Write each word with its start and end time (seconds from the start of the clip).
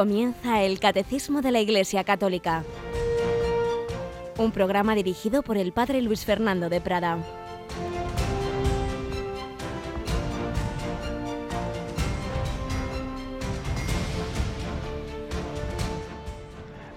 Comienza 0.00 0.62
el 0.62 0.80
Catecismo 0.80 1.42
de 1.42 1.50
la 1.52 1.60
Iglesia 1.60 2.04
Católica, 2.04 2.64
un 4.38 4.50
programa 4.50 4.94
dirigido 4.94 5.42
por 5.42 5.58
el 5.58 5.72
Padre 5.72 6.00
Luis 6.00 6.24
Fernando 6.24 6.70
de 6.70 6.80
Prada. 6.80 7.18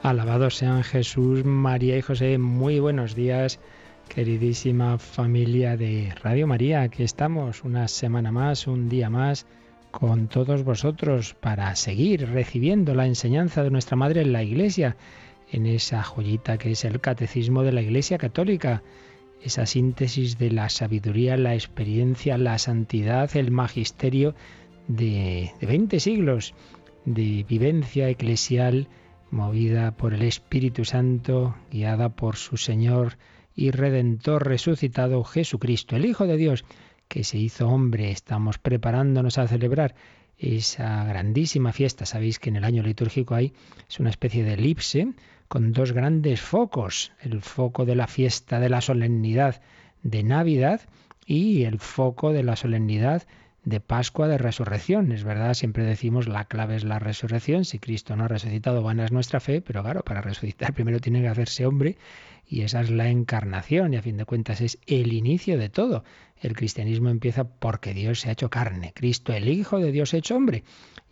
Alabados 0.01 0.55
sean 0.55 0.81
Jesús, 0.85 1.43
María 1.43 1.97
y 1.97 2.01
José. 2.01 2.37
Muy 2.37 2.79
buenos 2.79 3.15
días, 3.15 3.59
queridísima 4.07 4.97
familia 4.97 5.75
de 5.75 6.15
Radio 6.23 6.47
María. 6.47 6.83
Aquí 6.83 7.04
estamos 7.04 7.65
una 7.65 7.89
semana 7.89 8.31
más, 8.31 8.65
un 8.65 8.87
día 8.87 9.09
más 9.09 9.45
con 9.93 10.28
todos 10.28 10.64
vosotros 10.64 11.36
para 11.36 11.75
seguir 11.75 12.28
recibiendo 12.32 12.96
la 12.96 13.06
enseñanza 13.06 13.61
de 13.61 13.70
nuestra 13.70 13.96
Madre 13.96 14.21
en 14.21 14.34
la 14.34 14.42
Iglesia, 14.42 14.97
en 15.51 15.68
esa 15.68 16.01
joyita 16.01 16.57
que 16.57 16.71
es 16.71 16.84
el 16.84 17.00
Catecismo 17.00 17.61
de 17.61 17.74
la 17.74 17.84
Iglesia 17.84 18.18
Católica, 18.18 18.82
esa 19.43 19.68
síntesis 19.68 20.39
de 20.39 20.50
la 20.50 20.70
sabiduría, 20.70 21.37
la 21.37 21.54
experiencia, 21.54 22.39
la 22.39 22.57
santidad, 22.57 23.37
el 23.37 23.51
magisterio 23.51 24.34
de, 24.87 25.51
de 25.61 25.68
20 25.68 26.00
siglos 26.00 26.56
de 27.06 27.46
vivencia 27.48 28.10
eclesial 28.10 28.87
movida 29.29 29.92
por 29.92 30.15
el 30.15 30.23
Espíritu 30.23 30.86
Santo, 30.86 31.56
guiada 31.71 32.09
por 32.09 32.36
su 32.36 32.58
Señor 32.58 33.20
y 33.56 33.70
Redentor 33.70 34.48
resucitado 34.48 35.23
Jesucristo, 35.23 35.95
el 35.95 36.08
Hijo 36.08 36.26
de 36.26 36.38
Dios, 36.38 36.66
que 37.08 37.23
se 37.23 37.38
hizo 37.38 37.68
hombre. 37.68 38.12
Estamos 38.12 38.58
preparándonos 38.58 39.38
a 39.38 39.48
celebrar 39.48 39.96
esa 40.38 41.04
grandísima 41.06 41.72
fiesta. 41.72 42.06
Sabéis 42.06 42.40
que 42.40 42.50
en 42.50 42.58
el 42.58 42.64
año 42.64 42.84
litúrgico 42.84 43.36
hay 43.36 43.54
es 43.90 44.00
una 44.00 44.10
especie 44.10 44.44
de 44.44 44.54
elipse 44.54 45.14
con 45.48 45.72
dos 45.72 45.92
grandes 45.92 46.42
focos, 46.42 47.12
el 47.22 47.42
foco 47.42 47.86
de 47.86 47.95
la 47.95 48.08
fiesta 48.08 48.60
de 48.60 48.70
la 48.70 48.82
solemnidad 48.82 49.62
de 50.02 50.23
Navidad 50.23 50.82
y 51.26 51.64
el 51.64 51.80
foco 51.80 52.34
de 52.34 52.44
la 52.44 52.56
solemnidad 52.56 53.23
de 53.66 53.80
Pascua 53.80 54.28
de 54.28 54.38
Resurrección. 54.38 55.11
Es 55.11 55.23
verdad, 55.23 55.53
siempre 55.53 55.83
decimos 55.83 56.28
la 56.28 56.45
clave 56.45 56.75
es 56.75 56.83
la 56.83 57.00
resurrección. 57.00 57.66
Si 57.66 57.80
Cristo 57.80 58.16
no 58.16 58.25
ha 58.25 58.28
resucitado, 58.28 58.83
vana 58.83 59.05
es 59.05 59.11
nuestra 59.11 59.39
fe, 59.39 59.61
pero 59.61 59.83
claro, 59.83 60.03
para 60.03 60.22
resucitar 60.22 60.73
primero 60.75 61.00
tiene 61.00 61.22
que 61.22 61.28
hacerse 61.28 61.66
hombre 61.66 61.97
y 62.47 62.61
esa 62.61 62.81
es 62.81 62.89
la 62.89 63.09
encarnación 63.09 63.94
y 63.94 63.97
a 63.97 64.02
fin 64.02 64.17
de 64.17 64.25
cuentas 64.25 64.61
es 64.61 64.78
el 64.86 65.14
inicio 65.14 65.58
de 65.58 65.70
todo. 65.70 66.03
El 66.39 66.55
cristianismo 66.55 67.09
empieza 67.09 67.45
porque 67.45 67.94
Dios 67.94 68.20
se 68.20 68.30
ha 68.30 68.33
hecho 68.33 68.50
carne, 68.50 68.92
Cristo 68.94 69.31
el 69.31 69.47
Hijo 69.47 69.80
de 69.80 69.92
Dios 69.92 70.14
hecho 70.14 70.36
hombre. 70.36 70.64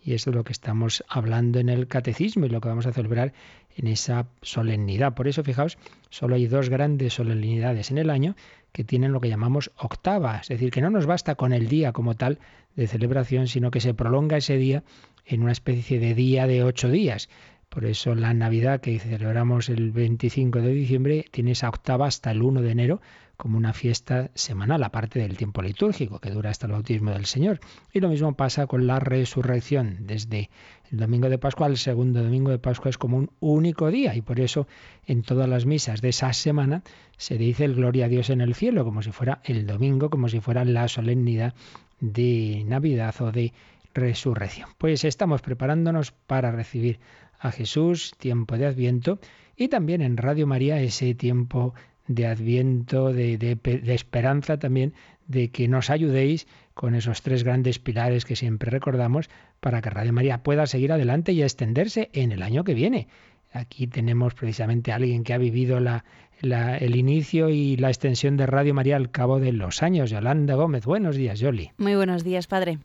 Y 0.04 0.14
eso 0.14 0.30
es 0.30 0.36
lo 0.36 0.44
que 0.44 0.52
estamos 0.52 1.04
hablando 1.08 1.58
en 1.58 1.68
el 1.68 1.86
catecismo 1.86 2.44
y 2.44 2.48
lo 2.48 2.60
que 2.60 2.68
vamos 2.68 2.86
a 2.86 2.92
celebrar 2.92 3.32
en 3.76 3.86
esa 3.86 4.26
solemnidad. 4.42 5.14
Por 5.14 5.28
eso, 5.28 5.42
fijaos, 5.42 5.78
solo 6.10 6.34
hay 6.34 6.46
dos 6.48 6.68
grandes 6.68 7.14
solemnidades 7.14 7.90
en 7.90 7.98
el 7.98 8.10
año 8.10 8.36
que 8.72 8.84
tienen 8.84 9.12
lo 9.12 9.20
que 9.20 9.28
llamamos 9.28 9.70
octava, 9.76 10.38
es 10.38 10.48
decir, 10.48 10.70
que 10.70 10.80
no 10.80 10.90
nos 10.90 11.06
basta 11.06 11.34
con 11.34 11.52
el 11.52 11.68
día 11.68 11.92
como 11.92 12.14
tal 12.14 12.38
de 12.74 12.86
celebración, 12.86 13.46
sino 13.46 13.70
que 13.70 13.80
se 13.80 13.94
prolonga 13.94 14.38
ese 14.38 14.56
día 14.56 14.82
en 15.26 15.42
una 15.42 15.52
especie 15.52 16.00
de 16.00 16.14
día 16.14 16.46
de 16.46 16.64
ocho 16.64 16.88
días. 16.88 17.28
Por 17.72 17.86
eso 17.86 18.14
la 18.14 18.34
Navidad 18.34 18.82
que 18.82 18.98
celebramos 18.98 19.70
el 19.70 19.92
25 19.92 20.60
de 20.60 20.74
diciembre 20.74 21.24
tiene 21.30 21.52
esa 21.52 21.70
octava 21.70 22.06
hasta 22.06 22.30
el 22.30 22.42
1 22.42 22.60
de 22.60 22.70
enero 22.70 23.00
como 23.38 23.56
una 23.56 23.72
fiesta 23.72 24.30
semanal, 24.34 24.82
aparte 24.82 25.20
del 25.20 25.38
tiempo 25.38 25.62
litúrgico 25.62 26.18
que 26.18 26.28
dura 26.28 26.50
hasta 26.50 26.66
el 26.66 26.72
bautismo 26.72 27.12
del 27.12 27.24
Señor. 27.24 27.60
Y 27.90 28.00
lo 28.00 28.10
mismo 28.10 28.36
pasa 28.36 28.66
con 28.66 28.86
la 28.86 29.00
resurrección. 29.00 29.96
Desde 30.00 30.50
el 30.90 30.98
domingo 30.98 31.30
de 31.30 31.38
Pascua 31.38 31.66
al 31.66 31.78
segundo 31.78 32.22
domingo 32.22 32.50
de 32.50 32.58
Pascua 32.58 32.90
es 32.90 32.98
como 32.98 33.16
un 33.16 33.30
único 33.40 33.90
día 33.90 34.14
y 34.14 34.20
por 34.20 34.38
eso 34.38 34.68
en 35.06 35.22
todas 35.22 35.48
las 35.48 35.64
misas 35.64 36.02
de 36.02 36.10
esa 36.10 36.30
semana 36.34 36.82
se 37.16 37.38
dice 37.38 37.64
el 37.64 37.74
gloria 37.74 38.04
a 38.04 38.08
Dios 38.08 38.28
en 38.28 38.42
el 38.42 38.54
cielo, 38.54 38.84
como 38.84 39.00
si 39.00 39.12
fuera 39.12 39.40
el 39.44 39.66
domingo, 39.66 40.10
como 40.10 40.28
si 40.28 40.40
fuera 40.40 40.66
la 40.66 40.88
solemnidad 40.88 41.54
de 42.00 42.64
Navidad 42.66 43.14
o 43.22 43.32
de 43.32 43.54
resurrección. 43.94 44.68
Pues 44.76 45.04
estamos 45.04 45.40
preparándonos 45.40 46.12
para 46.12 46.50
recibir 46.50 47.00
a 47.42 47.50
Jesús, 47.50 48.12
tiempo 48.18 48.56
de 48.56 48.66
Adviento, 48.66 49.18
y 49.56 49.68
también 49.68 50.00
en 50.00 50.16
Radio 50.16 50.46
María 50.46 50.80
ese 50.80 51.14
tiempo 51.14 51.74
de 52.06 52.26
Adviento, 52.26 53.12
de, 53.12 53.36
de, 53.36 53.94
esperanza 53.94 54.58
también, 54.58 54.94
de 55.26 55.48
que 55.48 55.66
nos 55.66 55.90
ayudéis 55.90 56.46
con 56.74 56.94
esos 56.94 57.22
tres 57.22 57.42
grandes 57.42 57.78
pilares 57.78 58.24
que 58.24 58.36
siempre 58.36 58.70
recordamos 58.70 59.28
para 59.60 59.82
que 59.82 59.90
Radio 59.90 60.12
María 60.12 60.42
pueda 60.42 60.66
seguir 60.66 60.92
adelante 60.92 61.32
y 61.32 61.42
extenderse 61.42 62.10
en 62.12 62.32
el 62.32 62.42
año 62.42 62.64
que 62.64 62.74
viene. 62.74 63.08
Aquí 63.52 63.86
tenemos 63.86 64.34
precisamente 64.34 64.92
a 64.92 64.96
alguien 64.96 65.24
que 65.24 65.34
ha 65.34 65.38
vivido 65.38 65.80
la, 65.80 66.04
el 66.40 66.96
inicio 66.96 67.50
y 67.50 67.76
la 67.76 67.88
extensión 67.88 68.36
de 68.36 68.46
Radio 68.46 68.72
María 68.72 68.96
al 68.96 69.10
cabo 69.10 69.40
de 69.40 69.52
los 69.52 69.82
años. 69.82 70.10
Yolanda 70.10 70.54
Gómez, 70.54 70.86
buenos 70.86 71.16
días, 71.16 71.40
Yoli. 71.40 71.72
Muy 71.76 71.96
buenos 71.96 72.24
días, 72.24 72.46
padre. 72.46 72.78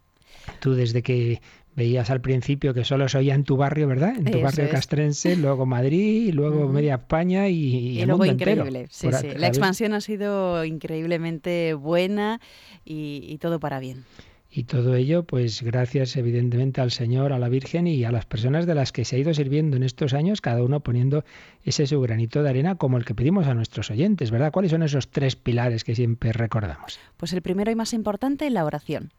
Tú 0.60 0.74
desde 0.74 1.02
que 1.02 1.42
veías 1.78 2.10
al 2.10 2.20
principio 2.20 2.74
que 2.74 2.84
solo 2.84 3.08
se 3.08 3.20
oía 3.20 3.36
en 3.36 3.46
tu 3.46 3.56
barrio, 3.56 3.88
¿verdad? 3.88 4.16
En 4.18 4.26
tu 4.26 4.42
barrio 4.42 4.68
castrense, 4.70 5.38
luego 5.38 5.66
Madrid, 5.66 6.34
luego 6.34 6.68
media 6.68 6.96
España 6.96 7.48
y, 7.48 8.02
el 8.02 8.08
luego 8.08 8.26
mundo 8.26 8.34
increíble. 8.34 8.88
Sí, 8.90 9.08
sí. 9.14 9.30
La 9.38 9.48
expansión 9.48 9.94
ha 9.94 10.02
sido 10.02 10.66
increíblemente 10.66 11.74
buena 11.76 12.42
y 12.84 13.38
todo 13.38 13.62
para 13.62 13.80
bien. 13.80 14.04
Y 14.50 14.64
todo 14.64 14.96
ello, 14.96 15.24
pues 15.24 15.62
gracias 15.62 16.16
evidentemente 16.16 16.82
al 16.82 16.90
Señor, 16.90 17.34
a 17.34 17.40
la 17.40 17.50
Virgen 17.50 17.86
y 17.86 18.04
a 18.06 18.12
las 18.12 18.26
personas 18.26 18.66
de 18.66 18.76
las 18.76 18.92
que 18.92 19.06
se 19.06 19.16
ha 19.16 19.20
ido 19.20 19.34
sirviendo 19.34 19.78
en 19.78 19.84
estos 19.84 20.14
años, 20.14 20.42
cada 20.42 20.64
uno 20.64 20.80
poniendo 20.80 21.26
ese 21.64 21.86
su 21.86 22.00
granito 22.02 22.42
de 22.42 22.50
arena 22.50 22.76
como 22.76 22.98
el 22.98 23.06
que 23.06 23.14
pedimos 23.14 23.46
a 23.48 23.54
nuestros 23.54 23.92
oyentes, 23.92 24.32
¿verdad? 24.32 24.52
¿Cuáles 24.52 24.72
son 24.72 24.84
esos 24.84 25.10
tres 25.10 25.36
pilares 25.36 25.84
que 25.84 25.96
siempre 25.96 26.32
recordamos? 26.32 26.98
Pues 27.18 27.34
el 27.34 27.42
primero 27.42 27.70
y 27.70 27.76
más 27.76 27.94
importante, 27.94 28.50
la 28.50 28.66
oración. 28.66 29.12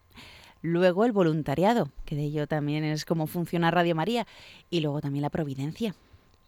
Luego 0.61 1.05
el 1.05 1.13
voluntariado, 1.13 1.91
que 2.05 2.17
de 2.17 2.25
ello 2.25 2.47
también 2.47 2.85
es 2.85 3.05
cómo 3.05 3.27
funciona 3.27 3.71
Radio 3.71 3.95
María. 3.95 4.27
Y 4.71 4.81
luego 4.81 5.01
también 5.01 5.23
la 5.23 5.31
providencia 5.31 5.95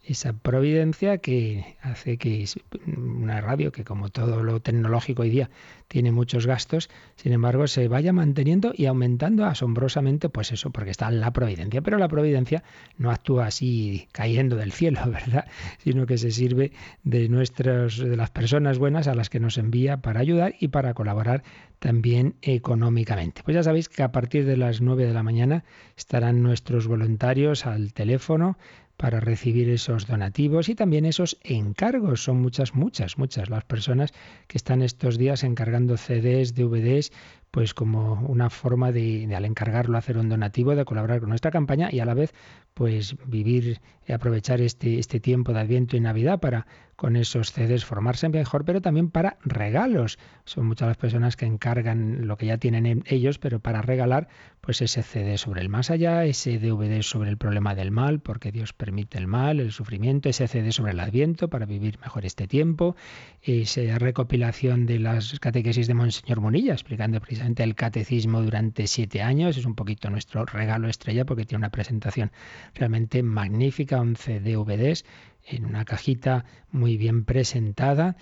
esa 0.05 0.33
providencia 0.33 1.19
que 1.19 1.77
hace 1.83 2.17
que 2.17 2.45
una 2.87 3.41
radio 3.41 3.71
que 3.71 3.85
como 3.85 4.09
todo 4.09 4.43
lo 4.43 4.61
tecnológico 4.61 5.23
hoy 5.23 5.31
día 5.31 5.51
tiene 5.89 6.11
muchos 6.11 6.47
gastos, 6.47 6.89
sin 7.17 7.33
embargo 7.33 7.67
se 7.67 7.89
vaya 7.89 8.13
manteniendo 8.13 8.73
y 8.75 8.87
aumentando 8.87 9.45
asombrosamente, 9.45 10.29
pues 10.29 10.53
eso, 10.53 10.71
porque 10.71 10.91
está 10.91 11.11
la 11.11 11.33
providencia. 11.33 11.83
Pero 11.83 11.99
la 11.99 12.09
providencia 12.09 12.63
no 12.97 13.11
actúa 13.11 13.47
así 13.47 14.09
cayendo 14.13 14.57
del 14.57 14.73
cielo, 14.73 15.01
¿verdad? 15.07 15.47
Sino 15.79 16.07
que 16.07 16.17
se 16.17 16.31
sirve 16.31 16.73
de 17.03 17.29
nuestras, 17.29 17.99
de 17.99 18.17
las 18.17 18.31
personas 18.31 18.79
buenas 18.79 19.07
a 19.09 19.15
las 19.15 19.29
que 19.29 19.41
nos 19.41 19.59
envía 19.59 19.99
para 19.99 20.21
ayudar 20.21 20.55
y 20.61 20.69
para 20.69 20.95
colaborar 20.95 21.43
también 21.79 22.37
económicamente. 22.43 23.43
Pues 23.43 23.55
ya 23.55 23.63
sabéis 23.63 23.89
que 23.89 24.03
a 24.03 24.13
partir 24.13 24.45
de 24.45 24.57
las 24.57 24.81
9 24.81 25.07
de 25.07 25.15
la 25.15 25.23
mañana 25.23 25.65
estarán 25.97 26.43
nuestros 26.43 26.87
voluntarios 26.87 27.67
al 27.67 27.93
teléfono 27.93 28.59
para 29.01 29.19
recibir 29.19 29.71
esos 29.71 30.07
donativos 30.07 30.69
y 30.69 30.75
también 30.75 31.07
esos 31.07 31.39
encargos. 31.43 32.23
Son 32.23 32.39
muchas, 32.43 32.75
muchas, 32.75 33.17
muchas 33.17 33.49
las 33.49 33.65
personas 33.65 34.13
que 34.47 34.59
están 34.59 34.83
estos 34.83 35.17
días 35.17 35.43
encargando 35.43 35.97
CDs, 35.97 36.55
DVDs, 36.55 37.11
pues 37.51 37.75
como 37.75 38.21
una 38.29 38.49
forma 38.51 38.93
de, 38.93 39.29
al 39.35 39.45
encargarlo 39.45 39.99
hacer 39.99 40.19
un 40.19 40.29
donativo, 40.29 40.75
de 40.75 40.85
colaborar 40.85 41.21
con 41.21 41.31
nuestra 41.31 41.51
campaña 41.51 41.89
y 41.91 42.01
a 42.01 42.05
la 42.05 42.15
vez 42.15 42.33
pues 42.75 43.17
vivir 43.27 43.81
y 44.07 44.13
aprovechar 44.13 44.61
este, 44.61 44.99
este 44.99 45.21
tiempo 45.21 45.53
de 45.53 45.61
Adviento 45.61 45.97
y 45.97 46.01
Navidad 46.01 46.41
para 46.41 46.67
con 47.01 47.17
esos 47.17 47.53
CDs 47.53 47.87
formarse 47.87 48.29
mejor, 48.29 48.67
pero 48.67 48.83
también 48.83 49.09
para 49.09 49.39
regalos. 49.43 50.19
Son 50.45 50.67
muchas 50.67 50.87
las 50.87 50.99
personas 50.99 51.35
que 51.35 51.47
encargan 51.47 52.27
lo 52.27 52.37
que 52.37 52.45
ya 52.45 52.59
tienen 52.59 53.05
ellos, 53.07 53.39
pero 53.39 53.59
para 53.59 53.81
regalar, 53.81 54.29
pues 54.61 54.83
ese 54.83 55.03
CD 55.03 55.39
sobre 55.39 55.63
el 55.63 55.71
más 55.71 55.91
allá, 55.91 56.27
ese 56.27 56.59
DVD 56.59 57.01
sobre 57.01 57.31
el 57.31 57.39
problema 57.39 57.75
del 57.75 57.91
mal, 57.91 58.21
porque 58.21 58.53
Dios 58.53 58.75
permite 58.75 59.17
el 59.17 59.29
mal, 59.29 59.61
el 59.61 59.73
sufrimiento, 59.73 60.29
ese 60.29 60.47
CD 60.47 60.73
sobre 60.73 60.93
el 60.93 61.01
Adviento 61.01 61.49
para 61.49 61.65
vivir 61.65 61.99
mejor 62.01 62.27
este 62.27 62.47
tiempo, 62.47 62.97
esa 63.41 63.99
recopilación 63.99 64.85
de 64.85 64.99
las 64.99 65.41
catequesis 65.41 65.87
de 65.87 65.95
Monseñor 65.95 66.43
Monilla, 66.43 66.75
explicando 66.75 67.19
precisamente 67.19 67.40
el 67.41 67.75
catecismo 67.75 68.43
durante 68.43 68.87
siete 68.87 69.23
años. 69.23 69.57
Es 69.57 69.65
un 69.65 69.75
poquito 69.75 70.11
nuestro 70.11 70.45
regalo 70.45 70.89
estrella 70.89 71.25
porque 71.25 71.45
tiene 71.45 71.61
una 71.61 71.71
presentación 71.71 72.31
realmente 72.75 73.23
magnífica, 73.23 74.01
11 74.01 74.41
DVDs 74.41 75.05
en 75.47 75.65
una 75.65 75.85
cajita 75.85 76.45
muy 76.71 76.97
bien 76.97 77.25
presentada. 77.25 78.17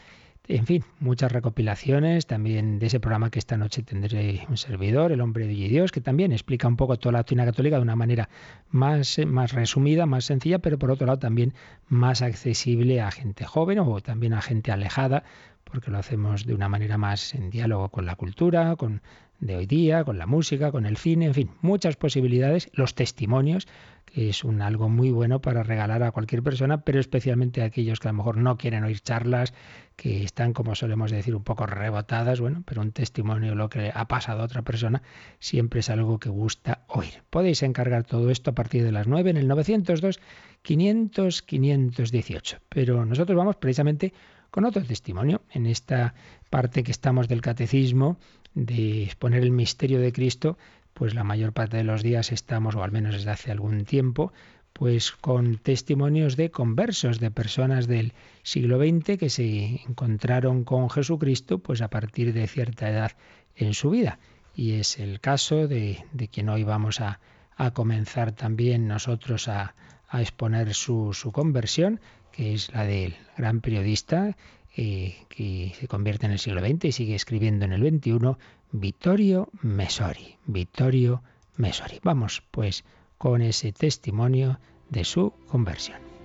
En 0.47 0.65
fin, 0.65 0.83
muchas 0.99 1.31
recopilaciones 1.31 2.27
también 2.27 2.79
de 2.79 2.87
ese 2.87 3.01
programa 3.01 3.31
que 3.31 3.39
esta 3.39 3.59
noche 3.59 3.83
tendré 3.83 4.47
un 4.49 4.57
servidor, 4.57 5.13
El 5.13 5.21
hombre 5.21 5.47
de 5.47 5.53
Dios, 5.53 5.93
que 5.93 6.01
también 6.01 6.33
explica 6.33 6.67
un 6.67 6.77
poco 6.77 6.99
toda 6.99 7.13
la 7.13 7.19
doctrina 7.19 7.45
católica 7.45 7.77
de 7.77 7.83
una 7.83 7.97
manera 7.97 8.31
más, 8.71 9.21
más 9.27 9.53
resumida, 9.53 10.07
más 10.07 10.25
sencilla, 10.25 10.59
pero 10.59 10.79
por 10.79 10.91
otro 10.91 11.07
lado 11.07 11.19
también 11.19 11.53
más 11.89 12.23
accesible 12.23 13.03
a 13.03 13.11
gente 13.11 13.45
joven 13.45 13.79
o 13.81 14.01
también 14.01 14.33
a 14.33 14.41
gente 14.41 14.73
alejada, 14.73 15.25
porque 15.71 15.91
lo 15.91 15.99
hacemos 15.99 16.47
de 16.47 16.55
una 16.55 16.69
manera 16.69 16.99
más 16.99 17.35
en 17.35 17.51
diálogo 17.51 17.91
con 17.91 18.07
la 18.07 18.17
cultura, 18.17 18.77
con 18.77 19.03
de 19.41 19.57
hoy 19.57 19.67
día, 19.67 20.05
con 20.05 20.19
la 20.19 20.27
música, 20.27 20.73
con 20.73 20.85
el 20.85 20.97
cine, 20.97 21.27
en 21.27 21.35
fin, 21.35 21.51
muchas 21.61 21.97
posibilidades, 21.97 22.71
los 22.73 22.95
testimonios, 22.95 23.69
que 24.05 24.31
es 24.31 24.43
un 24.43 24.63
algo 24.63 24.89
muy 24.89 25.11
bueno 25.11 25.41
para 25.41 25.63
regalar 25.63 26.03
a 26.03 26.11
cualquier 26.11 26.43
persona, 26.43 26.81
pero 26.81 26.99
especialmente 26.99 27.63
a 27.63 27.67
aquellos 27.67 28.01
que 28.01 28.09
a 28.09 28.13
lo 28.13 28.19
mejor 28.19 28.37
no 28.37 28.57
quieren 28.57 28.83
oír 28.83 29.01
charlas, 29.01 29.55
que 29.97 30.25
están, 30.25 30.53
como 30.53 30.75
solemos 30.75 31.11
decir, 31.11 31.37
un 31.37 31.45
poco 31.45 31.67
rebotadas, 31.67 32.41
bueno, 32.41 32.63
pero 32.67 32.81
un 32.81 32.93
testimonio, 32.93 33.55
lo 33.55 33.69
que 33.69 33.93
ha 33.95 34.09
pasado 34.09 34.41
a 34.41 34.45
otra 34.45 34.63
persona, 34.63 35.03
siempre 35.39 35.81
es 35.81 35.91
algo 35.91 36.19
que 36.19 36.31
gusta 36.31 36.85
oír. 36.89 37.23
Podéis 37.31 37.63
encargar 37.63 38.05
todo 38.05 38.31
esto 38.31 38.51
a 38.51 38.55
partir 38.55 38.83
de 38.83 38.93
las 38.93 39.07
9 39.07 39.31
en 39.31 39.37
el 39.37 39.47
902 39.47 40.21
500 40.63 41.43
518. 41.43 42.59
Pero 42.69 43.05
nosotros 43.05 43.37
vamos 43.37 43.57
precisamente 43.57 44.13
con 44.51 44.65
otro 44.65 44.83
testimonio 44.83 45.43
en 45.51 45.67
esta 45.67 46.15
parte 46.51 46.83
que 46.83 46.91
estamos 46.91 47.29
del 47.29 47.41
catecismo 47.41 48.19
de 48.55 49.05
exponer 49.05 49.43
el 49.43 49.51
misterio 49.51 50.01
de 50.01 50.13
Cristo, 50.13 50.59
pues 50.95 51.15
la 51.15 51.25
mayor 51.25 51.53
parte 51.53 51.77
de 51.77 51.85
los 51.85 52.03
días 52.03 52.33
estamos, 52.33 52.75
o 52.75 52.83
al 52.83 52.93
menos 52.93 53.15
desde 53.15 53.31
hace 53.31 53.51
algún 53.51 53.85
tiempo, 53.85 54.33
pues 54.73 55.13
con 55.13 55.59
testimonios 55.59 56.37
de 56.37 56.51
conversos, 56.51 57.21
de 57.21 57.31
personas 57.31 57.87
del 57.87 58.15
siglo 58.43 58.79
XX 58.79 59.19
que 59.19 59.31
se 59.31 59.83
encontraron 59.89 60.65
con 60.65 60.89
Jesucristo, 60.91 61.59
pues 61.59 61.83
a 61.83 61.89
partir 61.89 62.33
de 62.33 62.47
cierta 62.47 62.89
edad 62.89 63.13
en 63.57 63.75
su 63.75 63.91
vida. 63.91 64.19
Y 64.55 64.73
es 64.73 64.99
el 64.99 65.21
caso 65.21 65.69
de, 65.69 66.05
de 66.13 66.29
quien 66.29 66.49
hoy 66.49 66.65
vamos 66.65 67.01
a, 67.01 67.21
a 67.57 67.73
comenzar 67.73 68.33
también 68.33 68.87
nosotros 68.87 69.49
a, 69.49 69.75
a 70.09 70.23
exponer 70.23 70.75
su, 70.75 71.13
su, 71.13 71.33
conversión, 71.33 72.01
que 72.39 72.55
es 72.55 72.73
la 72.73 72.85
del 72.85 73.17
gran 73.37 73.61
periodista 73.61 74.37
eh, 74.77 75.17
que 75.29 75.73
se 75.75 75.89
convierte 75.89 76.27
en 76.27 76.31
el 76.31 76.39
siglo 76.39 76.61
XX 76.61 76.85
y 76.85 76.93
sigue 76.93 77.17
escribiendo 77.17 77.65
en 77.65 77.73
el 77.73 77.81
XXI, 77.81 78.37
Vittorio 78.71 79.49
Mesori. 79.61 80.37
Vittorio 80.47 81.25
Mesori. 81.57 81.99
Vamos 82.05 82.45
pues 82.53 82.85
con 83.19 83.43
ese 83.43 83.73
testimonio 83.73 84.61
de 84.89 85.03
su 85.03 85.33
conversión. 85.49 86.18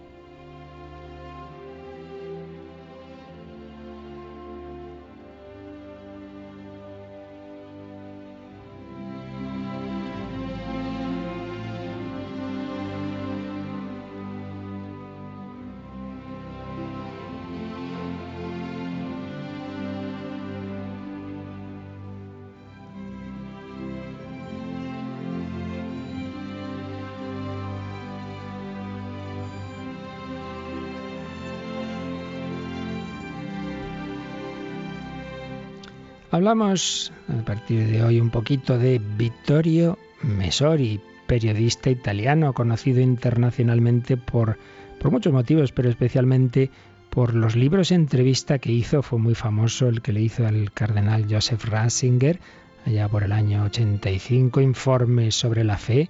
Hablamos 36.43 37.13
a 37.29 37.45
partir 37.45 37.87
de 37.87 38.03
hoy 38.03 38.19
un 38.19 38.29
poquito 38.29 38.77
de 38.77 38.99
Vittorio 38.99 39.97
Mesori, 40.23 40.99
periodista 41.25 41.89
italiano 41.89 42.51
conocido 42.51 42.99
internacionalmente 42.99 44.17
por, 44.17 44.57
por 44.99 45.09
muchos 45.09 45.31
motivos, 45.31 45.71
pero 45.71 45.89
especialmente 45.89 46.69
por 47.09 47.33
los 47.33 47.55
libros 47.55 47.93
entrevista 47.93 48.59
que 48.59 48.73
hizo. 48.73 49.01
Fue 49.01 49.19
muy 49.19 49.35
famoso 49.35 49.87
el 49.87 50.01
que 50.01 50.11
le 50.11 50.19
hizo 50.19 50.45
al 50.45 50.73
cardenal 50.73 51.27
Joseph 51.29 51.63
Ratzinger 51.63 52.41
allá 52.85 53.07
por 53.07 53.23
el 53.23 53.31
año 53.31 53.63
85, 53.63 54.59
informes 54.59 55.35
sobre 55.35 55.63
la 55.63 55.77
fe, 55.77 56.09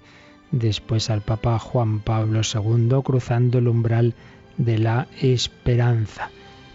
después 0.50 1.10
al 1.10 1.20
Papa 1.20 1.60
Juan 1.60 2.00
Pablo 2.00 2.40
II, 2.42 3.02
cruzando 3.04 3.58
el 3.58 3.68
umbral 3.68 4.16
de 4.58 4.78
la 4.78 5.06
esperanza 5.22 6.28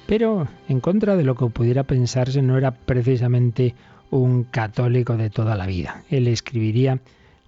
pero 0.10 0.48
en 0.68 0.80
contra 0.80 1.16
de 1.16 1.24
lo 1.24 1.36
que 1.36 1.46
pudiera 1.52 1.84
pensarse 1.84 2.42
no 2.42 2.58
era 2.58 2.72
precisamente 2.72 3.76
un 4.10 4.44
católico 4.44 5.18
de 5.18 5.30
toda 5.30 5.56
la 5.56 5.68
vida. 5.68 6.04
Él 6.10 6.28
escribiría, 6.28 7.00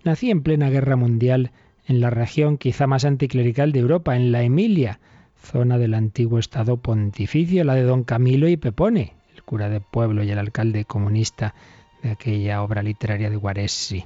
nací 0.03 0.29
en 0.29 0.43
plena 0.43 0.69
guerra 0.69 0.95
mundial 0.95 1.49
en 1.87 2.01
la 2.01 2.11
región 2.11 2.59
quizá 2.59 2.85
más 2.85 3.03
anticlerical 3.03 3.71
de 3.71 3.79
Europa, 3.79 4.15
en 4.15 4.31
la 4.31 4.43
Emilia, 4.43 4.99
zona 5.41 5.79
del 5.79 5.95
antiguo 5.95 6.37
Estado 6.37 6.77
pontificio, 6.77 7.63
la 7.63 7.73
de 7.73 7.81
don 7.81 8.03
Camilo 8.03 8.47
y 8.47 8.57
Pepone, 8.57 9.15
el 9.33 9.41
cura 9.41 9.67
de 9.67 9.81
pueblo 9.81 10.21
y 10.21 10.29
el 10.29 10.37
alcalde 10.37 10.85
comunista 10.85 11.55
de 12.03 12.11
aquella 12.11 12.61
obra 12.61 12.83
literaria 12.83 13.31
de 13.31 13.37
Guaressi. 13.37 14.05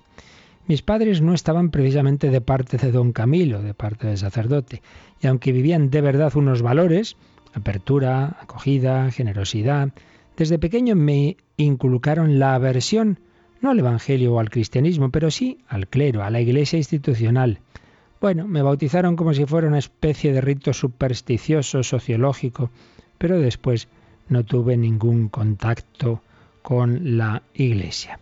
Mis 0.66 0.82
padres 0.82 1.22
no 1.22 1.34
estaban 1.34 1.72
precisamente 1.72 2.30
de 2.30 2.40
parte 2.40 2.78
de 2.78 2.94
don 2.94 3.12
Camilo, 3.12 3.62
de 3.62 3.74
parte 3.74 4.08
del 4.08 4.18
sacerdote, 4.18 4.82
y 5.20 5.28
aunque 5.28 5.52
vivían 5.52 5.90
de 5.90 6.00
verdad 6.00 6.34
unos 6.38 6.62
valores, 6.62 7.18
apertura, 7.56 8.38
acogida, 8.40 9.10
generosidad. 9.12 9.90
Desde 10.38 10.60
pequeño 10.60 10.96
me 10.96 11.38
inculcaron 11.58 12.38
la 12.38 12.54
aversión, 12.54 13.20
no 13.62 13.72
al 13.72 13.80
Evangelio 13.80 14.34
o 14.34 14.40
al 14.40 14.50
cristianismo, 14.50 15.10
pero 15.10 15.32
sí 15.32 15.60
al 15.68 15.88
clero, 15.88 16.24
a 16.24 16.30
la 16.30 16.42
iglesia 16.42 16.78
institucional. 16.78 17.60
Bueno, 18.22 18.48
me 18.48 18.62
bautizaron 18.62 19.16
como 19.16 19.34
si 19.34 19.46
fuera 19.46 19.68
una 19.68 19.80
especie 19.80 20.34
de 20.34 20.42
rito 20.42 20.74
supersticioso, 20.74 21.84
sociológico, 21.84 22.70
pero 23.18 23.40
después 23.40 23.88
no 24.28 24.44
tuve 24.44 24.78
ningún 24.78 25.30
contacto 25.30 26.22
con 26.62 27.18
la 27.18 27.44
iglesia. 27.54 28.20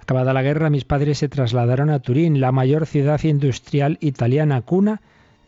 Acabada 0.00 0.32
la 0.32 0.42
guerra, 0.42 0.70
mis 0.70 0.84
padres 0.84 1.18
se 1.18 1.28
trasladaron 1.28 1.90
a 1.90 2.00
Turín, 2.00 2.40
la 2.40 2.52
mayor 2.52 2.86
ciudad 2.86 3.22
industrial 3.24 3.98
italiana, 4.00 4.62
cuna 4.62 5.00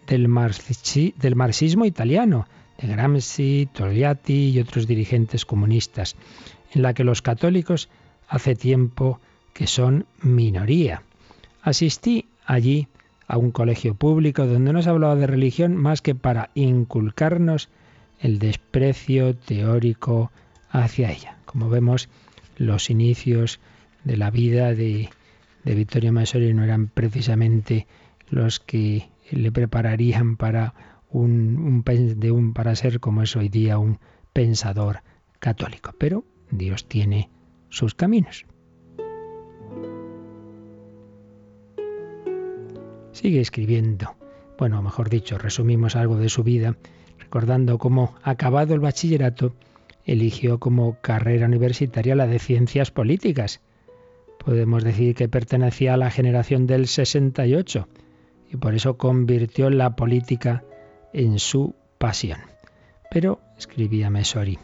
del, 0.06 0.28
marxismo 0.28 1.84
italiano, 1.84 2.46
Gramsci, 2.88 3.68
Togliatti 3.72 4.50
y 4.50 4.60
otros 4.60 4.86
dirigentes 4.86 5.44
comunistas, 5.44 6.16
en 6.72 6.82
la 6.82 6.94
que 6.94 7.04
los 7.04 7.22
católicos 7.22 7.88
hace 8.28 8.54
tiempo 8.54 9.20
que 9.52 9.66
son 9.66 10.06
minoría. 10.22 11.02
Asistí 11.62 12.26
allí 12.46 12.88
a 13.26 13.36
un 13.36 13.50
colegio 13.50 13.94
público 13.94 14.46
donde 14.46 14.72
no 14.72 14.82
se 14.82 14.90
hablaba 14.90 15.16
de 15.16 15.26
religión 15.26 15.76
más 15.76 16.02
que 16.02 16.14
para 16.14 16.50
inculcarnos 16.54 17.68
el 18.20 18.38
desprecio 18.38 19.36
teórico 19.36 20.30
hacia 20.70 21.10
ella. 21.10 21.36
Como 21.44 21.68
vemos, 21.68 22.08
los 22.56 22.90
inicios 22.90 23.60
de 24.04 24.16
la 24.16 24.30
vida 24.30 24.74
de, 24.74 25.10
de 25.64 25.74
Vittorio 25.74 26.12
Masori 26.12 26.52
no 26.54 26.64
eran 26.64 26.88
precisamente 26.88 27.86
los 28.28 28.60
que 28.60 29.08
le 29.30 29.52
prepararían 29.52 30.36
para 30.36 30.74
un, 31.10 31.82
de 31.84 32.30
un, 32.30 32.52
para 32.52 32.74
ser 32.76 33.00
como 33.00 33.22
es 33.22 33.36
hoy 33.36 33.48
día 33.48 33.78
un 33.78 33.98
pensador 34.32 35.02
católico. 35.38 35.94
Pero 35.98 36.24
Dios 36.50 36.86
tiene 36.86 37.30
sus 37.68 37.94
caminos. 37.94 38.46
Sigue 43.12 43.40
escribiendo. 43.40 44.14
Bueno, 44.58 44.82
mejor 44.82 45.08
dicho, 45.08 45.38
resumimos 45.38 45.96
algo 45.96 46.16
de 46.16 46.28
su 46.28 46.42
vida, 46.42 46.76
recordando 47.18 47.78
cómo, 47.78 48.14
acabado 48.22 48.74
el 48.74 48.80
bachillerato, 48.80 49.54
eligió 50.04 50.58
como 50.58 51.00
carrera 51.00 51.46
universitaria 51.46 52.14
la 52.14 52.26
de 52.26 52.38
ciencias 52.38 52.90
políticas. 52.90 53.60
Podemos 54.44 54.84
decir 54.84 55.14
que 55.14 55.28
pertenecía 55.28 55.94
a 55.94 55.96
la 55.96 56.10
generación 56.10 56.66
del 56.66 56.86
68 56.86 57.88
y 58.52 58.56
por 58.56 58.74
eso 58.74 58.96
convirtió 58.96 59.70
la 59.70 59.96
política 59.96 60.64
en 61.12 61.38
su 61.38 61.74
pasión. 61.98 62.40
Pero, 63.10 63.40
escribía 63.58 64.10
Mesori, 64.10 64.58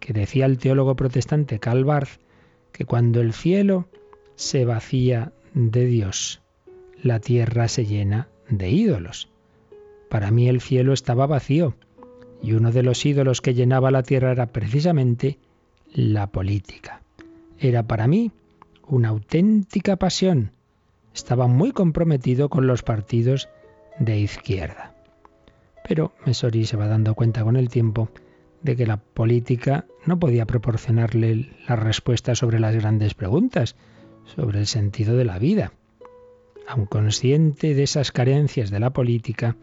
que 0.00 0.12
decía 0.12 0.46
el 0.46 0.58
teólogo 0.58 0.94
protestante 0.96 1.58
Calvarz, 1.58 2.18
que 2.72 2.84
cuando 2.84 3.20
el 3.20 3.32
cielo 3.32 3.88
se 4.36 4.64
vacía 4.64 5.32
de 5.54 5.86
Dios, 5.86 6.40
la 7.02 7.20
tierra 7.20 7.68
se 7.68 7.86
llena 7.86 8.28
de 8.48 8.70
ídolos. 8.70 9.28
Para 10.08 10.30
mí 10.30 10.48
el 10.48 10.60
cielo 10.60 10.92
estaba 10.92 11.26
vacío, 11.26 11.74
y 12.42 12.52
uno 12.52 12.70
de 12.70 12.82
los 12.82 13.04
ídolos 13.04 13.40
que 13.40 13.54
llenaba 13.54 13.90
la 13.90 14.02
tierra 14.02 14.30
era 14.30 14.46
precisamente 14.46 15.38
la 15.92 16.28
política. 16.28 17.02
Era 17.58 17.82
para 17.82 18.06
mí 18.06 18.30
una 18.86 19.08
auténtica 19.08 19.96
pasión. 19.96 20.52
Estaba 21.14 21.46
muy 21.46 21.72
comprometido 21.72 22.48
con 22.48 22.66
los 22.66 22.82
partidos 22.82 23.48
de 23.98 24.18
izquierda. 24.18 24.87
Pero 25.88 26.12
Mesori 26.26 26.66
se 26.66 26.76
va 26.76 26.86
dando 26.86 27.14
cuenta 27.14 27.42
con 27.42 27.56
el 27.56 27.70
tiempo 27.70 28.10
de 28.62 28.76
que 28.76 28.86
la 28.86 28.98
política 28.98 29.86
no 30.04 30.18
podía 30.18 30.46
proporcionarle 30.46 31.48
la 31.66 31.76
respuesta 31.76 32.34
sobre 32.34 32.60
las 32.60 32.74
grandes 32.74 33.14
preguntas, 33.14 33.74
sobre 34.26 34.58
el 34.58 34.66
sentido 34.66 35.16
de 35.16 35.24
la 35.24 35.38
vida. 35.38 35.72
Aun 36.68 36.84
consciente 36.84 37.74
de 37.74 37.84
esas 37.84 38.12
carencias 38.12 38.70
de 38.70 38.80
la 38.80 38.90
política, 38.90 39.56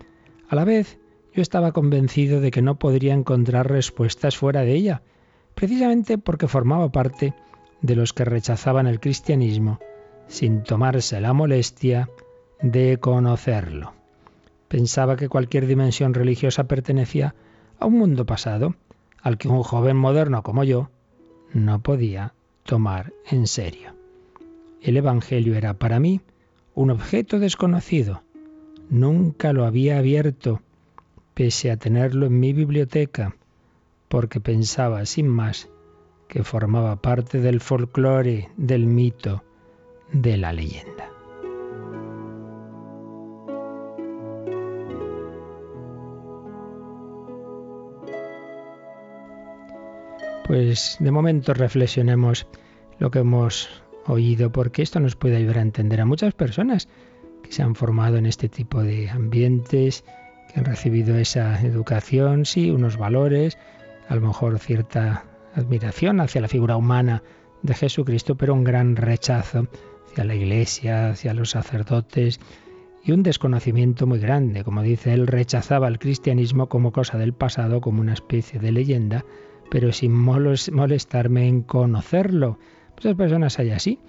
a 0.49 0.55
la 0.55 0.65
vez 0.65 0.97
yo 1.31 1.43
estaba 1.43 1.73
convencido 1.73 2.41
de 2.41 2.49
que 2.49 2.63
no 2.63 2.79
podría 2.79 3.13
encontrar 3.13 3.69
respuestas 3.69 4.35
fuera 4.35 4.61
de 4.61 4.73
ella, 4.73 5.03
precisamente 5.53 6.17
porque 6.17 6.47
formaba 6.47 6.91
parte 6.91 7.35
de 7.81 7.95
los 7.95 8.13
que 8.13 8.25
rechazaban 8.25 8.87
el 8.87 8.99
cristianismo 8.99 9.79
sin 10.27 10.63
tomarse 10.63 11.21
la 11.21 11.33
molestia 11.33 12.09
de 12.63 12.97
conocerlo. 12.97 13.93
Pensaba 14.75 15.15
que 15.15 15.29
cualquier 15.29 15.67
dimensión 15.67 16.13
religiosa 16.13 16.65
pertenecía 16.65 17.33
a 17.79 17.85
un 17.85 17.97
mundo 17.97 18.25
pasado, 18.25 18.75
al 19.21 19.37
que 19.37 19.47
un 19.47 19.63
joven 19.63 19.95
moderno 19.95 20.43
como 20.43 20.65
yo 20.65 20.89
no 21.53 21.81
podía 21.81 22.33
tomar 22.65 23.13
en 23.31 23.47
serio. 23.47 23.95
El 24.81 24.97
Evangelio 24.97 25.55
era 25.55 25.75
para 25.75 26.01
mí 26.01 26.19
un 26.73 26.89
objeto 26.89 27.39
desconocido. 27.39 28.23
Nunca 28.89 29.53
lo 29.53 29.63
había 29.63 29.97
abierto, 29.97 30.59
pese 31.35 31.71
a 31.71 31.77
tenerlo 31.77 32.25
en 32.25 32.37
mi 32.37 32.51
biblioteca, 32.51 33.33
porque 34.09 34.41
pensaba 34.41 35.05
sin 35.05 35.29
más 35.29 35.69
que 36.27 36.43
formaba 36.43 36.97
parte 36.97 37.39
del 37.39 37.61
folclore, 37.61 38.49
del 38.57 38.87
mito, 38.87 39.41
de 40.11 40.35
la 40.35 40.51
leyenda. 40.51 41.14
Pues 50.45 50.97
de 50.99 51.09
momento 51.09 51.55
reflexionemos 51.55 52.45
lo 52.99 53.09
que 53.09 53.19
hemos 53.19 53.67
oído, 54.05 54.51
porque 54.51 54.83
esto 54.83 54.99
nos 54.99 55.15
puede 55.15 55.37
ayudar 55.37 55.57
a 55.57 55.63
entender 55.63 56.01
a 56.01 56.05
muchas 56.05 56.35
personas 56.35 56.87
que 57.41 57.51
se 57.51 57.63
han 57.63 57.73
formado 57.73 58.17
en 58.17 58.27
este 58.27 58.47
tipo 58.47 58.83
de 58.83 59.09
ambientes, 59.09 60.03
que 60.53 60.59
han 60.59 60.65
recibido 60.65 61.17
esa 61.17 61.59
educación, 61.61 62.45
sí, 62.45 62.69
unos 62.69 62.97
valores, 62.97 63.57
a 64.07 64.13
lo 64.13 64.21
mejor 64.21 64.59
cierta 64.59 65.25
admiración 65.55 66.19
hacia 66.19 66.41
la 66.41 66.47
figura 66.47 66.77
humana 66.77 67.23
de 67.63 67.73
Jesucristo, 67.73 68.35
pero 68.35 68.53
un 68.53 68.63
gran 68.63 68.95
rechazo 68.97 69.67
hacia 70.11 70.25
la 70.25 70.35
iglesia, 70.35 71.09
hacia 71.09 71.33
los 71.33 71.49
sacerdotes 71.49 72.39
y 73.03 73.13
un 73.13 73.23
desconocimiento 73.23 74.05
muy 74.05 74.19
grande. 74.19 74.63
Como 74.63 74.83
dice 74.83 75.13
él, 75.15 75.25
rechazaba 75.25 75.87
el 75.87 75.97
cristianismo 75.97 76.69
como 76.69 76.91
cosa 76.91 77.17
del 77.17 77.33
pasado, 77.33 77.81
como 77.81 78.01
una 78.01 78.13
especie 78.13 78.59
de 78.59 78.71
leyenda, 78.71 79.25
pero 79.69 79.91
sin 79.91 80.13
molestarme 80.13 81.47
en 81.47 81.61
conocerlo. 81.61 82.59
Muchas 82.95 83.15
personas 83.15 83.59
hay 83.59 83.71
así, 83.71 83.99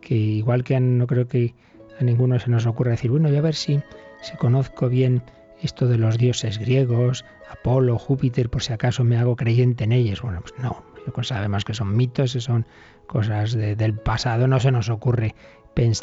que 0.00 0.14
igual 0.14 0.64
que 0.64 0.78
no 0.80 1.06
creo 1.06 1.28
que 1.28 1.54
a 1.98 2.04
ninguno 2.04 2.38
se 2.38 2.50
nos 2.50 2.66
ocurra 2.66 2.92
decir, 2.92 3.10
bueno, 3.10 3.28
voy 3.28 3.38
a 3.38 3.42
ver 3.42 3.54
si, 3.54 3.80
si 4.20 4.36
conozco 4.36 4.88
bien 4.88 5.22
esto 5.62 5.86
de 5.86 5.98
los 5.98 6.18
dioses 6.18 6.58
griegos, 6.58 7.24
Apolo, 7.50 7.98
Júpiter, 7.98 8.50
por 8.50 8.62
si 8.62 8.72
acaso 8.72 9.04
me 9.04 9.16
hago 9.16 9.36
creyente 9.36 9.84
en 9.84 9.92
ellos. 9.92 10.20
Bueno, 10.22 10.40
pues 10.40 10.54
no, 10.58 10.82
sabemos 11.22 11.64
que 11.64 11.74
son 11.74 11.96
mitos, 11.96 12.32
que 12.32 12.40
son 12.40 12.66
cosas 13.06 13.52
del 13.52 13.94
pasado, 13.94 14.48
no 14.48 14.60
se 14.60 14.72
nos 14.72 14.88
ocurre 14.88 15.34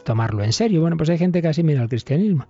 tomarlo 0.04 0.44
en 0.44 0.54
serio. 0.54 0.82
Bueno, 0.82 0.98
pues 0.98 1.10
hay 1.10 1.18
gente 1.18 1.42
que 1.42 1.48
así 1.48 1.64
mira 1.64 1.82
al 1.82 1.90
cristianismo. 1.90 2.48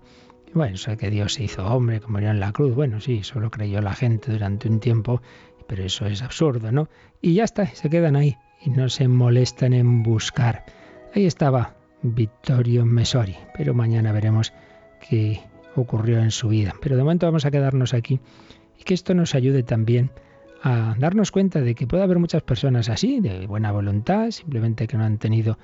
Bueno, 0.54 0.76
sé 0.76 0.96
que 0.98 1.08
Dios 1.08 1.34
se 1.34 1.44
hizo 1.44 1.64
hombre, 1.66 2.00
como 2.00 2.14
murió 2.14 2.30
en 2.30 2.40
la 2.40 2.52
cruz. 2.52 2.74
Bueno, 2.74 3.00
sí, 3.00 3.22
solo 3.22 3.50
creyó 3.50 3.80
la 3.80 3.94
gente 3.94 4.32
durante 4.32 4.68
un 4.68 4.80
tiempo, 4.80 5.22
pero 5.66 5.84
eso 5.84 6.06
es 6.06 6.22
absurdo, 6.22 6.72
¿no? 6.72 6.88
Y 7.20 7.34
ya 7.34 7.44
está, 7.44 7.66
se 7.66 7.90
quedan 7.90 8.16
ahí 8.16 8.36
y 8.64 8.70
no 8.70 8.88
se 8.88 9.08
molestan 9.08 9.72
en 9.72 10.02
buscar. 10.02 10.64
Ahí 11.14 11.26
estaba 11.26 11.74
Vittorio 12.02 12.84
Mesori, 12.84 13.36
pero 13.56 13.74
mañana 13.74 14.12
veremos 14.12 14.52
qué 15.08 15.40
ocurrió 15.76 16.20
en 16.20 16.30
su 16.30 16.48
vida. 16.48 16.74
Pero 16.80 16.96
de 16.96 17.02
momento 17.02 17.26
vamos 17.26 17.44
a 17.44 17.50
quedarnos 17.50 17.94
aquí 17.94 18.20
y 18.78 18.84
que 18.84 18.94
esto 18.94 19.14
nos 19.14 19.34
ayude 19.34 19.62
también 19.62 20.10
a 20.62 20.94
darnos 20.98 21.32
cuenta 21.32 21.60
de 21.60 21.74
que 21.74 21.86
puede 21.86 22.02
haber 22.02 22.18
muchas 22.18 22.42
personas 22.42 22.88
así, 22.88 23.20
de 23.20 23.46
buena 23.46 23.72
voluntad, 23.72 24.30
simplemente 24.30 24.86
que 24.86 24.96
no 24.96 25.04
han 25.04 25.18
tenido 25.18 25.58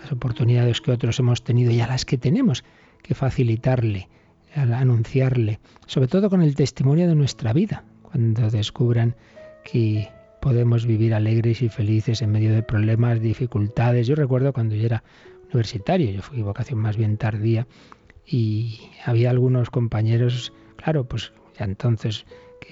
las 0.00 0.12
oportunidades 0.12 0.80
que 0.80 0.92
otros 0.92 1.18
hemos 1.18 1.42
tenido 1.42 1.72
y 1.72 1.80
a 1.80 1.86
las 1.86 2.04
que 2.04 2.18
tenemos 2.18 2.64
que 3.02 3.14
facilitarle, 3.14 4.08
anunciarle, 4.54 5.58
sobre 5.86 6.08
todo 6.08 6.30
con 6.30 6.42
el 6.42 6.54
testimonio 6.54 7.08
de 7.08 7.14
nuestra 7.14 7.52
vida, 7.52 7.84
cuando 8.02 8.48
descubran 8.50 9.16
que 9.64 10.08
podemos 10.40 10.86
vivir 10.86 11.14
alegres 11.14 11.62
y 11.62 11.68
felices 11.68 12.22
en 12.22 12.30
medio 12.30 12.52
de 12.52 12.62
problemas, 12.62 13.20
dificultades. 13.20 14.06
Yo 14.06 14.14
recuerdo 14.14 14.52
cuando 14.52 14.74
yo 14.74 14.84
era 14.84 15.02
universitario, 15.46 16.10
yo 16.10 16.22
fui 16.22 16.42
vocación 16.42 16.78
más 16.78 16.96
bien 16.96 17.16
tardía 17.16 17.66
y 18.26 18.78
había 19.04 19.30
algunos 19.30 19.70
compañeros, 19.70 20.52
claro, 20.76 21.04
pues 21.04 21.32
ya 21.58 21.64
entonces 21.64 22.26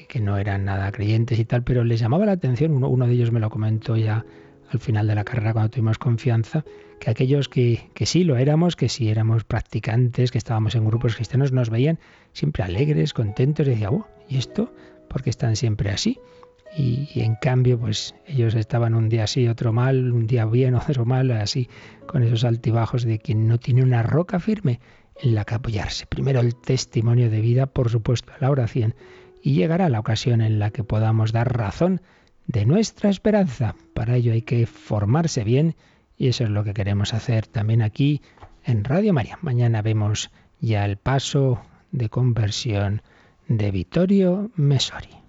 que, 0.08 0.20
no 0.20 0.36
eran 0.36 0.64
nada 0.64 0.92
creyentes 0.92 1.38
y 1.38 1.44
tal, 1.44 1.64
pero 1.64 1.84
les 1.84 2.00
llamaba 2.00 2.26
la 2.26 2.32
atención, 2.32 2.82
uno, 2.82 3.06
de 3.06 3.12
ellos 3.12 3.32
me 3.32 3.40
lo 3.40 3.50
comentó 3.50 3.96
ya 3.96 4.24
al 4.70 4.78
final 4.78 5.06
de 5.06 5.14
la 5.14 5.24
carrera 5.24 5.52
cuando 5.52 5.70
tuvimos 5.70 5.98
confianza, 5.98 6.64
que 6.98 7.10
aquellos 7.10 7.48
que, 7.48 7.90
que, 7.94 8.06
sí 8.06 8.24
lo 8.24 8.36
éramos, 8.36 8.76
que 8.76 8.88
sí 8.88 9.08
éramos 9.08 9.44
practicantes, 9.44 10.30
que 10.30 10.38
estábamos 10.38 10.74
en 10.74 10.86
grupos 10.86 11.14
cristianos, 11.14 11.52
nos 11.52 11.68
veían 11.68 11.98
siempre 12.32 12.62
alegres, 12.62 13.12
contentos, 13.12 13.66
y 13.66 13.70
decía, 13.70 13.90
oh, 13.90 14.06
¿y 14.28 14.38
esto? 14.38 14.72
porque 15.12 15.30
están 15.30 15.56
siempre 15.56 15.90
así? 15.90 16.18
Y, 16.76 17.08
en 17.20 17.34
cambio, 17.34 17.78
pues 17.78 18.14
ellos 18.26 18.54
estaban 18.54 18.94
un 18.94 19.08
día 19.08 19.24
así, 19.24 19.46
otro 19.46 19.72
mal, 19.72 20.12
un 20.12 20.26
día 20.26 20.46
bien, 20.46 20.74
otro 20.74 21.04
mal, 21.04 21.30
así, 21.32 21.68
con 22.06 22.22
esos 22.22 22.44
altibajos 22.44 23.04
de 23.04 23.18
quien 23.18 23.46
no 23.46 23.58
tiene 23.58 23.82
una 23.82 24.02
roca 24.02 24.40
firme 24.40 24.80
en 25.20 25.34
la 25.34 25.44
que 25.44 25.54
apoyarse. 25.54 26.06
Primero 26.06 26.40
el 26.40 26.54
testimonio 26.54 27.30
de 27.30 27.40
vida, 27.40 27.66
por 27.66 27.90
supuesto, 27.90 28.32
la 28.40 28.50
oración 28.50 28.94
y 29.42 29.54
llegará 29.54 29.88
la 29.88 30.00
ocasión 30.00 30.40
en 30.40 30.58
la 30.58 30.70
que 30.70 30.84
podamos 30.84 31.32
dar 31.32 31.56
razón 31.56 32.00
de 32.46 32.64
nuestra 32.64 33.10
esperanza. 33.10 33.74
Para 33.92 34.16
ello 34.16 34.32
hay 34.32 34.42
que 34.42 34.66
formarse 34.66 35.44
bien 35.44 35.74
y 36.16 36.28
eso 36.28 36.44
es 36.44 36.50
lo 36.50 36.64
que 36.64 36.74
queremos 36.74 37.12
hacer 37.14 37.46
también 37.46 37.82
aquí 37.82 38.22
en 38.64 38.84
Radio 38.84 39.12
María. 39.12 39.38
Mañana 39.42 39.82
vemos 39.82 40.30
ya 40.60 40.84
el 40.84 40.96
paso 40.96 41.60
de 41.90 42.08
conversión 42.08 43.02
de 43.48 43.70
Vittorio 43.70 44.50
Mesori. 44.54 45.21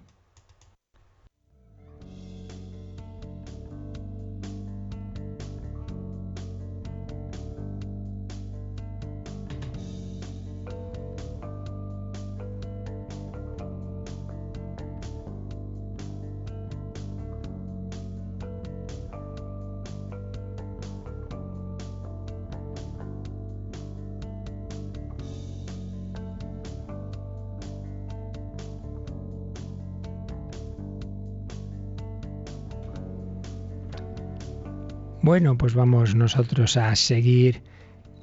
Bueno, 35.34 35.58
pues 35.58 35.74
vamos 35.74 36.14
nosotros 36.14 36.76
a 36.76 36.94
seguir 36.94 37.64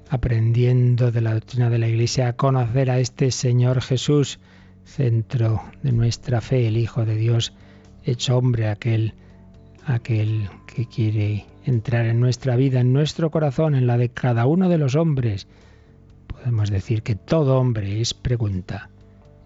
aprendiendo 0.10 1.12
de 1.12 1.20
la 1.20 1.34
doctrina 1.34 1.70
de 1.70 1.78
la 1.78 1.90
Iglesia, 1.90 2.30
a 2.30 2.38
conocer 2.38 2.90
a 2.90 3.00
este 3.00 3.32
Señor 3.32 3.82
Jesús, 3.82 4.40
centro 4.86 5.62
de 5.84 5.92
nuestra 5.92 6.40
fe, 6.40 6.70
el 6.70 6.78
Hijo 6.78 7.04
de 7.04 7.18
Dios, 7.18 7.54
hecho 8.06 8.38
hombre, 8.38 8.70
aquel, 8.70 9.14
aquel 9.86 10.48
que 10.66 10.88
quiere 10.88 11.48
entrar 11.66 12.06
en 12.06 12.22
nuestra 12.22 12.56
vida, 12.56 12.80
en 12.80 12.94
nuestro 12.94 13.30
corazón, 13.30 13.76
en 13.76 13.88
la 13.88 13.98
de 13.98 14.08
cada 14.08 14.46
uno 14.46 14.70
de 14.70 14.78
los 14.78 14.96
hombres. 14.96 15.50
Podemos 16.28 16.70
decir 16.70 17.04
que 17.04 17.16
todo 17.16 17.60
hombre 17.60 18.00
es 18.00 18.14
pregunta 18.14 18.90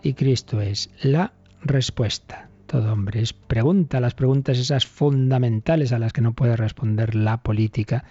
y 0.04 0.14
Cristo 0.14 0.62
es 0.62 0.92
la 1.02 1.34
respuesta 1.64 2.45
todo 2.66 2.92
hombre 2.92 3.22
es 3.22 3.34
pregunta, 3.34 4.00
las 4.00 4.16
preguntas 4.16 4.58
esas 4.58 4.86
fundamentales 4.86 5.92
a 5.92 6.00
las 6.00 6.14
que 6.14 6.22
no 6.22 6.34
puede 6.34 6.56
responder 6.56 7.16
la 7.16 7.38
política, 7.38 8.04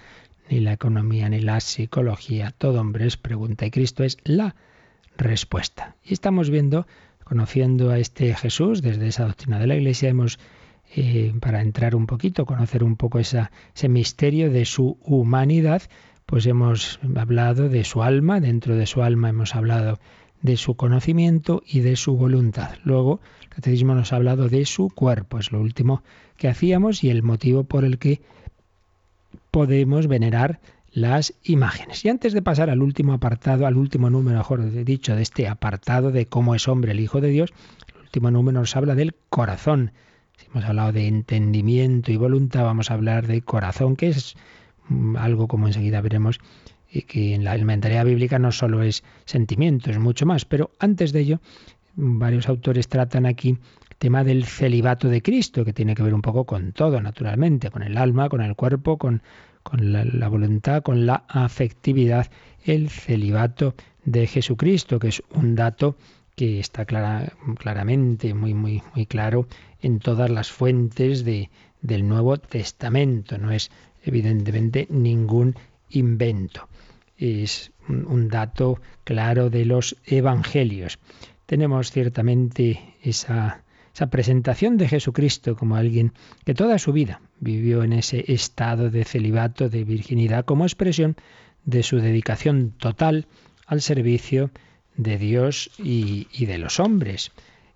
ni 0.51 0.61
la 0.61 0.73
economía, 0.73 1.29
ni 1.29 1.41
la 1.41 1.61
psicología. 1.61 2.53
Todo 2.57 2.81
hombre 2.81 3.07
es 3.07 3.17
pregunta 3.17 3.67
y 3.67 3.71
Cristo 3.71 4.05
es 4.05 4.19
la 4.25 4.55
respuesta. 5.17 5.97
Y 6.05 6.13
estamos 6.13 6.51
viendo, 6.51 6.87
conociendo 7.25 7.91
a 7.91 7.99
este 7.99 8.35
Jesús 8.35 8.83
desde 8.83 9.09
esa 9.09 9.25
doctrina 9.25 9.59
de 9.59 9.67
la 9.67 9.77
Iglesia, 9.77 10.09
hemos, 10.09 10.39
eh, 10.95 11.33
para 11.41 11.61
entrar 11.61 11.95
un 11.95 12.07
poquito, 12.07 12.47
conocer 12.47 12.85
un 12.85 12.97
poco 12.97 13.19
ese 13.19 13.49
misterio 13.89 14.51
de 14.51 14.65
su 14.65 14.99
humanidad, 15.03 15.83
pues 16.27 16.47
hemos 16.47 17.01
hablado 17.17 17.69
de 17.69 17.85
su 17.85 18.03
alma, 18.03 18.41
dentro 18.41 18.77
de 18.77 18.87
su 18.87 19.03
alma 19.03 19.29
hemos 19.29 19.55
hablado 19.55 19.99
de 20.45 20.59
su 20.59 20.75
conocimiento 20.75 21.63
y 21.67 21.81
de 21.81 21.97
su 21.97 22.19
voluntad. 22.19 22.77
Luego, 22.85 23.21
el 23.41 23.49
catecismo 23.49 23.95
nos 23.95 24.13
ha 24.13 24.17
hablado 24.17 24.51
de 24.51 24.67
su 24.67 24.91
cuerpo, 24.91 25.39
es 25.39 25.51
lo 25.53 25.61
último 25.61 26.03
que 26.37 26.49
hacíamos 26.49 27.03
y 27.03 27.09
el 27.09 27.23
motivo 27.23 27.65
por 27.65 27.83
el 27.87 27.97
que 27.99 28.21
podemos 29.51 30.07
venerar 30.07 30.61
las 30.93 31.33
imágenes. 31.45 32.05
Y 32.05 32.11
antes 32.11 32.35
de 32.35 32.43
pasar 32.43 32.69
al 32.69 32.83
último 32.83 33.15
apartado, 33.15 33.67
al 33.67 33.79
último 33.79 34.11
número, 34.11 34.37
mejor 34.37 34.71
dicho, 34.85 35.17
de 35.17 35.23
este 35.23 35.49
apartado 35.49 36.13
de 36.13 36.27
cómo 36.27 36.55
es 36.55 36.69
hombre 36.69 36.93
el 36.93 37.01
Hijo 37.01 37.23
de 37.23 37.31
Dios, 37.31 37.55
el 37.95 38.03
último 38.03 38.31
número 38.31 38.61
nos 38.61 38.77
habla 38.77 38.95
del 38.95 39.15
corazón. 39.31 39.93
Si 40.37 40.47
hemos 40.53 40.67
hablado 40.67 40.93
de 40.93 41.09
entendimiento 41.09 42.13
y 42.13 42.19
voluntad, 42.19 42.65
vamos 42.65 42.91
a 42.91 42.95
hablar 42.95 43.27
de 43.27 43.41
corazón, 43.41 43.97
que 43.97 44.09
es 44.09 44.37
mm, 44.89 45.17
algo 45.17 45.49
como 45.49 45.69
enseguida 45.69 46.03
veremos 46.03 46.39
y 46.95 47.03
que 47.03 47.35
en 47.35 47.43
la 47.43 47.59
mentalidad 47.59 48.05
bíblica 48.05 48.39
no 48.39 48.53
solo 48.53 48.83
es 48.83 49.03
sentimiento, 49.25 49.91
es 49.91 49.99
mucho 49.99 50.27
más. 50.27 50.45
Pero 50.45 50.71
antes 50.79 51.13
de 51.13 51.21
ello, 51.21 51.41
varios 51.97 52.49
autores 52.49 52.87
tratan 52.87 53.27
aquí 53.27 53.51
el 53.91 53.97
tema 53.99 54.23
del 54.23 54.45
celibato 54.45 55.09
de 55.09 55.21
Cristo, 55.21 55.65
que 55.65 55.73
tiene 55.73 55.97
que 55.97 56.05
ver 56.05 56.15
un 56.15 56.23
poco 56.23 56.45
con 56.45 56.73
todo, 56.73 57.01
naturalmente, 57.01 57.71
con 57.71 57.83
el 57.83 57.99
alma, 57.99 58.29
con 58.29 58.43
el 58.43 58.55
cuerpo, 58.55 58.97
con, 58.97 59.23
la, 59.77 60.29
voluntad, 60.29 60.85
con 60.85 61.05
la 61.05 61.25
afectividad, 61.27 62.31
el 62.65 62.89
celibato 62.91 63.75
de 64.05 64.29
Jesucristo, 64.29 65.01
que 65.01 65.09
es 65.09 65.23
un 65.35 65.57
dato 65.57 65.97
que 66.37 66.61
está 66.61 66.85
claramente, 66.85 68.35
muy, 68.35 68.55
muy, 68.55 68.83
muy 68.95 69.07
claro 69.07 69.49
en 69.83 69.99
todas 69.99 70.31
las 70.31 70.53
fuentes 70.53 71.25
de, 71.25 71.51
del 71.83 72.07
Nuevo 72.07 72.37
Testamento. 72.39 73.37
No 73.37 73.51
es 73.51 73.73
evidentemente 74.05 74.87
ningún 74.91 75.57
invento. 75.91 76.69
Es 77.17 77.73
un 77.89 78.29
dato 78.29 78.81
claro 79.05 79.51
de 79.51 79.65
los 79.65 79.97
evangelios. 80.05 80.99
Tenemos 81.47 81.91
ciertamente 81.91 82.97
esa, 83.03 83.63
esa 83.95 84.09
presentación 84.09 84.77
de 84.77 84.89
Jesucristo 84.89 85.57
como 85.57 85.77
alguien 85.77 86.13
que 86.45 86.55
toda 86.55 86.79
su 86.79 86.93
vida 86.93 87.21
vivió 87.39 87.85
en 87.85 87.93
ese 87.93 88.25
estado 88.33 88.91
de 88.91 89.05
celibato, 89.05 89.69
de 89.69 89.85
virginidad, 89.85 90.45
como 90.45 90.65
expresión 90.65 91.17
de 91.65 91.83
su 91.83 91.99
dedicación 91.99 92.75
total 92.79 93.27
al 93.67 93.81
servicio 93.81 94.51
de 94.97 95.19
Dios 95.19 95.71
y, 95.79 96.27
de 96.45 96.59
los 96.59 96.81
hombres. 96.81 97.33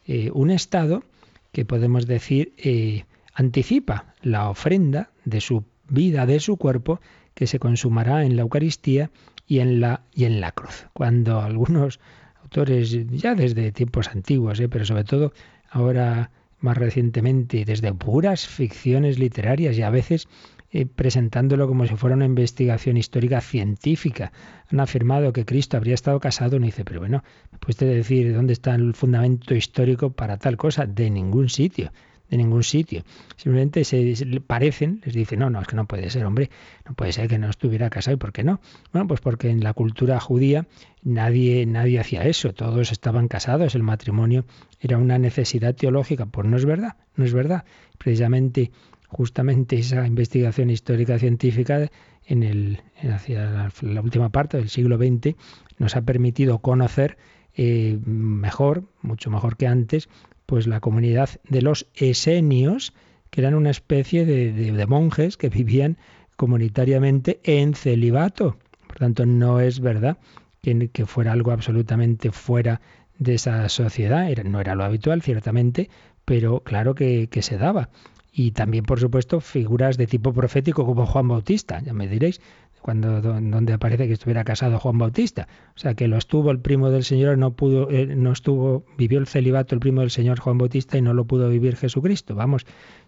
Eh, 0.07 0.31
un 0.33 0.51
estado 0.51 1.05
que 1.53 1.65
podemos 1.65 2.07
decir 2.07 2.53
eh, 2.57 3.05
anticipa 3.35 4.15
la 4.23 4.51
ofrenda 4.51 5.11
de 5.25 5.41
su 5.41 5.65
vida, 5.89 6.27
de 6.27 6.41
su 6.41 6.57
cuerpo, 6.57 7.01
que 7.39 7.47
se 7.47 7.61
consumará 7.61 8.25
en 8.25 8.35
la 8.35 8.43
Eucaristía 8.43 9.13
y 9.47 9.61
en 9.61 9.81
la, 9.81 10.03
y 10.13 10.25
en 10.25 10.41
la 10.41 10.51
cruz. 10.51 10.89
Cuando 10.93 11.41
algunos 11.51 12.01
autores, 12.43 12.91
ya 13.11 13.37
desde 13.37 13.71
tiempos 13.71 14.09
antiguos, 14.09 14.59
eh, 14.59 14.69
pero 14.69 14.85
sobre 14.85 15.05
todo 15.05 15.33
ahora 15.71 16.33
más 16.59 16.77
recientemente, 16.77 17.65
desde 17.65 17.95
puras 17.95 18.49
ficciones 18.49 19.21
literarias 19.21 19.79
y 19.79 19.83
a 19.83 19.91
veces 19.91 20.27
eh, 20.73 20.85
presentándolo 20.87 21.69
como 21.69 21.87
si 21.87 21.95
fuera 21.95 22.17
una 22.17 22.25
investigación 22.25 22.97
histórica 22.97 23.41
científica. 23.41 24.33
Han 24.73 24.81
afirmado 24.81 25.33
que 25.33 25.45
Cristo 25.45 25.77
habría 25.77 25.95
estado 25.95 26.19
casado, 26.19 26.57
uno 26.57 26.67
dice, 26.67 26.85
pero 26.85 26.99
bueno, 26.99 27.23
¿me 27.53 27.59
puede 27.59 27.95
decir 27.95 28.35
dónde 28.35 28.53
está 28.55 28.75
el 28.75 28.95
fundamento 28.95 29.55
histórico 29.55 30.11
para 30.11 30.39
tal 30.39 30.57
cosa? 30.57 30.87
De 30.87 31.09
ningún 31.09 31.49
sitio 31.49 31.93
de 32.31 32.37
ningún 32.37 32.63
sitio. 32.63 33.05
Simplemente 33.37 33.85
se, 33.85 34.15
parecen, 34.47 35.01
les 35.05 35.15
dicen, 35.15 35.41
no, 35.41 35.51
no, 35.51 35.61
es 35.61 35.67
que 35.67 35.77
no 35.77 35.87
puede 35.87 36.11
ser, 36.11 36.25
hombre, 36.25 36.51
no 36.87 36.95
puede 36.95 37.13
ser 37.13 37.29
que 37.29 37.39
no 37.39 37.49
estuviera 37.49 37.91
casado. 37.91 38.15
¿Y 38.15 38.19
por 38.19 38.33
qué 38.33 38.45
no? 38.45 38.61
Bueno, 38.93 39.09
pues 39.09 39.21
porque 39.21 39.51
en 39.51 39.63
la 39.63 39.73
cultura 39.73 40.21
judía 40.21 40.67
nadie, 41.03 41.65
nadie 41.67 42.01
hacía 42.01 42.25
eso, 42.25 42.53
todos 42.53 42.93
estaban 42.93 43.29
casados, 43.29 43.75
el 43.75 43.83
matrimonio 43.83 44.45
era 44.81 44.99
una 44.99 45.19
necesidad 45.19 45.75
teológica. 45.75 46.27
Pues 46.27 46.47
no 46.47 46.57
es 46.57 46.65
verdad, 46.65 46.97
no 47.17 47.25
es 47.25 47.33
verdad. 47.33 47.65
Precisamente, 47.97 48.71
justamente 49.09 49.79
esa 49.79 50.07
investigación 50.07 50.71
histórica 50.71 51.19
científica 51.19 51.89
en 52.27 52.43
el, 52.43 52.83
hacia 53.11 53.73
la, 53.81 54.01
última 54.03 54.29
parte 54.29 54.59
del 54.59 54.69
siglo 54.69 54.99
XX 54.99 55.35
nos 55.79 55.97
ha 55.97 56.03
permitido 56.03 56.59
conocer 56.59 57.17
eh, 57.55 57.99
mejor, 58.05 58.85
mucho 59.01 59.31
mejor 59.31 59.57
que 59.57 59.67
antes, 59.67 60.09
pues 60.49 60.67
la 60.67 60.81
comunidad 60.81 61.29
de 61.47 61.61
los 61.61 61.87
esenios, 61.95 62.95
que 63.29 63.43
eran 63.43 63.55
una 63.55 63.69
especie 63.69 64.25
de, 64.25 64.87
monjes 64.87 65.37
que 65.37 65.51
vivían 65.51 65.99
comunitariamente 66.37 67.39
en 67.45 67.75
celibato. 67.75 68.57
Por 68.87 68.97
tanto, 68.97 69.27
no 69.27 69.61
es 69.61 69.81
verdad 69.81 70.17
que, 70.63 70.89
que 70.89 71.05
fuera 71.05 71.33
algo 71.33 71.51
absolutamente 71.51 72.33
fuera 72.33 72.81
de 73.19 73.35
esa 73.35 73.69
sociedad. 73.69 74.31
Era, 74.31 74.43
no 74.43 74.59
era 74.59 74.75
lo 74.75 74.85
habitual, 74.85 75.21
ciertamente, 75.21 75.91
pero 76.25 76.61
claro 76.61 76.95
que 76.95 77.29
se 77.43 77.59
daba. 77.59 77.91
Y 78.33 78.53
también, 78.53 78.85
por 78.85 79.01
supuesto, 79.01 79.41
figuras 79.41 79.99
de 79.99 80.07
tipo 80.07 80.33
profético 80.33 80.87
como 80.87 81.05
Juan 81.05 81.29
Bautista. 81.29 81.83
Ya 81.83 81.93
me 81.93 82.09
diréis, 82.09 82.41
cuando 82.81 83.21
donde 83.21 83.73
aparece 83.73 84.07
que 84.07 84.13
estuviera 84.13 84.45
casado 84.45 84.79
Juan 84.79 84.99
Bautista. 84.99 85.49
O 85.77 85.79
sea, 85.79 85.95
que 85.95 86.09
lo 86.09 86.17
estuvo 86.17 86.51
el 86.51 86.61
primo 86.61 86.91
del 86.91 87.05
Señor, 87.05 87.39
no 87.39 87.53
pudo, 87.53 87.91
eh, 87.91 88.07
no 88.07 88.33
estuvo, 88.33 88.85
vivió 88.97 89.19
el 89.19 89.27
celibato 89.27 89.75
el 89.75 89.81
primo 89.81 90.01
del 90.01 90.11
Señor 90.11 90.41
Juan 90.41 90.59
Bautista 90.59 90.99
y 90.99 91.03
no 91.03 91.15
lo 91.15 91.25
pudo 91.25 91.49
vivir 91.49 91.77
Jesucristo. 91.77 92.35
Vamos, 92.35 92.67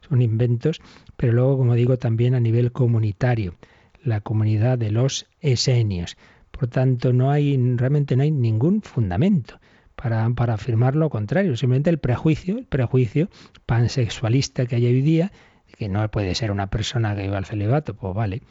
son 0.08 0.22
inventos, 0.22 0.80
pero 1.16 1.32
luego, 1.32 1.58
como 1.58 1.74
digo, 1.74 1.96
también 1.96 2.34
a 2.34 2.40
nivel 2.40 2.72
comunitario, 2.72 3.54
la 4.02 4.20
comunidad 4.20 4.78
de 4.78 4.90
los 4.90 5.26
esenios. 5.40 6.16
Por 6.50 6.68
tanto, 6.68 7.12
no 7.12 7.30
hay, 7.30 7.56
realmente 7.76 8.16
no 8.16 8.22
hay 8.22 8.30
ningún 8.30 8.82
fundamento 8.82 9.60
para, 9.94 10.28
para 10.30 10.54
afirmar 10.54 10.96
lo 10.96 11.10
contrario, 11.10 11.56
simplemente 11.56 11.90
el 11.90 11.98
prejuicio, 11.98 12.58
el 12.58 12.66
prejuicio 12.66 13.28
pansexualista 13.66 14.66
que 14.66 14.76
hay 14.76 14.86
hoy 14.86 15.02
día, 15.02 15.32
que 15.78 15.88
no 15.88 16.06
puede 16.10 16.34
ser 16.34 16.50
una 16.50 16.68
persona 16.68 17.14
que 17.14 17.22
viva 17.22 17.38
el 17.38 17.44
celibato, 17.44 17.94
pues 17.94 18.14
vale 18.14 18.42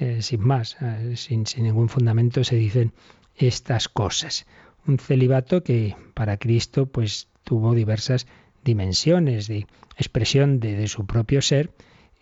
eh, 0.00 0.22
sin 0.22 0.40
más, 0.40 0.78
eh, 0.80 1.12
sin, 1.16 1.44
ningún 1.58 1.90
fundamento, 1.90 2.42
se 2.42 2.56
dicen 2.56 2.94
estas 3.36 3.90
cosas. 3.90 4.46
Un 4.86 4.98
celibato 4.98 5.62
que 5.62 5.94
para 6.14 6.38
Cristo 6.38 6.86
pues 6.86 7.28
tuvo 7.44 7.74
diversas 7.74 8.26
dimensiones 8.64 9.46
de 9.46 9.66
expresión 9.98 10.58
de, 10.58 10.88
su 10.88 11.04
propio 11.04 11.42
ser, 11.42 11.70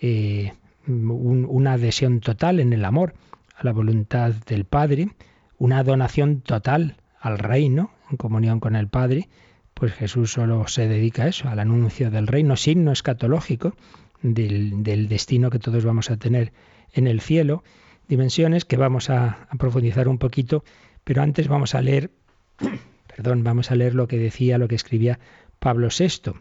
eh, 0.00 0.54
una 0.88 1.74
adhesión 1.74 2.18
total 2.18 2.58
en 2.58 2.72
el 2.72 2.84
amor 2.84 3.14
a 3.54 3.62
la 3.62 3.72
voluntad 3.72 4.32
del 4.46 4.64
Padre, 4.64 5.10
una 5.56 5.84
donación 5.84 6.40
total 6.40 6.96
al 7.20 7.38
reino 7.38 7.92
en 8.10 8.16
comunión 8.16 8.58
con 8.58 8.74
el 8.74 8.88
Padre, 8.88 9.28
pues 9.74 9.92
Jesús 9.92 10.32
solo 10.32 10.66
se 10.66 10.88
dedica 10.88 11.24
a 11.24 11.28
eso, 11.28 11.48
al 11.48 11.60
anuncio 11.60 12.10
del 12.10 12.26
reino, 12.26 12.56
signo 12.56 12.90
escatológico 12.90 13.76
del, 14.20 14.82
del 14.82 15.06
destino 15.06 15.50
que 15.50 15.60
todos 15.60 15.84
vamos 15.84 16.10
a 16.10 16.16
tener 16.16 16.52
en 16.92 17.06
el 17.06 17.20
cielo, 17.20 17.62
dimensiones 18.08 18.64
que 18.64 18.76
vamos 18.76 19.10
a, 19.10 19.48
profundizar 19.58 20.08
un 20.08 20.18
poquito, 20.18 20.64
pero 21.04 21.22
antes 21.22 21.48
vamos 21.48 21.74
a 21.74 21.82
leer, 21.82 22.10
perdón, 23.16 23.44
vamos 23.44 23.70
a 23.70 23.74
leer 23.74 23.94
lo 23.94 24.08
que 24.08 24.18
decía, 24.18 24.58
lo 24.58 24.68
que 24.68 24.74
escribía 24.74 25.18
Pablo 25.58 25.88
VI, 25.96 26.32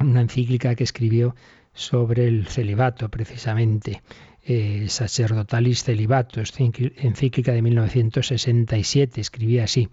una 0.00 0.20
encíclica 0.20 0.74
que 0.74 0.84
escribió 0.84 1.34
sobre 1.72 2.26
el 2.26 2.46
celibato, 2.46 3.08
precisamente, 3.08 4.02
eh, 4.42 4.86
Sacerdotalis 4.88 5.84
Celibatos, 5.84 6.52
encíclica 6.58 7.52
de 7.52 7.62
1967, 7.62 9.20
escribía 9.20 9.64
así, 9.64 9.88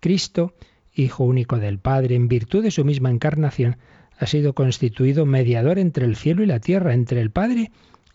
Cristo, 0.00 0.54
Hijo 0.94 1.24
único 1.24 1.58
del 1.58 1.78
Padre, 1.78 2.16
en 2.16 2.28
virtud 2.28 2.62
de 2.62 2.70
su 2.70 2.84
misma 2.84 3.10
encarnación, 3.10 3.78
ha 4.18 4.26
sido 4.26 4.52
constituido 4.52 5.24
mediador 5.24 5.78
entre 5.78 6.04
el 6.04 6.16
cielo 6.16 6.42
y 6.42 6.46
la 6.46 6.60
tierra, 6.60 6.92
entre 6.92 7.20
el 7.22 7.30
Padre 7.30 7.70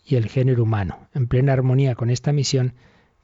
y 0.08 0.16
el 0.16 0.28
género 0.28 0.62
humano. 0.62 1.08
En 1.14 1.26
plena 1.26 1.52
armonía 1.52 1.94
con 1.94 2.08
esta 2.08 2.32
misión, 2.32 2.72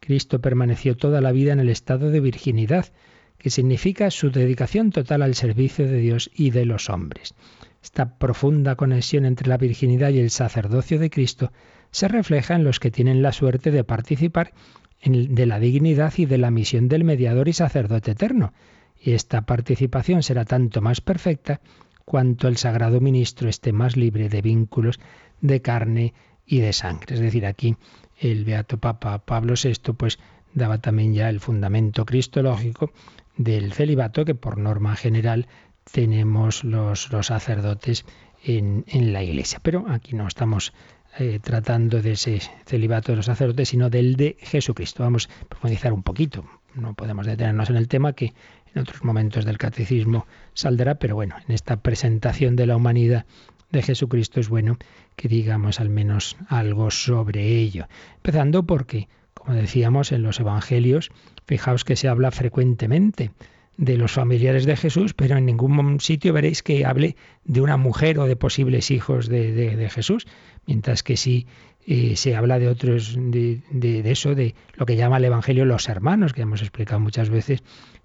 Cristo 0.01 0.41
permaneció 0.41 0.97
toda 0.97 1.23
la 1.23 1.33
vida 1.33 1.53
en 1.53 1.61
el 1.61 1.71
estado 1.71 2.11
de 2.11 2.21
virginidad, 2.21 2.93
que 3.39 3.51
significa 3.51 4.11
su 4.11 4.31
dedicación 4.31 4.91
total 4.91 5.23
al 5.23 5.35
servicio 5.35 5.87
de 5.87 5.99
Dios 5.99 6.31
y 6.35 6.51
de 6.51 6.67
los 6.67 6.91
hombres. 6.91 7.35
Esta 7.83 8.19
profunda 8.19 8.77
conexión 8.77 9.25
entre 9.25 9.49
la 9.49 9.57
virginidad 9.57 10.11
y 10.11 10.19
el 10.19 10.31
sacerdocio 10.31 10.99
de 10.99 11.11
Cristo 11.11 11.53
se 11.91 12.09
refleja 12.09 12.55
en 12.55 12.65
los 12.65 12.81
que 12.81 12.91
tienen 12.91 13.23
la 13.23 13.33
suerte 13.33 13.71
de 13.71 13.85
participar 13.85 14.53
en 15.01 15.35
de 15.35 15.47
la 15.47 15.59
dignidad 15.59 16.13
y 16.17 16.27
de 16.27 16.39
la 16.39 16.51
misión 16.51 16.89
del 16.89 17.05
mediador 17.05 17.49
y 17.49 17.53
sacerdote 17.53 18.13
eterno. 18.13 18.53
Y 19.01 19.13
esta 19.13 19.43
participación 19.43 20.23
será 20.23 20.45
tanto 20.45 20.81
más 20.81 21.01
perfecta 21.01 21.61
cuanto 22.05 22.49
el 22.49 22.57
sagrado 22.57 23.01
ministro 23.01 23.49
esté 23.49 23.73
más 23.73 23.97
libre 23.97 24.29
de 24.29 24.43
vínculos 24.43 24.99
de 25.41 25.61
carne 25.61 26.15
y 26.47 26.61
de 26.61 26.73
sangre. 26.73 27.15
Es 27.15 27.21
decir, 27.21 27.47
aquí 27.47 27.77
el 28.19 28.45
Beato 28.45 28.79
Papa 28.79 29.19
Pablo 29.19 29.55
VI 29.63 29.93
pues 29.97 30.19
daba 30.53 30.79
también 30.79 31.15
ya 31.15 31.29
el 31.29 31.41
fundamento 31.41 32.05
cristológico 32.07 32.93
del 33.37 33.73
celibato 33.73 34.25
que 34.25 34.35
por 34.35 34.59
norma 34.59 34.97
general 34.97 35.49
tenemos 35.91 36.65
los, 36.65 37.13
los 37.13 37.27
sacerdotes 37.27 38.05
en, 38.43 38.85
en, 38.89 39.13
la 39.13 39.23
Iglesia. 39.23 39.61
Pero 39.63 39.87
aquí 39.89 40.15
no 40.15 40.27
estamos 40.29 40.73
eh, 41.19 41.41
tratando 41.43 42.01
de 42.03 42.13
ese 42.13 42.41
celibato 42.67 43.13
de 43.13 43.17
los 43.17 43.27
sacerdotes, 43.27 43.69
sino 43.69 43.91
del 43.91 44.17
de 44.17 44.37
Jesucristo. 44.41 45.03
Vamos 45.03 45.29
a 45.43 45.49
profundizar 45.49 45.93
un 45.93 46.03
poquito. 46.03 46.45
No 46.75 46.95
podemos 46.95 47.27
detenernos 47.27 47.71
en 47.71 47.77
el 47.77 47.89
tema 47.89 48.15
que 48.15 48.33
en 48.75 48.83
otros 48.83 49.05
momentos 49.05 49.45
del 49.45 49.59
catecismo 49.59 50.27
saldrá, 50.55 50.97
pero 50.97 51.15
bueno, 51.15 51.37
en 51.47 51.55
esta 51.55 51.77
presentación 51.77 52.57
de 52.57 52.67
la 52.67 52.77
humanidad 52.77 53.27
de 53.75 53.83
Jesucristo 53.83 54.41
es 54.41 54.49
bueno 54.49 54.79
que 55.17 55.29
digamos 55.29 55.81
al 55.81 55.91
menos 55.91 56.37
algo 56.49 56.91
sobre 56.91 57.47
ello. 57.47 57.87
Empezando 58.17 58.65
porque, 58.65 59.09
como 59.35 59.55
decíamos 59.55 60.13
en 60.13 60.23
los 60.23 60.41
Evangelios, 60.41 61.11
fijaos 61.47 61.85
que 61.85 61.97
se 61.97 62.09
habla 62.09 62.31
frecuentemente 62.31 63.31
de 63.77 63.97
los 63.97 64.13
familiares 64.13 64.67
de 64.67 64.77
Jesús, 64.77 65.15
pero 65.15 65.37
en 65.37 65.47
ningún 65.47 66.01
sitio 66.01 66.33
veréis 66.33 66.63
que 66.63 66.85
hable 66.85 67.17
de 67.45 67.61
una 67.61 67.77
mujer 67.77 68.19
o 68.19 68.27
de 68.27 68.37
posibles 68.37 68.91
hijos 68.91 69.29
de, 69.29 69.89
Jesús, 69.91 70.27
mientras 70.67 71.03
que 71.03 71.17
sí 71.17 71.47
eh, 71.87 72.17
se 72.17 72.37
habla 72.37 72.59
de 72.59 72.69
otros, 72.69 73.17
de, 73.19 73.61
de, 73.71 74.11
eso, 74.11 74.35
de 74.35 74.55
lo 74.75 74.87
que 74.87 74.97
llama 74.97 75.17
el 75.17 75.25
Evangelio 75.25 75.65
los 75.65 75.89
hermanos, 75.89 76.33
que 76.33 76.43
hemos 76.43 76.63
explicado 76.63 77.01
muchas 77.01 77.31
veces, 77.31 77.63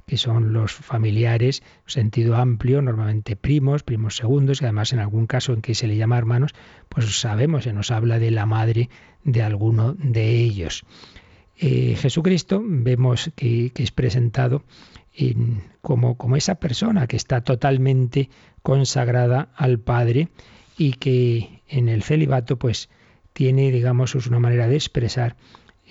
que 0.09 0.17
son 0.17 0.53
los 0.53 0.73
familiares, 0.73 1.61
sentido 1.85 2.35
amplio, 2.35 2.81
normalmente 2.81 3.35
primos, 3.35 3.83
primos 3.83 4.15
segundos, 4.15 4.59
y 4.59 4.65
además 4.65 4.91
en 4.91 4.97
algún 4.97 5.27
caso 5.27 5.53
en 5.53 5.61
que 5.61 5.75
se 5.75 5.85
le 5.85 5.97
llama 5.97 6.17
hermanos, 6.17 6.55
pues 6.89 7.19
sabemos, 7.19 7.65
se 7.65 7.73
nos 7.73 7.91
habla 7.91 8.17
de 8.17 8.31
la 8.31 8.47
madre 8.47 8.89
de 9.23 9.43
alguno 9.43 9.93
de 9.99 10.31
ellos. 10.31 10.83
Eh, 11.57 11.95
Jesucristo 11.95 12.59
vemos 12.65 13.29
que, 13.35 13.71
es 13.75 13.91
presentado 13.91 14.63
como, 15.81 16.17
como 16.17 16.37
esa 16.37 16.55
persona 16.55 17.05
que 17.05 17.15
está 17.15 17.41
totalmente 17.41 18.31
consagrada 18.63 19.49
al 19.55 19.77
Padre 19.77 20.29
y 20.75 20.93
que 20.93 21.61
en 21.67 21.87
el 21.87 22.01
celibato 22.01 22.57
pues 22.57 22.89
tiene, 23.33 23.71
digamos, 23.71 24.15
una 24.15 24.39
manera 24.39 24.67
de 24.67 24.75
expresar 24.75 25.35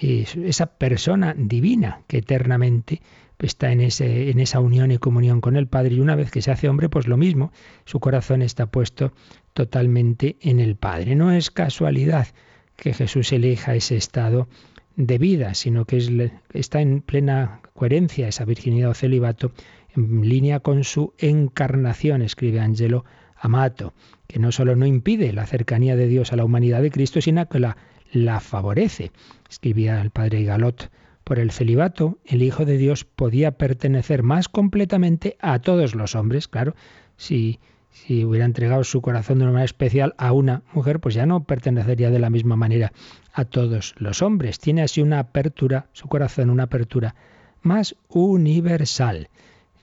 esa 0.00 0.66
persona 0.66 1.34
divina 1.36 2.02
que 2.06 2.18
eternamente 2.18 3.02
está 3.46 3.70
en, 3.70 3.80
ese, 3.80 4.30
en 4.30 4.40
esa 4.40 4.60
unión 4.60 4.90
y 4.90 4.98
comunión 4.98 5.40
con 5.40 5.56
el 5.56 5.68
Padre 5.68 5.94
y 5.94 6.00
una 6.00 6.16
vez 6.16 6.30
que 6.30 6.42
se 6.42 6.50
hace 6.50 6.68
hombre, 6.68 6.88
pues 6.88 7.06
lo 7.06 7.16
mismo, 7.16 7.52
su 7.84 8.00
corazón 8.00 8.42
está 8.42 8.66
puesto 8.66 9.12
totalmente 9.52 10.36
en 10.40 10.60
el 10.60 10.76
Padre. 10.76 11.14
No 11.14 11.30
es 11.30 11.50
casualidad 11.50 12.28
que 12.76 12.94
Jesús 12.94 13.32
elija 13.32 13.74
ese 13.74 13.96
estado 13.96 14.48
de 14.96 15.18
vida, 15.18 15.54
sino 15.54 15.84
que 15.84 15.98
es, 15.98 16.10
está 16.52 16.80
en 16.80 17.00
plena 17.00 17.60
coherencia 17.74 18.28
esa 18.28 18.44
virginidad 18.44 18.90
o 18.90 18.94
celibato 18.94 19.52
en 19.94 20.28
línea 20.28 20.60
con 20.60 20.84
su 20.84 21.14
encarnación, 21.18 22.22
escribe 22.22 22.60
Angelo 22.60 23.04
Amato, 23.36 23.94
que 24.26 24.40
no 24.40 24.50
solo 24.50 24.74
no 24.74 24.86
impide 24.86 25.32
la 25.32 25.46
cercanía 25.46 25.94
de 25.94 26.08
Dios 26.08 26.32
a 26.32 26.36
la 26.36 26.44
humanidad 26.44 26.82
de 26.82 26.90
Cristo, 26.90 27.20
sino 27.20 27.48
que 27.48 27.60
la, 27.60 27.76
la 28.12 28.40
favorece. 28.40 29.12
Escribía 29.48 30.00
el 30.00 30.10
padre 30.10 30.44
Galot 30.44 30.90
por 31.24 31.38
el 31.38 31.50
celibato, 31.50 32.18
el 32.24 32.42
Hijo 32.42 32.64
de 32.64 32.78
Dios 32.78 33.04
podía 33.04 33.52
pertenecer 33.52 34.22
más 34.22 34.48
completamente 34.48 35.36
a 35.40 35.58
todos 35.58 35.94
los 35.94 36.14
hombres. 36.14 36.48
Claro, 36.48 36.74
si, 37.16 37.60
si 37.90 38.24
hubiera 38.24 38.46
entregado 38.46 38.82
su 38.82 39.02
corazón 39.02 39.38
de 39.38 39.44
una 39.44 39.52
manera 39.52 39.66
especial 39.66 40.14
a 40.16 40.32
una 40.32 40.62
mujer, 40.72 41.00
pues 41.00 41.14
ya 41.14 41.26
no 41.26 41.44
pertenecería 41.44 42.10
de 42.10 42.18
la 42.18 42.30
misma 42.30 42.56
manera 42.56 42.92
a 43.34 43.44
todos 43.44 43.94
los 43.98 44.22
hombres. 44.22 44.58
Tiene 44.58 44.82
así 44.82 45.02
una 45.02 45.18
apertura, 45.18 45.88
su 45.92 46.08
corazón 46.08 46.48
una 46.48 46.62
apertura 46.62 47.14
más 47.60 47.94
universal. 48.08 49.28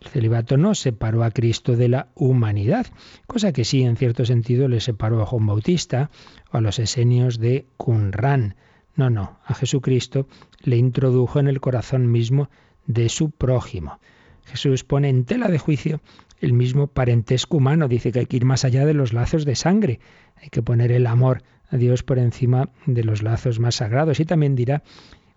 El 0.05 0.11
celibato 0.11 0.55
no 0.55 0.75
separó 0.75 1.23
a 1.23 1.31
Cristo 1.31 1.75
de 1.75 1.89
la 1.89 2.07
humanidad, 2.15 2.85
cosa 3.27 3.51
que 3.51 3.65
sí 3.65 3.83
en 3.83 3.97
cierto 3.97 4.23
sentido 4.23 4.67
le 4.67 4.79
separó 4.79 5.21
a 5.21 5.25
Juan 5.25 5.47
Bautista 5.47 6.11
o 6.51 6.57
a 6.57 6.61
los 6.61 6.79
esenios 6.79 7.39
de 7.39 7.65
Qumran. 7.77 8.55
No, 8.95 9.09
no, 9.09 9.39
a 9.43 9.55
Jesucristo 9.55 10.27
le 10.61 10.77
introdujo 10.77 11.39
en 11.39 11.47
el 11.47 11.59
corazón 11.59 12.11
mismo 12.11 12.49
de 12.85 13.09
su 13.09 13.31
prójimo. 13.31 13.99
Jesús 14.45 14.83
pone 14.83 15.09
en 15.09 15.25
tela 15.25 15.47
de 15.47 15.57
juicio 15.57 16.01
el 16.39 16.53
mismo 16.53 16.87
parentesco 16.87 17.57
humano, 17.57 17.87
dice 17.87 18.11
que 18.11 18.19
hay 18.19 18.25
que 18.27 18.37
ir 18.37 18.45
más 18.45 18.63
allá 18.63 18.85
de 18.85 18.93
los 18.93 19.11
lazos 19.11 19.43
de 19.43 19.55
sangre, 19.55 19.99
hay 20.35 20.49
que 20.49 20.61
poner 20.61 20.91
el 20.91 21.07
amor 21.07 21.41
a 21.69 21.77
Dios 21.77 22.03
por 22.03 22.19
encima 22.19 22.69
de 22.85 23.03
los 23.03 23.23
lazos 23.23 23.59
más 23.59 23.75
sagrados. 23.75 24.19
Y 24.19 24.25
también 24.25 24.55
dirá, 24.55 24.83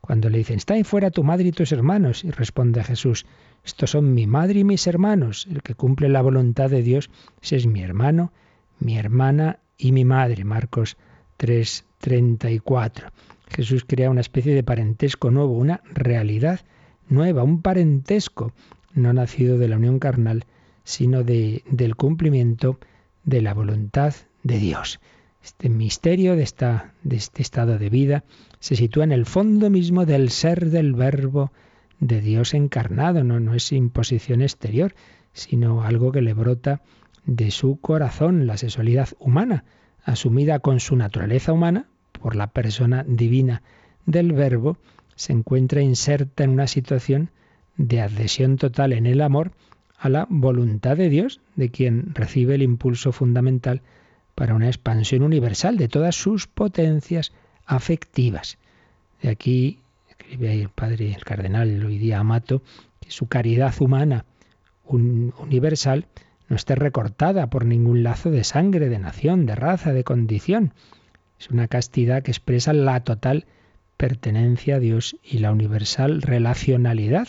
cuando 0.00 0.30
le 0.30 0.38
dicen, 0.38 0.56
está 0.56 0.74
ahí 0.74 0.84
fuera 0.84 1.10
tu 1.10 1.24
madre 1.24 1.48
y 1.48 1.52
tus 1.52 1.72
hermanos, 1.72 2.24
y 2.24 2.30
responde 2.30 2.82
Jesús, 2.82 3.26
estos 3.64 3.90
son 3.90 4.14
mi 4.14 4.26
madre 4.26 4.60
y 4.60 4.64
mis 4.64 4.86
hermanos, 4.86 5.46
el 5.50 5.62
que 5.62 5.74
cumple 5.74 6.08
la 6.08 6.22
voluntad 6.22 6.70
de 6.70 6.82
Dios, 6.82 7.10
ese 7.42 7.56
es 7.56 7.66
mi 7.66 7.82
hermano, 7.82 8.32
mi 8.78 8.96
hermana 8.96 9.58
y 9.76 9.92
mi 9.92 10.04
madre. 10.04 10.44
Marcos 10.44 10.96
3, 11.36 11.84
34. 11.98 13.08
Jesús 13.48 13.84
crea 13.86 14.10
una 14.10 14.20
especie 14.20 14.54
de 14.54 14.62
parentesco 14.62 15.30
nuevo, 15.30 15.52
una 15.52 15.82
realidad 15.92 16.60
nueva, 17.08 17.42
un 17.42 17.62
parentesco 17.62 18.52
no 18.94 19.12
nacido 19.12 19.58
de 19.58 19.68
la 19.68 19.76
unión 19.76 19.98
carnal, 19.98 20.44
sino 20.84 21.22
de, 21.22 21.62
del 21.70 21.96
cumplimiento 21.96 22.78
de 23.24 23.42
la 23.42 23.54
voluntad 23.54 24.14
de 24.42 24.58
Dios. 24.58 25.00
Este 25.42 25.68
misterio 25.68 26.36
de, 26.36 26.42
este 26.42 27.42
estado 27.42 27.78
de 27.78 27.88
vida 27.88 28.24
se 28.60 28.76
sitúa 28.76 29.04
en 29.04 29.12
el 29.12 29.26
fondo 29.26 29.70
mismo 29.70 30.04
del 30.04 30.30
ser 30.30 30.70
del 30.70 30.94
verbo 30.94 31.52
de 32.00 32.20
Dios 32.20 32.54
encarnado, 32.54 33.24
no, 33.24 33.40
no 33.40 33.54
es 33.54 33.72
imposición 33.72 34.42
exterior, 34.42 34.94
sino 35.32 35.82
algo 35.82 36.12
que 36.12 36.22
le 36.22 36.34
brota 36.34 36.82
de 37.24 37.50
su 37.50 37.80
corazón, 37.80 38.46
la 38.46 38.56
sexualidad 38.56 39.08
humana, 39.18 39.64
asumida 40.04 40.60
con 40.60 40.80
su 40.80 40.96
naturaleza 40.96 41.52
humana, 41.52 41.86
por 42.12 42.34
la 42.36 42.48
persona 42.48 43.04
divina 43.06 43.62
del 44.06 44.32
Verbo, 44.32 44.78
se 45.14 45.32
encuentra 45.32 45.82
inserta 45.82 46.44
en 46.44 46.50
una 46.50 46.66
situación 46.66 47.30
de 47.76 48.00
adhesión 48.00 48.56
total 48.56 48.92
en 48.92 49.06
el 49.06 49.20
amor 49.20 49.52
a 49.98 50.08
la 50.08 50.26
voluntad 50.30 50.96
de 50.96 51.08
Dios, 51.08 51.40
de 51.56 51.70
quien 51.70 52.14
recibe 52.14 52.54
el 52.54 52.62
impulso 52.62 53.12
fundamental 53.12 53.82
para 54.38 54.54
una 54.54 54.68
expansión 54.68 55.24
universal 55.24 55.76
de 55.78 55.88
todas 55.88 56.14
sus 56.14 56.46
potencias 56.46 57.32
afectivas. 57.66 58.56
De 59.20 59.30
aquí 59.30 59.80
escribe 60.08 60.50
ahí 60.50 60.60
el 60.60 60.68
padre, 60.68 61.12
el 61.12 61.24
cardenal 61.24 61.80
Luis 61.80 62.12
Amato, 62.12 62.62
que 63.00 63.10
su 63.10 63.26
caridad 63.26 63.74
humana 63.80 64.26
universal 64.84 66.06
no 66.48 66.54
esté 66.54 66.76
recortada 66.76 67.50
por 67.50 67.64
ningún 67.64 68.04
lazo 68.04 68.30
de 68.30 68.44
sangre, 68.44 68.88
de 68.88 69.00
nación, 69.00 69.44
de 69.44 69.56
raza, 69.56 69.92
de 69.92 70.04
condición, 70.04 70.72
es 71.40 71.50
una 71.50 71.66
castidad 71.66 72.22
que 72.22 72.30
expresa 72.30 72.72
la 72.72 73.00
total 73.00 73.44
pertenencia 73.96 74.76
a 74.76 74.78
Dios 74.78 75.16
y 75.24 75.38
la 75.38 75.50
universal 75.50 76.22
relacionalidad 76.22 77.26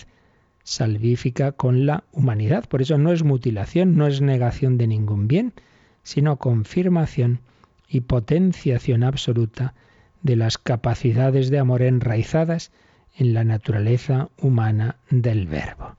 salvífica 0.63 1.53
con 1.53 1.87
la 1.87 2.03
humanidad. 2.11 2.69
Por 2.69 2.83
eso 2.83 2.99
no 2.99 3.11
es 3.11 3.23
mutilación, 3.23 3.97
no 3.97 4.05
es 4.05 4.21
negación 4.21 4.77
de 4.77 4.85
ningún 4.85 5.27
bien, 5.27 5.53
sino 6.09 6.37
confirmación 6.37 7.39
y 7.87 8.01
potenciación 8.01 9.03
absoluta 9.03 9.75
de 10.23 10.35
las 10.35 10.57
capacidades 10.57 11.51
de 11.51 11.59
amor 11.59 11.83
enraizadas 11.83 12.71
en 13.15 13.35
la 13.35 13.43
naturaleza 13.43 14.29
humana 14.41 14.95
del 15.11 15.45
Verbo. 15.45 15.97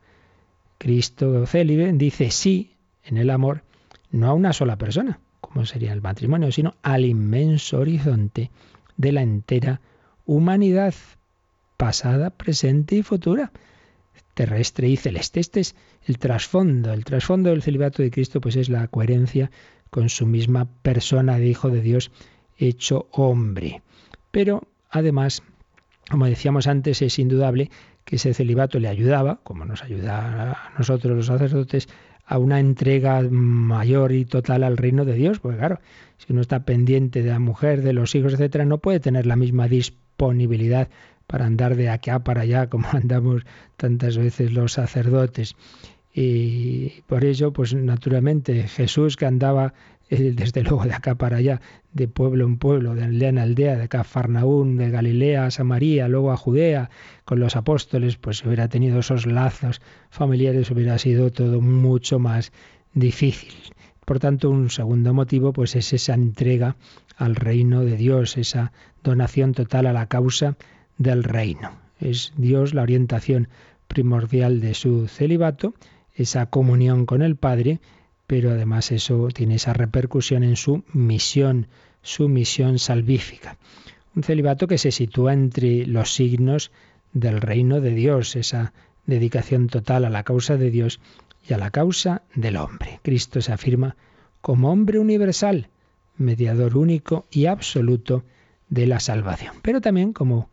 Cristo 0.78 1.46
célibe 1.46 1.92
dice 1.92 2.32
sí 2.32 2.72
en 3.04 3.18
el 3.18 3.30
amor 3.30 3.62
no 4.10 4.26
a 4.26 4.32
una 4.32 4.52
sola 4.52 4.74
persona, 4.74 5.20
como 5.40 5.64
sería 5.64 5.92
el 5.92 6.02
matrimonio, 6.02 6.50
sino 6.50 6.74
al 6.82 7.04
inmenso 7.04 7.78
horizonte 7.78 8.50
de 8.96 9.12
la 9.12 9.22
entera 9.22 9.80
humanidad, 10.26 10.92
pasada, 11.76 12.30
presente 12.30 12.96
y 12.96 13.04
futura, 13.04 13.52
terrestre 14.34 14.88
y 14.88 14.96
celeste. 14.96 15.40
Este 15.40 15.60
es 15.60 15.74
el 16.06 16.18
trasfondo. 16.18 16.92
El 16.92 17.04
trasfondo 17.04 17.50
del 17.50 17.62
celibato 17.62 18.02
de 18.02 18.10
Cristo 18.10 18.40
pues 18.40 18.56
es 18.56 18.68
la 18.68 18.86
coherencia 18.88 19.50
con 19.90 20.08
su 20.08 20.26
misma 20.26 20.68
persona 20.82 21.38
de 21.38 21.48
Hijo 21.48 21.70
de 21.70 21.80
Dios 21.80 22.10
hecho 22.58 23.08
hombre. 23.12 23.82
Pero 24.30 24.62
además, 24.90 25.42
como 26.10 26.26
decíamos 26.26 26.66
antes, 26.66 27.02
es 27.02 27.18
indudable 27.18 27.70
que 28.04 28.16
ese 28.16 28.34
celibato 28.34 28.78
le 28.78 28.88
ayudaba, 28.88 29.40
como 29.42 29.64
nos 29.64 29.82
ayuda 29.82 30.52
a 30.52 30.78
nosotros 30.78 31.16
los 31.16 31.26
sacerdotes, 31.26 31.88
a 32.26 32.38
una 32.38 32.60
entrega 32.60 33.22
mayor 33.22 34.12
y 34.12 34.24
total 34.24 34.62
al 34.62 34.76
reino 34.76 35.04
de 35.04 35.14
Dios, 35.14 35.40
porque 35.40 35.58
claro, 35.58 35.80
si 36.16 36.32
uno 36.32 36.42
está 36.42 36.64
pendiente 36.64 37.22
de 37.22 37.30
la 37.30 37.40
mujer, 37.40 37.82
de 37.82 37.92
los 37.92 38.14
hijos, 38.14 38.34
etcétera, 38.34 38.64
no 38.64 38.78
puede 38.78 39.00
tener 39.00 39.26
la 39.26 39.34
misma 39.34 39.66
disponibilidad 39.66 40.88
para 41.30 41.46
andar 41.46 41.76
de 41.76 41.88
acá 41.88 42.18
para 42.18 42.42
allá 42.42 42.68
como 42.68 42.88
andamos 42.92 43.44
tantas 43.76 44.18
veces 44.18 44.52
los 44.52 44.72
sacerdotes. 44.72 45.54
Y 46.12 47.02
por 47.06 47.24
ello, 47.24 47.52
pues 47.52 47.72
naturalmente 47.72 48.66
Jesús 48.66 49.16
que 49.16 49.26
andaba 49.26 49.74
eh, 50.08 50.32
desde 50.34 50.64
luego 50.64 50.84
de 50.84 50.92
acá 50.92 51.14
para 51.14 51.36
allá, 51.36 51.60
de 51.92 52.08
pueblo 52.08 52.44
en 52.44 52.56
pueblo, 52.58 52.96
de 52.96 53.04
aldea 53.04 53.28
en 53.28 53.38
aldea, 53.38 53.76
de 53.76 53.88
Cafarnaún, 53.88 54.76
de 54.76 54.90
Galilea 54.90 55.46
a 55.46 55.50
Samaria, 55.52 56.08
luego 56.08 56.32
a 56.32 56.36
Judea, 56.36 56.90
con 57.24 57.38
los 57.38 57.54
apóstoles, 57.54 58.16
pues 58.16 58.44
hubiera 58.44 58.66
tenido 58.68 58.98
esos 58.98 59.24
lazos 59.24 59.80
familiares 60.10 60.68
hubiera 60.72 60.98
sido 60.98 61.30
todo 61.30 61.60
mucho 61.60 62.18
más 62.18 62.50
difícil. 62.92 63.52
Por 64.04 64.18
tanto, 64.18 64.50
un 64.50 64.70
segundo 64.70 65.14
motivo 65.14 65.52
pues 65.52 65.76
es 65.76 65.92
esa 65.92 66.14
entrega 66.14 66.74
al 67.16 67.36
reino 67.36 67.84
de 67.84 67.96
Dios, 67.96 68.36
esa 68.36 68.72
donación 69.04 69.52
total 69.52 69.86
a 69.86 69.92
la 69.92 70.06
causa 70.06 70.56
del 71.00 71.24
reino. 71.24 71.72
Es 71.98 72.32
Dios 72.36 72.74
la 72.74 72.82
orientación 72.82 73.48
primordial 73.88 74.60
de 74.60 74.74
su 74.74 75.08
celibato, 75.08 75.74
esa 76.14 76.46
comunión 76.46 77.06
con 77.06 77.22
el 77.22 77.36
Padre, 77.36 77.80
pero 78.26 78.50
además 78.50 78.92
eso 78.92 79.28
tiene 79.28 79.56
esa 79.56 79.72
repercusión 79.72 80.44
en 80.44 80.56
su 80.56 80.84
misión, 80.92 81.68
su 82.02 82.28
misión 82.28 82.78
salvífica. 82.78 83.56
Un 84.14 84.22
celibato 84.22 84.66
que 84.68 84.76
se 84.76 84.92
sitúa 84.92 85.32
entre 85.32 85.86
los 85.86 86.12
signos 86.14 86.70
del 87.12 87.40
reino 87.40 87.80
de 87.80 87.94
Dios, 87.94 88.36
esa 88.36 88.74
dedicación 89.06 89.68
total 89.68 90.04
a 90.04 90.10
la 90.10 90.22
causa 90.22 90.58
de 90.58 90.70
Dios 90.70 91.00
y 91.48 91.54
a 91.54 91.58
la 91.58 91.70
causa 91.70 92.22
del 92.34 92.56
hombre. 92.56 93.00
Cristo 93.02 93.40
se 93.40 93.52
afirma 93.52 93.96
como 94.42 94.70
hombre 94.70 94.98
universal, 94.98 95.70
mediador 96.18 96.76
único 96.76 97.26
y 97.30 97.46
absoluto 97.46 98.22
de 98.68 98.86
la 98.86 99.00
salvación. 99.00 99.54
Pero 99.62 99.80
también, 99.80 100.12
como 100.12 100.50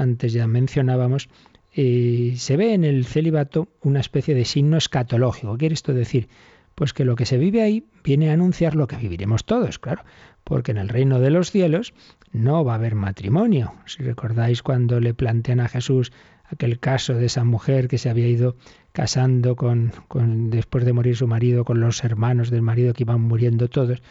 antes 0.00 0.32
ya 0.32 0.46
mencionábamos, 0.46 1.28
eh, 1.74 2.34
se 2.36 2.56
ve 2.56 2.74
en 2.74 2.84
el 2.84 3.04
celibato 3.04 3.68
una 3.82 4.00
especie 4.00 4.34
de 4.34 4.44
signo 4.44 4.76
escatológico. 4.76 5.52
¿Qué 5.52 5.58
quiere 5.58 5.74
esto 5.74 5.94
decir? 5.94 6.28
Pues 6.74 6.92
que 6.92 7.04
lo 7.04 7.14
que 7.14 7.26
se 7.26 7.36
vive 7.36 7.62
ahí 7.62 7.84
viene 8.02 8.30
a 8.30 8.32
anunciar 8.32 8.74
lo 8.74 8.86
que 8.86 8.96
viviremos 8.96 9.44
todos, 9.44 9.78
claro, 9.78 10.02
porque 10.42 10.72
en 10.72 10.78
el 10.78 10.88
reino 10.88 11.20
de 11.20 11.30
los 11.30 11.50
cielos 11.50 11.92
no 12.32 12.64
va 12.64 12.72
a 12.72 12.76
haber 12.76 12.94
matrimonio. 12.94 13.74
Si 13.86 14.02
recordáis 14.02 14.62
cuando 14.62 14.98
le 15.00 15.14
plantean 15.14 15.60
a 15.60 15.68
Jesús 15.68 16.12
aquel 16.44 16.80
caso 16.80 17.14
de 17.14 17.26
esa 17.26 17.44
mujer 17.44 17.86
que 17.86 17.98
se 17.98 18.10
había 18.10 18.26
ido 18.26 18.56
casando 18.92 19.54
con, 19.54 19.92
con, 20.08 20.50
después 20.50 20.84
de 20.84 20.92
morir 20.92 21.16
su 21.16 21.28
marido 21.28 21.64
con 21.64 21.80
los 21.80 22.02
hermanos 22.02 22.50
del 22.50 22.62
marido 22.62 22.94
que 22.94 23.04
iban 23.04 23.20
muriendo 23.20 23.68
todos. 23.68 24.02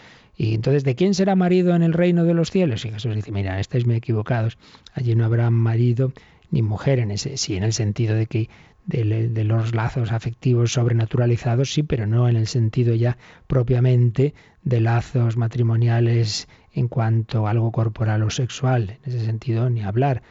Y 0.42 0.56
entonces, 0.56 0.86
¿de 0.86 0.96
quién 0.96 1.14
será 1.16 1.36
marido 1.36 1.76
en 1.76 1.84
el 1.84 1.92
reino 1.92 2.24
de 2.24 2.34
los 2.34 2.50
cielos? 2.50 2.86
Y 2.86 2.92
Jesús 2.92 3.14
dice, 3.14 3.34
mira, 3.34 3.60
estáis 3.60 3.86
muy 3.86 3.96
equivocados. 3.96 4.58
Allí 4.94 5.14
no 5.14 5.26
habrá 5.26 5.50
marido 5.50 6.14
ni 6.50 6.62
mujer 6.62 7.00
en 7.00 7.12
ese, 7.12 7.36
sí, 7.36 7.58
en 7.58 7.64
el 7.64 7.74
sentido 7.74 8.16
de 8.16 8.26
que 8.26 8.50
de, 8.86 9.44
los 9.44 9.76
lazos 9.76 10.14
afectivos 10.14 10.72
sobrenaturalizados, 10.72 11.74
sí, 11.74 11.84
pero 11.84 12.08
no 12.08 12.30
en 12.30 12.38
el 12.38 12.48
sentido 12.48 12.96
ya 12.96 13.18
propiamente 13.48 14.34
de 14.64 14.80
lazos 14.80 15.36
matrimoniales 15.36 16.48
en 16.72 16.88
cuanto 16.88 17.46
a 17.46 17.52
algo 17.52 17.74
corporal 17.74 18.24
o 18.24 18.30
sexual. 18.30 18.98
En 19.04 19.14
ese 19.14 19.26
sentido, 19.26 19.70
ni 19.70 19.84
hablar 19.84 20.24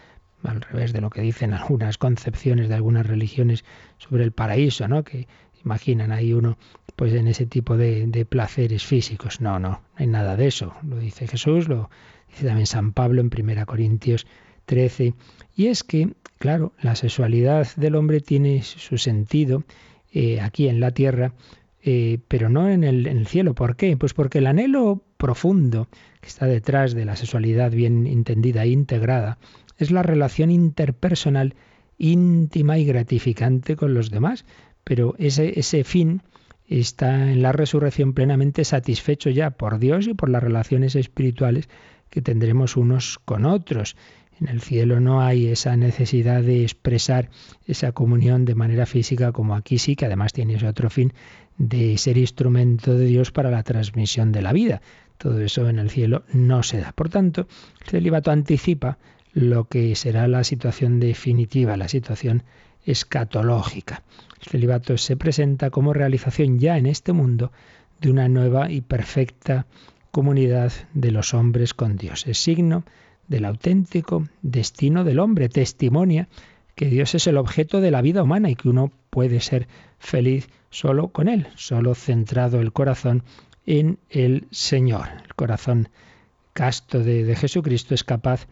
al 0.42 0.62
revés 0.62 0.94
de 0.94 1.02
lo 1.02 1.10
que 1.10 1.20
dicen 1.20 1.52
algunas 1.52 1.98
concepciones 1.98 2.70
de 2.70 2.76
algunas 2.76 3.06
religiones 3.06 3.62
sobre 3.98 4.24
el 4.24 4.32
paraíso, 4.32 4.88
¿no? 4.88 5.04
Que 5.04 5.28
imaginan 5.62 6.12
ahí 6.12 6.32
uno 6.32 6.56
pues 6.98 7.12
en 7.12 7.28
ese 7.28 7.46
tipo 7.46 7.76
de, 7.76 8.26
placeres 8.28 8.84
físicos. 8.84 9.40
No, 9.40 9.61
no, 9.61 9.68
no 9.68 9.80
hay 9.94 10.08
nada 10.08 10.37
de 10.37 10.48
eso. 10.48 10.74
Lo 10.82 10.98
dice 10.98 11.28
Jesús, 11.28 11.68
lo 11.68 11.90
dice 12.28 12.44
también 12.44 12.66
San 12.66 12.92
Pablo 12.92 13.20
en 13.20 13.30
1 13.32 13.66
Corintios 13.66 14.26
13. 14.66 15.14
Y 15.54 15.68
es 15.68 15.84
que, 15.84 16.08
claro, 16.40 16.72
la 16.82 16.96
sexualidad 16.96 17.68
del 17.76 17.94
hombre 17.94 18.20
tiene 18.20 18.64
su 18.64 18.98
sentido 18.98 19.62
eh, 20.11 20.40
aquí 20.40 20.66
en 20.66 20.80
la 20.80 20.90
tierra, 20.90 21.34
eh, 21.84 22.18
pero 22.26 22.48
no 22.48 22.68
en 22.68 22.82
el, 22.82 23.06
en 23.06 23.18
el 23.18 23.28
cielo. 23.28 23.54
¿Por 23.54 23.76
qué? 23.76 23.96
Pues 23.96 24.12
porque 24.12 24.38
el 24.38 24.48
anhelo 24.48 25.04
profundo 25.18 25.87
que 26.20 26.26
está 26.26 26.46
detrás 26.46 26.94
de 26.94 27.04
la 27.04 27.14
sexualidad 27.14 27.70
bien 27.70 28.08
entendida 28.08 28.64
e 28.64 28.70
integrada 28.70 29.38
es 29.76 29.92
la 29.92 30.02
relación 30.02 30.50
interpersonal 30.50 31.54
íntima 31.96 32.76
y 32.76 32.84
gratificante 32.84 33.76
con 33.76 33.94
los 33.94 34.11
demás. 34.11 34.44
Pero 34.82 35.14
ese, 35.18 35.61
ese 35.61 35.84
fin 35.84 36.22
está 36.68 37.31
en 37.33 37.42
la 37.42 37.52
resurrección 37.52 38.12
plenamente 38.12 38.64
satisfecho 38.64 39.31
ya 39.31 39.50
por 39.50 39.78
Dios 39.78 40.07
y 40.07 40.14
por 40.14 40.28
las 40.28 40.42
relaciones 40.42 40.94
espirituales 40.96 41.68
que 42.11 42.22
tendremos 42.22 42.76
unos 42.76 43.18
con 43.24 43.46
otros. 43.46 43.96
En 44.40 44.48
el 44.48 44.61
cielo 44.61 45.00
no 45.00 45.20
hay 45.20 45.48
esa 45.48 45.76
necesidad 45.76 46.42
de 46.42 46.62
expresar 46.62 47.31
esa 47.66 47.92
comunión 47.92 48.44
de 48.44 48.54
manera 48.54 48.87
física 48.87 49.33
como 49.33 49.57
aquí 49.57 49.78
sí, 49.78 49.96
que 49.96 50.07
además 50.07 50.33
tiene 50.33 50.54
ese 50.54 50.68
otro 50.68 50.90
fin 50.90 51.12
de 51.57 51.98
ser 51.98 52.18
instrumento 52.18 52.96
de 52.96 53.07
Dios 53.07 53.33
para 53.33 53.50
la 53.50 53.64
transmisión 53.64 54.31
de 54.31 54.42
la 54.42 54.52
vida. 54.52 54.81
Todo 55.16 55.40
eso 55.40 55.68
en 55.68 55.81
el 55.81 55.90
cielo 55.90 56.24
no 56.33 56.62
se 56.62 56.78
da. 56.78 56.92
Por 56.92 57.09
tanto, 57.09 57.48
el 57.81 57.88
celibato 57.88 58.31
anticipa 58.31 58.98
lo 59.33 59.64
que 59.64 59.94
será 59.96 60.28
la 60.28 60.44
situación 60.44 61.00
definitiva, 61.00 61.76
la 61.76 61.88
situación 61.88 62.44
escatológica. 62.90 64.03
El 64.40 64.48
celibato 64.48 64.96
se 64.98 65.16
presenta 65.16 65.70
como 65.70 65.92
realización 65.92 66.59
ya 66.59 66.79
en 66.79 66.87
este 66.87 67.12
mundo 67.12 67.53
de 68.01 68.11
una 68.11 68.29
nueva 68.29 68.70
y 68.70 68.81
perfecta 68.81 69.66
comunidad 70.11 70.72
de 70.94 71.11
los 71.11 71.35
hombres 71.35 71.74
con 71.74 71.96
Dios. 71.96 72.27
Es 72.27 72.38
signo 72.38 72.85
del 73.27 73.44
auténtico 73.44 74.27
destino 74.42 75.05
del 75.05 75.18
hombre, 75.18 75.48
testimonia 75.48 76.29
que 76.74 76.87
Dios 76.87 77.14
es 77.14 77.27
el 77.27 77.37
objeto 77.37 77.81
de 77.81 77.90
la 77.90 78.03
vida 78.03 78.22
humana 78.22 78.51
y 78.51 78.55
que 78.55 78.68
uno 78.68 78.92
puede 79.11 79.40
ser 79.40 79.66
feliz 79.98 80.48
solo 80.70 81.09
con 81.09 81.29
Él, 81.29 81.48
solo 81.57 81.94
centrado 81.94 82.61
el 82.61 82.72
corazón 82.72 83.24
en 83.66 83.98
el 84.11 84.46
Señor. 84.53 85.09
El 85.24 85.35
corazón 85.35 85.88
casto 86.53 87.01
de, 87.01 87.35
Jesucristo 87.35 87.94
es 87.94 88.05
capaz 88.05 88.46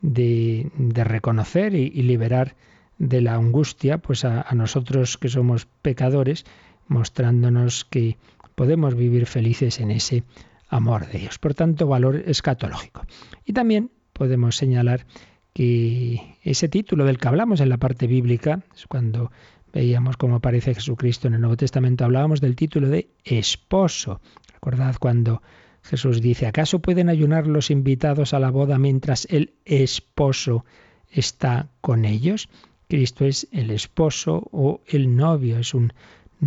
de, 0.00 0.70
reconocer 0.94 1.74
y, 1.74 1.90
liberar 2.02 2.54
de 3.02 3.20
la 3.20 3.34
angustia 3.34 3.98
pues 3.98 4.24
a, 4.24 4.46
nosotros 4.54 5.18
que 5.18 5.28
somos 5.28 5.66
pecadores, 5.66 6.44
mostrándonos 6.86 7.84
que 7.84 8.16
podemos 8.54 8.94
vivir 8.94 9.26
felices 9.26 9.80
en 9.80 9.90
ese 9.90 10.22
amor 10.68 11.08
de 11.08 11.18
Dios. 11.18 11.40
Por 11.40 11.54
tanto, 11.54 11.88
valor 11.88 12.22
escatológico. 12.26 13.02
Y 13.44 13.54
también 13.54 13.90
podemos 14.12 14.56
señalar 14.56 15.04
que 15.52 16.38
ese 16.44 16.68
título 16.68 17.04
del 17.04 17.18
que 17.18 17.26
hablamos 17.26 17.60
en 17.60 17.70
la 17.70 17.76
parte 17.76 18.06
bíblica, 18.06 18.62
cuando 18.88 19.32
veíamos 19.72 20.16
cómo 20.16 20.36
aparece 20.36 20.72
Jesucristo 20.72 21.26
en 21.26 21.34
el 21.34 21.40
Nuevo 21.40 21.56
Testamento, 21.56 22.04
hablábamos 22.04 22.40
del 22.40 22.54
título 22.54 22.88
de 22.88 23.10
esposo. 23.24 24.20
Recordad 24.54 24.94
cuando 25.00 25.42
Jesús 25.82 26.22
dice, 26.22 26.46
¿acaso 26.46 26.78
pueden 26.78 27.08
ayunar 27.08 27.48
los 27.48 27.72
invitados 27.72 28.32
a 28.32 28.38
la 28.38 28.50
boda 28.50 28.78
mientras 28.78 29.26
el 29.28 29.54
esposo 29.64 30.64
está 31.10 31.68
con 31.80 32.04
ellos? 32.04 32.48
Cristo 32.92 33.24
es 33.24 33.48
el 33.52 33.70
esposo 33.70 34.50
o 34.52 34.82
el 34.86 35.16
novio, 35.16 35.56
es 35.56 35.72
un, 35.72 35.94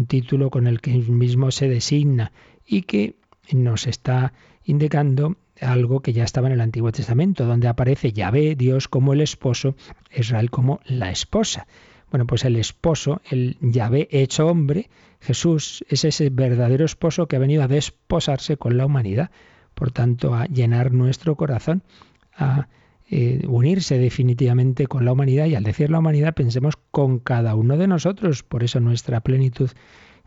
título 0.08 0.52
con 0.52 0.68
el 0.68 0.80
que 0.80 0.94
él 0.94 1.10
mismo 1.10 1.50
se 1.50 1.68
designa 1.68 2.32
y 2.68 2.84
que 2.84 3.16
nos 3.52 3.88
está 3.88 4.32
indicando 4.64 5.38
algo 5.60 6.02
que 6.02 6.14
ya 6.14 6.24
estaba 6.24 6.46
en 6.46 6.54
el 6.54 6.62
Antiguo 6.62 6.92
Testamento, 6.92 7.48
donde 7.48 7.68
aparece 7.68 8.14
Yahvé, 8.14 8.56
Dios 8.56 8.88
como 8.88 9.14
el 9.14 9.22
esposo, 9.22 9.76
Israel 10.16 10.52
como 10.52 10.82
la 10.86 11.10
esposa. 11.10 11.66
Bueno, 12.12 12.28
pues 12.28 12.46
el 12.46 12.58
esposo, 12.58 13.24
el 13.32 13.58
Yahvé 13.60 14.08
hecho 14.12 14.46
hombre, 14.46 14.92
Jesús 15.22 15.84
es 15.90 16.06
ese 16.06 16.30
verdadero 16.30 16.86
esposo 16.86 17.28
que 17.28 17.38
ha 17.38 17.40
venido 17.40 17.64
a 17.64 17.68
desposarse 17.68 18.58
con 18.58 18.78
la 18.78 18.86
humanidad, 18.86 19.32
por 19.74 19.90
tanto 19.90 20.36
a 20.36 20.46
llenar 20.46 20.92
nuestro 20.92 21.36
corazón, 21.38 21.82
a 22.38 22.68
eh, 23.10 23.44
unirse 23.48 24.00
definitivamente 24.00 24.88
con 24.88 25.06
la 25.06 25.12
humanidad 25.12 25.46
y 25.46 25.56
al 25.56 25.64
decir 25.64 25.92
la 25.92 26.00
humanidad 26.00 26.34
pensemos 26.34 26.76
con 26.92 27.20
cada 27.20 27.56
uno 27.56 27.78
de 27.78 27.88
nosotros, 27.88 28.44
por 28.44 28.64
eso 28.64 28.80
nuestra 28.80 29.22
plenitud 29.22 29.70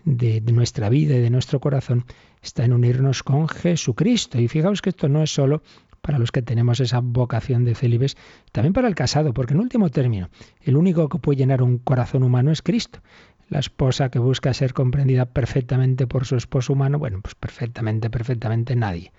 de, 0.05 0.41
nuestra 0.53 0.89
vida 0.89 1.17
y 1.17 1.21
de 1.21 1.31
nuestro 1.31 1.61
corazón 1.61 2.05
está 2.43 2.65
en 2.65 2.73
unirnos 2.73 3.23
con 3.23 3.49
Jesucristo. 3.49 4.41
Y 4.41 4.49
fijaos 4.49 4.83
que 4.83 4.91
esto 4.91 5.09
no 5.09 5.23
es 5.23 5.31
solo 5.31 5.63
para 6.01 6.19
los 6.19 6.31
que 6.31 6.43
tenemos 6.43 6.81
esa 6.81 7.01
vocación 7.01 7.65
de 7.65 7.75
célibes, 7.75 8.17
también 8.53 8.73
para 8.73 8.89
el 8.89 8.95
casado, 8.95 9.35
porque 9.35 9.55
en 9.55 9.61
último 9.61 9.91
término, 9.91 10.31
el 10.63 10.77
único 10.77 11.09
que 11.09 11.19
puede 11.19 11.39
llenar 11.39 11.63
un 11.63 11.79
corazón 11.79 12.23
humano 12.23 12.51
es 12.53 12.63
Cristo. 12.63 13.01
La 13.49 13.59
esposa 13.59 14.11
que 14.11 14.19
busca 14.19 14.55
ser 14.55 14.73
comprendida 14.73 15.27
perfectamente 15.27 16.07
por 16.07 16.27
su 16.27 16.37
esposo 16.37 16.75
humano, 16.75 16.99
bueno, 16.99 17.21
pues 17.23 17.35
perfectamente, 17.35 18.11
perfectamente 18.11 18.77
nadie. 18.77 19.13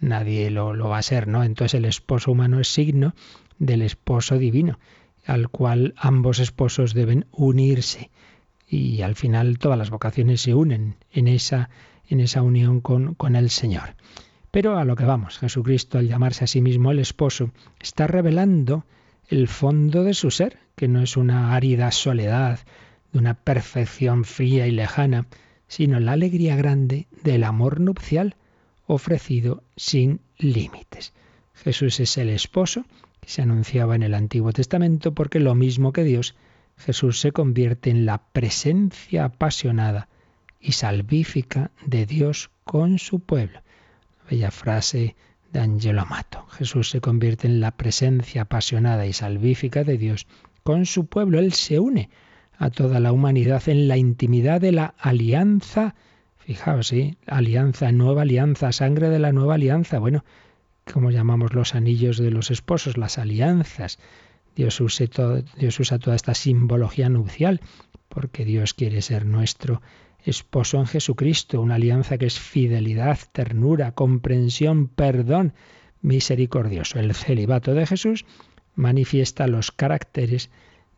Nadie 0.00 0.50
lo, 0.50 0.74
lo 0.74 0.88
va 0.88 0.98
a 0.98 1.02
ser, 1.02 1.26
¿no? 1.26 1.42
Entonces 1.42 1.74
el 1.74 1.84
esposo 1.84 2.32
humano 2.32 2.60
es 2.60 2.68
signo 2.68 3.14
del 3.58 3.82
esposo 3.82 4.38
divino, 4.38 4.78
al 5.24 5.48
cual 5.48 5.94
ambos 5.96 6.38
esposos 6.38 6.94
deben 6.94 7.26
unirse 7.32 8.10
y 8.68 9.02
al 9.02 9.14
final 9.14 9.58
todas 9.58 9.78
las 9.78 9.90
vocaciones 9.90 10.40
se 10.40 10.54
unen 10.54 10.96
en 11.12 11.28
esa, 11.28 11.70
en 12.08 12.20
esa 12.20 12.42
unión 12.42 12.80
con, 12.80 13.14
con 13.14 13.36
el 13.36 13.50
Señor. 13.50 13.94
Pero 14.50 14.78
a 14.78 14.84
lo 14.84 14.96
que 14.96 15.04
vamos, 15.04 15.38
Jesucristo 15.38 15.98
al 15.98 16.08
llamarse 16.08 16.44
a 16.44 16.46
sí 16.46 16.60
mismo 16.60 16.90
el 16.90 16.98
esposo 16.98 17.50
está 17.80 18.06
revelando 18.06 18.84
el 19.28 19.48
fondo 19.48 20.04
de 20.04 20.14
su 20.14 20.30
ser, 20.30 20.58
que 20.76 20.88
no 20.88 21.02
es 21.02 21.16
una 21.16 21.54
árida 21.54 21.90
soledad, 21.90 22.60
de 23.12 23.18
una 23.18 23.34
perfección 23.34 24.24
fría 24.24 24.66
y 24.66 24.70
lejana, 24.70 25.26
sino 25.68 26.00
la 26.00 26.12
alegría 26.12 26.56
grande 26.56 27.06
del 27.22 27.44
amor 27.44 27.80
nupcial 27.80 28.36
ofrecido 28.86 29.62
sin 29.76 30.20
límites. 30.38 31.12
Jesús 31.54 32.00
es 32.00 32.16
el 32.18 32.28
esposo 32.28 32.84
que 33.20 33.28
se 33.28 33.42
anunciaba 33.42 33.94
en 33.94 34.02
el 34.02 34.14
Antiguo 34.14 34.52
Testamento 34.52 35.14
porque 35.14 35.40
lo 35.40 35.54
mismo 35.54 35.92
que 35.92 36.04
Dios 36.04 36.34
Jesús 36.78 37.20
se 37.20 37.32
convierte 37.32 37.90
en 37.90 38.06
la 38.06 38.18
presencia 38.18 39.24
apasionada 39.24 40.08
y 40.60 40.72
salvífica 40.72 41.70
de 41.84 42.06
Dios 42.06 42.50
con 42.64 42.98
su 42.98 43.20
pueblo. 43.20 43.60
Bella 44.30 44.50
frase 44.50 45.16
de 45.52 45.60
Angelo 45.60 46.02
Amato. 46.02 46.46
Jesús 46.48 46.90
se 46.90 47.00
convierte 47.00 47.46
en 47.46 47.60
la 47.60 47.70
presencia 47.70 48.42
apasionada 48.42 49.06
y 49.06 49.12
salvífica 49.12 49.84
de 49.84 49.96
Dios 49.96 50.26
con 50.62 50.86
su 50.86 51.06
pueblo. 51.06 51.38
Él 51.38 51.52
se 51.52 51.78
une 51.78 52.10
a 52.58 52.70
toda 52.70 53.00
la 53.00 53.12
humanidad 53.12 53.68
en 53.68 53.88
la 53.88 53.96
intimidad 53.96 54.60
de 54.60 54.72
la 54.72 54.94
alianza. 54.98 55.94
Fijaos, 56.46 56.86
¿sí? 56.86 57.18
Alianza, 57.26 57.90
nueva 57.90 58.22
alianza, 58.22 58.70
sangre 58.70 59.08
de 59.08 59.18
la 59.18 59.32
nueva 59.32 59.56
alianza. 59.56 59.98
Bueno, 59.98 60.24
¿cómo 60.92 61.10
llamamos 61.10 61.54
los 61.54 61.74
anillos 61.74 62.18
de 62.18 62.30
los 62.30 62.52
esposos? 62.52 62.96
Las 62.96 63.18
alianzas. 63.18 63.98
Dios, 64.54 64.80
usa 64.80 65.08
toda 65.08 66.14
esta 66.14 66.34
simbología 66.34 67.08
nupcial, 67.08 67.60
porque 68.08 68.44
Dios 68.44 68.74
quiere 68.74 69.02
ser 69.02 69.26
nuestro 69.26 69.82
esposo 70.24 70.78
en 70.78 70.86
Jesucristo, 70.86 71.60
una 71.60 71.74
alianza 71.74 72.16
que 72.16 72.26
es 72.26 72.38
fidelidad, 72.38 73.18
ternura, 73.32 73.90
comprensión, 73.90 74.86
perdón, 74.86 75.52
misericordioso. 76.00 77.00
El 77.00 77.12
celibato 77.14 77.74
de 77.74 77.86
Jesús 77.86 78.24
manifiesta 78.76 79.48
los 79.48 79.72
caracteres 79.72 80.50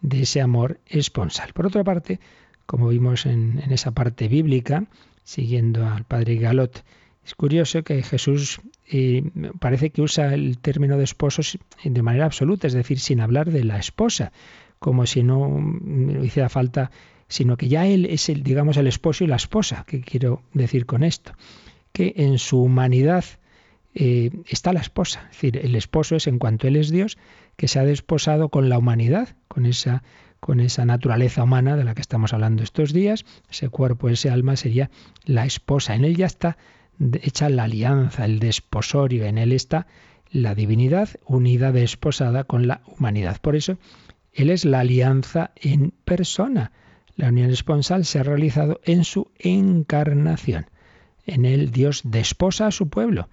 de 0.03 0.23
ese 0.23 0.43
amor 0.43 0.79
esponsal. 0.87 1.55
Por 1.55 1.67
otra 1.67 1.85
parte, 1.85 2.21
como 2.67 2.89
vimos 2.89 3.25
en, 3.25 3.61
esa 3.71 3.93
parte 3.93 4.29
bíblica, 4.29 4.85
siguiendo 5.29 5.87
al 5.87 6.05
padre 6.05 6.37
Galot, 6.37 6.85
es 7.23 7.35
curioso 7.35 7.83
que 7.83 8.03
Jesús 8.03 8.63
eh, 8.91 9.23
parece 9.61 9.91
que 9.91 10.01
usa 10.01 10.33
el 10.33 10.57
término 10.57 10.97
de 10.97 11.05
esposos 11.05 11.59
de 11.85 12.03
manera 12.03 12.25
absoluta, 12.25 12.67
es 12.67 12.73
decir, 12.73 12.99
sin 12.99 13.21
hablar 13.21 13.51
de 13.51 13.63
la 13.63 13.79
esposa, 13.79 14.33
como 14.79 15.05
si 15.05 15.23
no 15.23 15.61
hiciera 16.25 16.49
falta, 16.49 16.91
sino 17.29 17.59
que 17.59 17.69
ya 17.69 17.87
él 17.87 18.07
es 18.07 18.31
el, 18.31 18.43
digamos, 18.43 18.79
el 18.79 18.87
esposo 18.87 19.23
y 19.23 19.27
la 19.27 19.37
esposa. 19.37 19.85
¿Qué 19.87 20.01
quiero 20.01 20.43
decir 20.55 20.87
con 20.87 21.03
esto? 21.03 21.33
Que 21.93 22.15
en 22.17 22.39
su 22.39 22.63
humanidad 22.63 23.27
eh, 23.95 24.31
está 24.47 24.73
la 24.73 24.81
esposa. 24.81 25.29
Es 25.31 25.37
decir, 25.37 25.59
el 25.59 25.75
esposo 25.75 26.17
es 26.17 26.27
en 26.27 26.39
cuanto 26.39 26.67
él 26.67 26.77
es 26.77 26.91
Dios, 26.91 27.19
que 27.57 27.69
se 27.69 27.79
ha 27.79 27.85
desposado 27.85 28.49
con 28.49 28.71
la 28.71 28.79
humanidad, 28.79 29.37
con 29.49 29.67
esa, 29.67 30.03
con 30.41 30.61
esa 30.61 30.85
naturaleza 30.85 31.43
humana 31.43 31.77
de 31.77 31.85
la 31.85 31.95
que 31.95 32.01
estamos 32.01 32.33
hablando 32.33 32.63
estos 32.63 32.93
días. 32.93 33.25
Ese 33.51 33.69
cuerpo, 33.69 34.09
ese 34.09 34.31
alma 34.31 34.57
sería 34.57 34.91
la 35.25 35.45
esposa. 35.45 35.95
En 35.95 36.05
él 36.05 36.17
ya 36.17 36.27
está 36.27 36.57
hecha 37.23 37.49
la 37.49 37.65
alianza, 37.65 38.25
el 38.25 38.39
desposorio. 38.39 39.25
En 39.25 39.39
él 39.39 39.53
está 39.53 39.87
la 40.31 40.55
divinidad 40.55 41.09
unida, 41.27 41.73
desposada 41.73 42.45
con 42.45 42.67
la 42.67 42.83
humanidad. 42.87 43.39
Por 43.41 43.57
eso, 43.57 43.79
él 44.33 44.51
es 44.51 44.65
la 44.65 44.81
alianza 44.81 45.51
en 45.57 45.93
persona. 46.05 46.73
La 47.17 47.29
unión 47.29 47.51
esponsal 47.51 48.05
se 48.05 48.21
ha 48.21 48.23
realizado 48.23 48.81
en 48.85 49.05
su 49.05 49.31
encarnación. 49.39 50.67
En 51.27 51.45
él 51.45 51.71
Dios 51.73 52.03
desposa 52.05 52.69
a 52.69 52.71
su 52.71 52.89
pueblo 52.89 53.29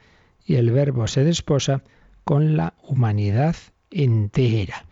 y 0.46 0.56
el 0.56 0.72
verbo 0.72 1.08
se 1.08 1.24
desposa 1.24 1.84
con 2.24 2.58
la 2.58 2.74
humanidad 2.84 3.56
entera. 3.92 4.86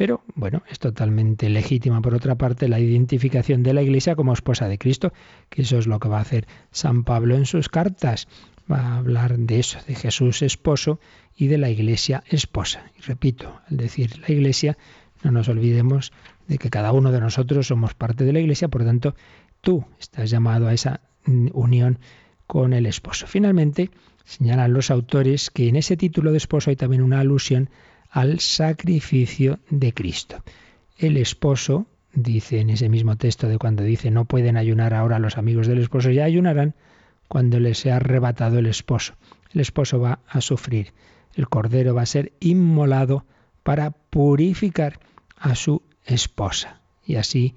Pero 0.00 0.22
bueno, 0.34 0.62
es 0.70 0.78
totalmente 0.78 1.50
legítima 1.50 2.00
por 2.00 2.14
otra 2.14 2.34
parte 2.36 2.70
la 2.70 2.80
identificación 2.80 3.62
de 3.62 3.74
la 3.74 3.82
Iglesia 3.82 4.16
como 4.16 4.32
esposa 4.32 4.66
de 4.66 4.78
Cristo, 4.78 5.12
que 5.50 5.60
eso 5.60 5.76
es 5.76 5.86
lo 5.86 6.00
que 6.00 6.08
va 6.08 6.16
a 6.16 6.22
hacer 6.22 6.46
San 6.70 7.04
Pablo 7.04 7.34
en 7.34 7.44
sus 7.44 7.68
cartas. 7.68 8.26
Va 8.72 8.78
a 8.78 8.96
hablar 8.96 9.36
de 9.36 9.58
eso, 9.58 9.78
de 9.86 9.94
Jesús 9.94 10.40
esposo 10.40 11.00
y 11.36 11.48
de 11.48 11.58
la 11.58 11.68
Iglesia 11.68 12.24
esposa. 12.30 12.90
Y 12.98 13.02
repito, 13.02 13.60
al 13.70 13.76
decir 13.76 14.18
la 14.20 14.32
Iglesia, 14.34 14.78
no 15.22 15.32
nos 15.32 15.50
olvidemos 15.50 16.14
de 16.48 16.56
que 16.56 16.70
cada 16.70 16.92
uno 16.92 17.12
de 17.12 17.20
nosotros 17.20 17.66
somos 17.66 17.92
parte 17.92 18.24
de 18.24 18.32
la 18.32 18.40
Iglesia, 18.40 18.68
por 18.68 18.84
tanto, 18.84 19.14
tú 19.60 19.84
estás 19.98 20.30
llamado 20.30 20.66
a 20.66 20.72
esa 20.72 21.02
unión 21.26 21.98
con 22.46 22.72
el 22.72 22.86
esposo. 22.86 23.26
Finalmente, 23.26 23.90
señalan 24.24 24.72
los 24.72 24.90
autores 24.90 25.50
que 25.50 25.68
en 25.68 25.76
ese 25.76 25.98
título 25.98 26.30
de 26.30 26.38
esposo 26.38 26.70
hay 26.70 26.76
también 26.76 27.02
una 27.02 27.20
alusión 27.20 27.68
al 28.10 28.40
sacrificio 28.40 29.58
de 29.70 29.92
Cristo. 29.92 30.42
El 30.98 31.16
esposo, 31.16 31.86
dice 32.12 32.60
en 32.60 32.70
ese 32.70 32.88
mismo 32.88 33.16
texto 33.16 33.48
de 33.48 33.58
cuando 33.58 33.84
dice 33.84 34.10
no 34.10 34.24
pueden 34.24 34.56
ayunar 34.56 34.94
ahora 34.94 35.18
los 35.18 35.38
amigos 35.38 35.66
del 35.66 35.78
esposo, 35.78 36.10
ya 36.10 36.24
ayunarán 36.24 36.74
cuando 37.28 37.60
les 37.60 37.78
sea 37.78 37.96
arrebatado 37.96 38.58
el 38.58 38.66
esposo. 38.66 39.14
El 39.54 39.60
esposo 39.60 40.00
va 40.00 40.18
a 40.28 40.40
sufrir. 40.40 40.92
El 41.34 41.48
cordero 41.48 41.94
va 41.94 42.02
a 42.02 42.06
ser 42.06 42.32
inmolado 42.40 43.24
para 43.62 43.92
purificar 43.92 44.98
a 45.36 45.54
su 45.54 45.82
esposa 46.04 46.80
y 47.06 47.16
así 47.16 47.54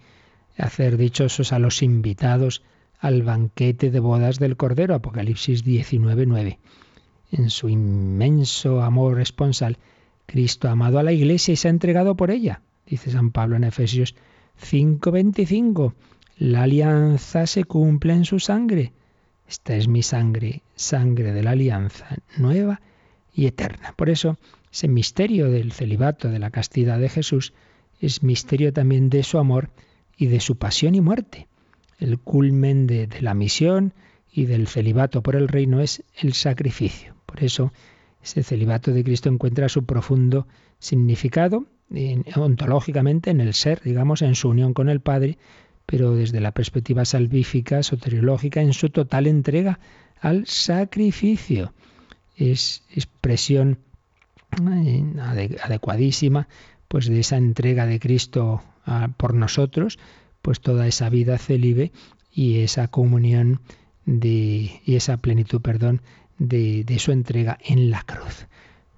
hacer 0.57 0.97
dichosos 0.97 1.53
a 1.53 1.59
los 1.59 1.81
invitados 1.81 2.61
al 2.99 3.23
banquete 3.23 3.91
de 3.91 3.99
bodas 3.99 4.39
del 4.39 4.55
Cordero, 4.55 4.95
Apocalipsis 4.95 5.65
19.9. 5.65 6.57
En 7.31 7.49
su 7.49 7.67
inmenso 7.67 8.81
amor 8.81 9.19
esponsal, 9.19 9.77
Cristo 10.25 10.67
ha 10.67 10.71
amado 10.71 10.99
a 10.99 11.03
la 11.03 11.11
Iglesia 11.11 11.53
y 11.53 11.55
se 11.55 11.67
ha 11.67 11.71
entregado 11.71 12.15
por 12.15 12.31
ella, 12.31 12.61
dice 12.85 13.11
San 13.11 13.31
Pablo 13.31 13.55
en 13.55 13.63
Efesios 13.63 14.15
5:25. 14.61 15.93
La 16.37 16.63
alianza 16.63 17.45
se 17.47 17.63
cumple 17.63 18.13
en 18.13 18.25
su 18.25 18.39
sangre. 18.39 18.93
Esta 19.47 19.75
es 19.75 19.87
mi 19.87 20.01
sangre, 20.01 20.63
sangre 20.75 21.31
de 21.31 21.43
la 21.43 21.51
alianza 21.51 22.07
nueva 22.37 22.81
y 23.33 23.45
eterna. 23.45 23.93
Por 23.95 24.09
eso, 24.09 24.37
ese 24.71 24.87
misterio 24.87 25.51
del 25.51 25.71
celibato, 25.71 26.29
de 26.29 26.39
la 26.39 26.49
castidad 26.49 26.99
de 26.99 27.09
Jesús, 27.09 27.53
es 27.99 28.23
misterio 28.23 28.73
también 28.73 29.09
de 29.09 29.23
su 29.23 29.37
amor 29.37 29.69
y 30.17 30.27
de 30.27 30.39
su 30.39 30.57
pasión 30.57 30.95
y 30.95 31.01
muerte. 31.01 31.47
El 31.99 32.19
culmen 32.19 32.87
de, 32.87 33.07
de 33.07 33.21
la 33.21 33.33
misión 33.33 33.93
y 34.31 34.45
del 34.45 34.67
celibato 34.67 35.21
por 35.21 35.35
el 35.35 35.47
reino 35.47 35.81
es 35.81 36.03
el 36.15 36.33
sacrificio. 36.33 37.15
Por 37.25 37.43
eso, 37.43 37.71
ese 38.23 38.43
celibato 38.43 38.91
de 38.91 39.03
Cristo 39.03 39.29
encuentra 39.29 39.69
su 39.69 39.85
profundo 39.85 40.47
significado 40.79 41.65
ontológicamente 42.35 43.29
en 43.29 43.39
el 43.39 43.53
ser, 43.53 43.81
digamos, 43.83 44.21
en 44.21 44.35
su 44.35 44.49
unión 44.49 44.73
con 44.73 44.89
el 44.89 44.99
Padre, 44.99 45.37
pero 45.85 46.15
desde 46.15 46.39
la 46.39 46.51
perspectiva 46.51 47.05
salvífica, 47.05 47.83
soteriológica, 47.83 48.61
en 48.61 48.73
su 48.73 48.89
total 48.89 49.27
entrega 49.27 49.79
al 50.19 50.47
sacrificio. 50.47 51.73
Es 52.35 52.83
expresión 52.89 53.79
eh, 54.61 55.03
adecuadísima 55.61 56.47
pues 56.87 57.07
de 57.07 57.19
esa 57.19 57.37
entrega 57.37 57.85
de 57.85 57.99
Cristo 57.99 58.63
por 59.17 59.33
nosotros, 59.33 59.97
pues 60.41 60.59
toda 60.59 60.87
esa 60.87 61.09
vida 61.09 61.37
celibe 61.37 61.91
y 62.31 62.59
esa 62.59 62.87
comunión 62.87 63.61
y 64.05 64.81
esa 64.85 65.17
plenitud, 65.17 65.61
perdón, 65.61 66.01
de, 66.37 66.97
su 66.99 67.11
entrega 67.11 67.57
en 67.63 67.91
la 67.91 68.01
cruz. 68.03 68.47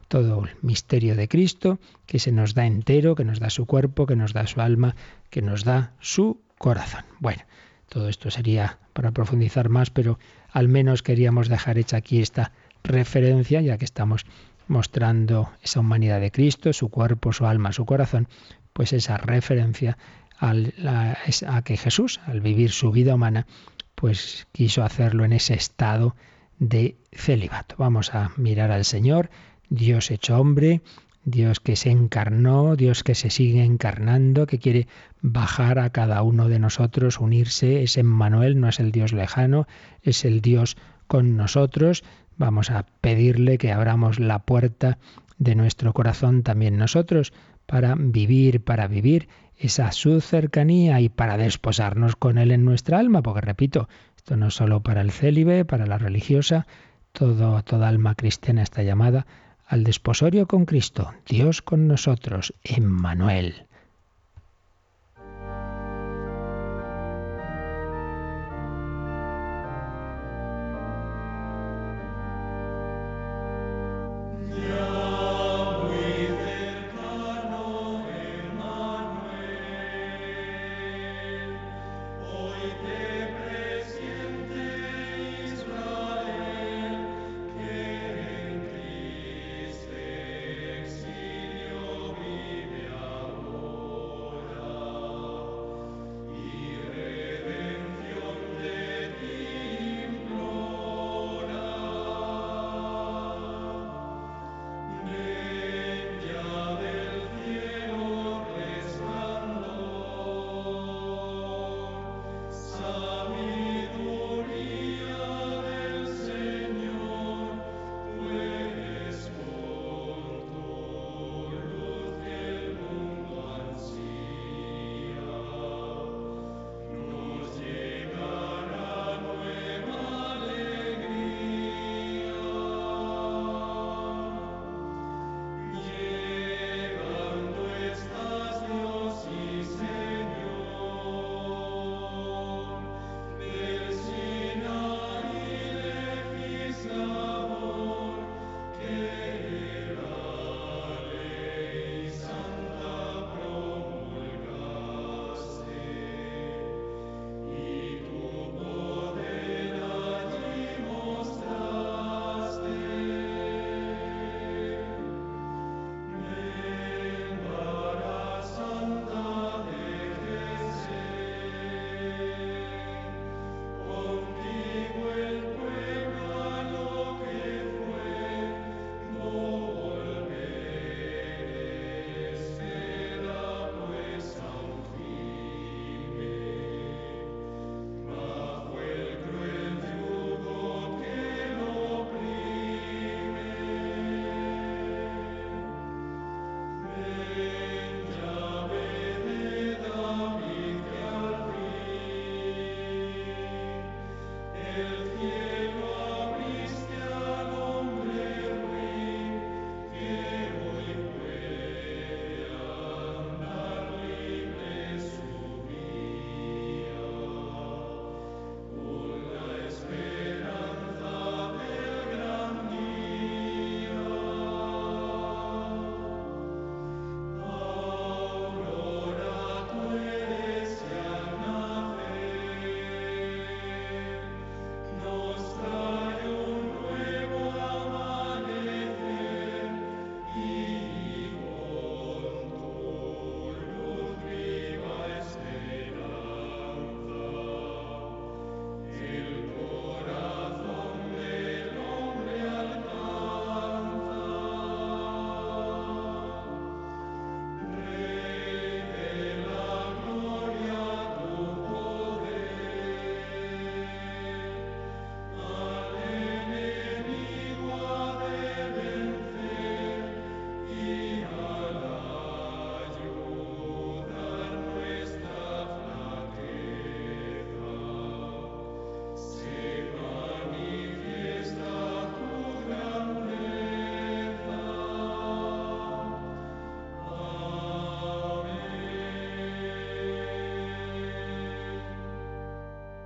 Todo 0.07 0.45
el 0.45 0.51
misterio 0.61 1.15
de 1.15 1.27
Cristo 1.27 1.79
que 2.05 2.19
se 2.19 2.31
nos 2.31 2.53
da 2.53 2.65
entero, 2.65 3.15
que 3.15 3.25
nos 3.25 3.39
da 3.39 3.49
su 3.49 3.65
cuerpo, 3.65 4.05
que 4.05 4.15
nos 4.15 4.33
da 4.33 4.47
su 4.47 4.61
alma, 4.61 4.95
que 5.29 5.41
nos 5.41 5.63
da 5.63 5.93
su 5.99 6.41
corazón. 6.57 7.03
Bueno, 7.19 7.41
todo 7.89 8.07
esto 8.09 8.29
sería 8.29 8.79
para 8.93 9.11
profundizar 9.11 9.69
más, 9.69 9.89
pero 9.89 10.19
al 10.51 10.67
menos 10.67 11.03
queríamos 11.03 11.49
dejar 11.49 11.77
hecha 11.77 11.97
aquí 11.97 12.21
esta 12.21 12.51
referencia, 12.83 13.61
ya 13.61 13.77
que 13.77 13.85
estamos 13.85 14.25
mostrando 14.67 15.51
esa 15.61 15.79
humanidad 15.79 16.19
de 16.19 16.31
Cristo, 16.31 16.71
su 16.73 16.89
cuerpo, 16.89 17.33
su 17.33 17.45
alma, 17.45 17.71
su 17.71 17.85
corazón, 17.85 18.27
pues 18.73 18.93
esa 18.93 19.17
referencia 19.17 19.97
a 20.39 21.61
que 21.63 21.77
Jesús, 21.77 22.19
al 22.25 22.41
vivir 22.41 22.71
su 22.71 22.91
vida 22.91 23.15
humana, 23.15 23.45
pues 23.95 24.47
quiso 24.51 24.83
hacerlo 24.83 25.23
en 25.23 25.33
ese 25.33 25.53
estado 25.53 26.15
de 26.59 26.97
celibato. 27.11 27.75
Vamos 27.77 28.13
a 28.13 28.31
mirar 28.37 28.71
al 28.71 28.85
Señor, 28.85 29.29
Dios 29.69 30.11
hecho 30.11 30.39
hombre, 30.39 30.81
Dios 31.25 31.59
que 31.59 31.75
se 31.75 31.89
encarnó, 31.89 32.75
Dios 32.75 33.03
que 33.03 33.15
se 33.15 33.31
sigue 33.31 33.63
encarnando, 33.63 34.45
que 34.45 34.59
quiere 34.59 34.87
bajar 35.21 35.79
a 35.79 35.89
cada 35.89 36.21
uno 36.21 36.47
de 36.47 36.59
nosotros, 36.59 37.19
unirse, 37.19 37.81
es 37.81 37.97
Emmanuel, 37.97 38.59
no 38.59 38.69
es 38.69 38.79
el 38.79 38.91
Dios 38.91 39.11
lejano, 39.11 39.67
es 40.03 40.23
el 40.23 40.41
Dios 40.41 40.77
con 41.07 41.35
nosotros. 41.35 42.03
Vamos 42.37 42.69
a 42.69 42.85
pedirle 43.01 43.57
que 43.57 43.71
abramos 43.71 44.19
la 44.19 44.39
puerta 44.39 44.99
de 45.39 45.55
nuestro 45.55 45.93
corazón 45.93 46.43
también 46.43 46.77
nosotros 46.77 47.33
para 47.65 47.95
vivir, 47.95 48.63
para 48.63 48.87
vivir 48.87 49.27
esa 49.57 49.91
su 49.91 50.21
cercanía 50.21 51.01
y 51.01 51.09
para 51.09 51.37
desposarnos 51.37 52.15
con 52.15 52.37
Él 52.37 52.51
en 52.51 52.65
nuestra 52.65 52.99
alma, 52.99 53.23
porque 53.23 53.41
repito, 53.41 53.87
esto 54.25 54.37
no 54.37 54.47
es 54.47 54.55
solo 54.55 54.81
para 54.81 55.01
el 55.01 55.11
célibe, 55.11 55.65
para 55.65 55.85
la 55.85 55.99
religiosa, 55.99 56.65
toda 57.11 57.87
alma 57.87 58.15
cristiana 58.15 58.63
está 58.63 58.81
llamada 58.81 59.27
al 59.67 59.83
desposorio 59.83 60.47
con 60.47 60.65
Cristo, 60.65 61.13
Dios 61.27 61.61
con 61.61 61.87
nosotros, 61.87 62.55
Emmanuel. 62.63 63.67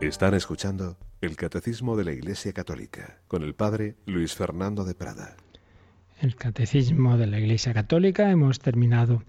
Están 0.10 0.34
escuchando 0.34 0.98
el 1.22 1.36
Catecismo 1.36 1.96
de 1.96 2.04
la 2.04 2.12
Iglesia 2.12 2.52
Católica 2.52 3.20
con 3.28 3.44
el 3.44 3.54
Padre 3.54 3.96
Luis 4.08 4.34
Fernando 4.34 4.84
de 4.84 4.96
Prada. 4.96 5.38
El 6.20 6.36
Catecismo 6.36 7.16
de 7.16 7.28
la 7.28 7.38
Iglesia 7.38 7.76
Católica 7.76 8.32
hemos 8.32 8.58
terminado 8.58 9.22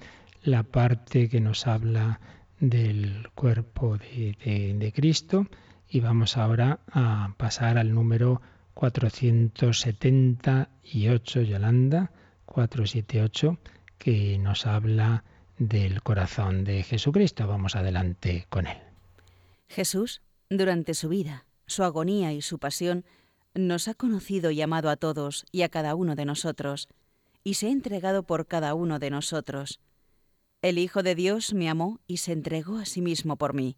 la 0.42 0.62
parte 0.62 1.28
que 1.28 1.42
nos 1.42 1.66
habla 1.66 2.18
del 2.60 3.28
cuerpo 3.34 3.98
de, 3.98 4.74
de 4.74 4.92
Cristo 4.92 5.48
y 5.86 6.00
vamos 6.00 6.38
ahora 6.38 6.80
a 6.90 7.34
pasar 7.36 7.76
al 7.76 7.92
número 7.92 8.40
478, 8.72 11.42
Yolanda, 11.42 12.10
478, 12.46 13.58
que 13.98 14.38
nos 14.38 14.64
habla 14.64 15.24
del 15.58 16.02
corazón 16.02 16.64
de 16.64 16.82
Jesucristo. 16.84 17.46
Vamos 17.46 17.76
adelante 17.76 18.46
con 18.48 18.66
él. 18.66 18.78
Jesús 19.68 20.22
durante 20.50 20.94
su 20.94 21.08
vida, 21.08 21.46
su 21.66 21.84
agonía 21.84 22.32
y 22.32 22.42
su 22.42 22.58
pasión, 22.58 23.04
nos 23.54 23.88
ha 23.88 23.94
conocido 23.94 24.50
y 24.50 24.60
amado 24.60 24.90
a 24.90 24.96
todos 24.96 25.46
y 25.52 25.62
a 25.62 25.68
cada 25.68 25.94
uno 25.94 26.16
de 26.16 26.24
nosotros, 26.24 26.88
y 27.44 27.54
se 27.54 27.68
ha 27.68 27.70
entregado 27.70 28.24
por 28.24 28.46
cada 28.46 28.74
uno 28.74 28.98
de 28.98 29.10
nosotros. 29.10 29.80
El 30.60 30.78
Hijo 30.78 31.02
de 31.02 31.14
Dios 31.14 31.54
me 31.54 31.70
amó 31.70 32.00
y 32.06 32.18
se 32.18 32.32
entregó 32.32 32.76
a 32.78 32.84
sí 32.84 33.00
mismo 33.00 33.36
por 33.36 33.54
mí. 33.54 33.76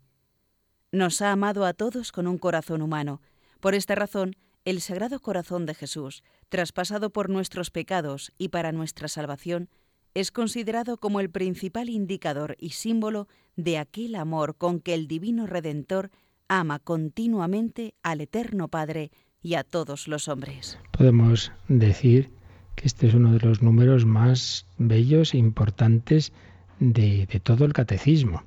Nos 0.90 1.22
ha 1.22 1.30
amado 1.30 1.64
a 1.64 1.74
todos 1.74 2.10
con 2.10 2.26
un 2.26 2.38
corazón 2.38 2.82
humano. 2.82 3.22
Por 3.60 3.74
esta 3.74 3.94
razón, 3.94 4.34
el 4.64 4.80
Sagrado 4.80 5.20
Corazón 5.20 5.64
de 5.64 5.74
Jesús, 5.74 6.22
traspasado 6.48 7.10
por 7.10 7.28
nuestros 7.28 7.70
pecados 7.70 8.32
y 8.36 8.48
para 8.48 8.72
nuestra 8.72 9.08
salvación, 9.08 9.68
es 10.14 10.30
considerado 10.30 10.98
como 10.98 11.20
el 11.20 11.30
principal 11.30 11.88
indicador 11.88 12.56
y 12.58 12.70
símbolo 12.70 13.28
de 13.56 13.78
aquel 13.78 14.14
amor 14.14 14.56
con 14.56 14.80
que 14.80 14.94
el 14.94 15.06
Divino 15.06 15.46
Redentor 15.46 16.10
ama 16.48 16.78
continuamente 16.78 17.94
al 18.02 18.20
Eterno 18.20 18.68
Padre 18.68 19.10
y 19.42 19.54
a 19.54 19.64
todos 19.64 20.08
los 20.08 20.28
hombres. 20.28 20.78
Podemos 20.90 21.52
decir 21.68 22.30
que 22.74 22.86
este 22.86 23.08
es 23.08 23.14
uno 23.14 23.32
de 23.32 23.40
los 23.40 23.62
números 23.62 24.04
más 24.06 24.66
bellos 24.78 25.34
e 25.34 25.38
importantes 25.38 26.32
de, 26.78 27.26
de 27.26 27.40
todo 27.40 27.64
el 27.64 27.72
catecismo, 27.72 28.44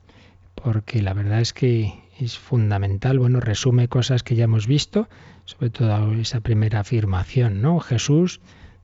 porque 0.56 1.02
la 1.02 1.14
verdad 1.14 1.42
es 1.42 1.54
que 1.54 1.94
es 2.20 2.38
fundamental, 2.38 3.20
bueno, 3.20 3.40
resume 3.40 3.88
cosas 3.88 4.24
que 4.24 4.36
ya 4.36 4.46
hemos 4.46 4.68
visto, 4.68 5.10
sobre 5.44 5.70
todo 5.70 6.14
esa 6.14 6.40
primera 6.40 6.80
afirmación, 6.80 7.62
¿no? 7.62 7.80
Jesús, 7.80 8.40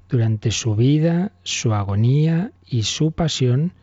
durante 0.10 0.52
su 0.52 0.76
vida, 0.76 1.32
su 1.44 1.74
agonía 1.74 2.52
y 2.66 2.84
su 2.84 3.12
pasión, 3.12 3.74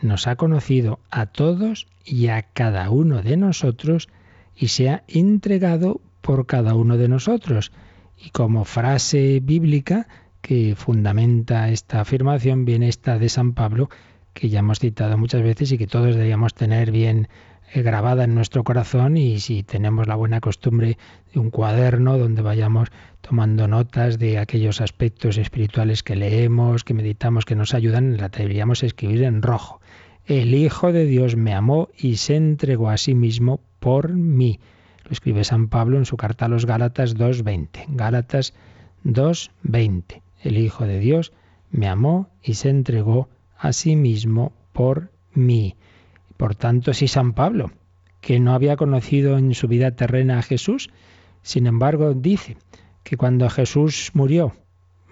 nos 0.00 0.26
ha 0.26 0.36
conocido 0.36 1.00
a 1.10 1.26
todos 1.26 1.86
y 2.04 2.28
a 2.28 2.42
cada 2.42 2.90
uno 2.90 3.22
de 3.22 3.36
nosotros 3.36 4.08
y 4.56 4.68
se 4.68 4.90
ha 4.90 5.04
entregado 5.08 6.00
por 6.20 6.46
cada 6.46 6.74
uno 6.74 6.96
de 6.96 7.08
nosotros. 7.08 7.72
Y 8.16 8.30
como 8.30 8.64
frase 8.64 9.40
bíblica 9.42 10.06
que 10.40 10.74
fundamenta 10.76 11.70
esta 11.70 12.00
afirmación 12.00 12.64
viene 12.64 12.88
esta 12.88 13.18
de 13.18 13.28
San 13.28 13.52
Pablo, 13.52 13.88
que 14.34 14.48
ya 14.48 14.60
hemos 14.60 14.80
citado 14.80 15.16
muchas 15.18 15.42
veces 15.42 15.72
y 15.72 15.78
que 15.78 15.86
todos 15.86 16.14
deberíamos 16.14 16.54
tener 16.54 16.90
bien 16.90 17.28
eh, 17.72 17.82
grabada 17.82 18.24
en 18.24 18.34
nuestro 18.34 18.64
corazón 18.64 19.16
y 19.16 19.38
si 19.40 19.62
tenemos 19.62 20.06
la 20.06 20.16
buena 20.16 20.40
costumbre 20.40 20.98
de 21.32 21.40
un 21.40 21.50
cuaderno 21.50 22.18
donde 22.18 22.42
vayamos 22.42 22.88
tomando 23.20 23.68
notas 23.68 24.18
de 24.18 24.38
aquellos 24.38 24.80
aspectos 24.80 25.38
espirituales 25.38 26.02
que 26.02 26.16
leemos, 26.16 26.84
que 26.84 26.94
meditamos, 26.94 27.44
que 27.44 27.56
nos 27.56 27.72
ayudan, 27.72 28.16
la 28.16 28.28
deberíamos 28.28 28.82
escribir 28.82 29.22
en 29.22 29.42
rojo. 29.42 29.80
El 30.26 30.54
Hijo 30.54 30.92
de 30.92 31.06
Dios 31.06 31.36
me 31.36 31.54
amó 31.54 31.88
y 31.96 32.16
se 32.16 32.36
entregó 32.36 32.90
a 32.90 32.96
sí 32.96 33.14
mismo 33.14 33.60
por 33.82 34.12
mí. 34.12 34.60
Lo 35.04 35.10
escribe 35.10 35.42
San 35.42 35.68
Pablo 35.68 35.98
en 35.98 36.06
su 36.06 36.16
carta 36.16 36.44
a 36.44 36.48
los 36.48 36.64
Gálatas 36.64 37.16
2.20. 37.16 37.86
Gálatas 37.88 38.54
2.20. 39.04 40.22
El 40.40 40.56
Hijo 40.56 40.86
de 40.86 41.00
Dios 41.00 41.32
me 41.72 41.88
amó 41.88 42.30
y 42.42 42.54
se 42.54 42.70
entregó 42.70 43.28
a 43.58 43.72
sí 43.72 43.96
mismo 43.96 44.52
por 44.72 45.10
mí. 45.34 45.74
Por 46.36 46.54
tanto, 46.54 46.94
si 46.94 47.08
San 47.08 47.32
Pablo, 47.32 47.72
que 48.20 48.38
no 48.38 48.54
había 48.54 48.76
conocido 48.76 49.36
en 49.36 49.52
su 49.54 49.66
vida 49.66 49.90
terrena 49.90 50.38
a 50.38 50.42
Jesús, 50.42 50.90
sin 51.42 51.66
embargo 51.66 52.14
dice 52.14 52.56
que 53.02 53.16
cuando 53.16 53.50
Jesús 53.50 54.12
murió, 54.14 54.52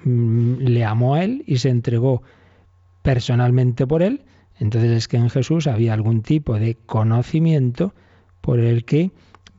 mm, 0.05 0.59
le 0.59 0.85
amó 0.85 1.16
a 1.16 1.25
él 1.25 1.43
y 1.45 1.57
se 1.57 1.71
entregó 1.71 2.23
personalmente 3.03 3.85
por 3.85 4.03
él, 4.03 4.23
entonces 4.61 4.93
es 4.93 5.09
que 5.09 5.16
en 5.16 5.29
Jesús 5.29 5.66
había 5.66 5.93
algún 5.93 6.23
tipo 6.23 6.57
de 6.59 6.77
conocimiento 6.87 7.95
por 8.41 8.61
el 8.61 8.84
que 8.84 9.11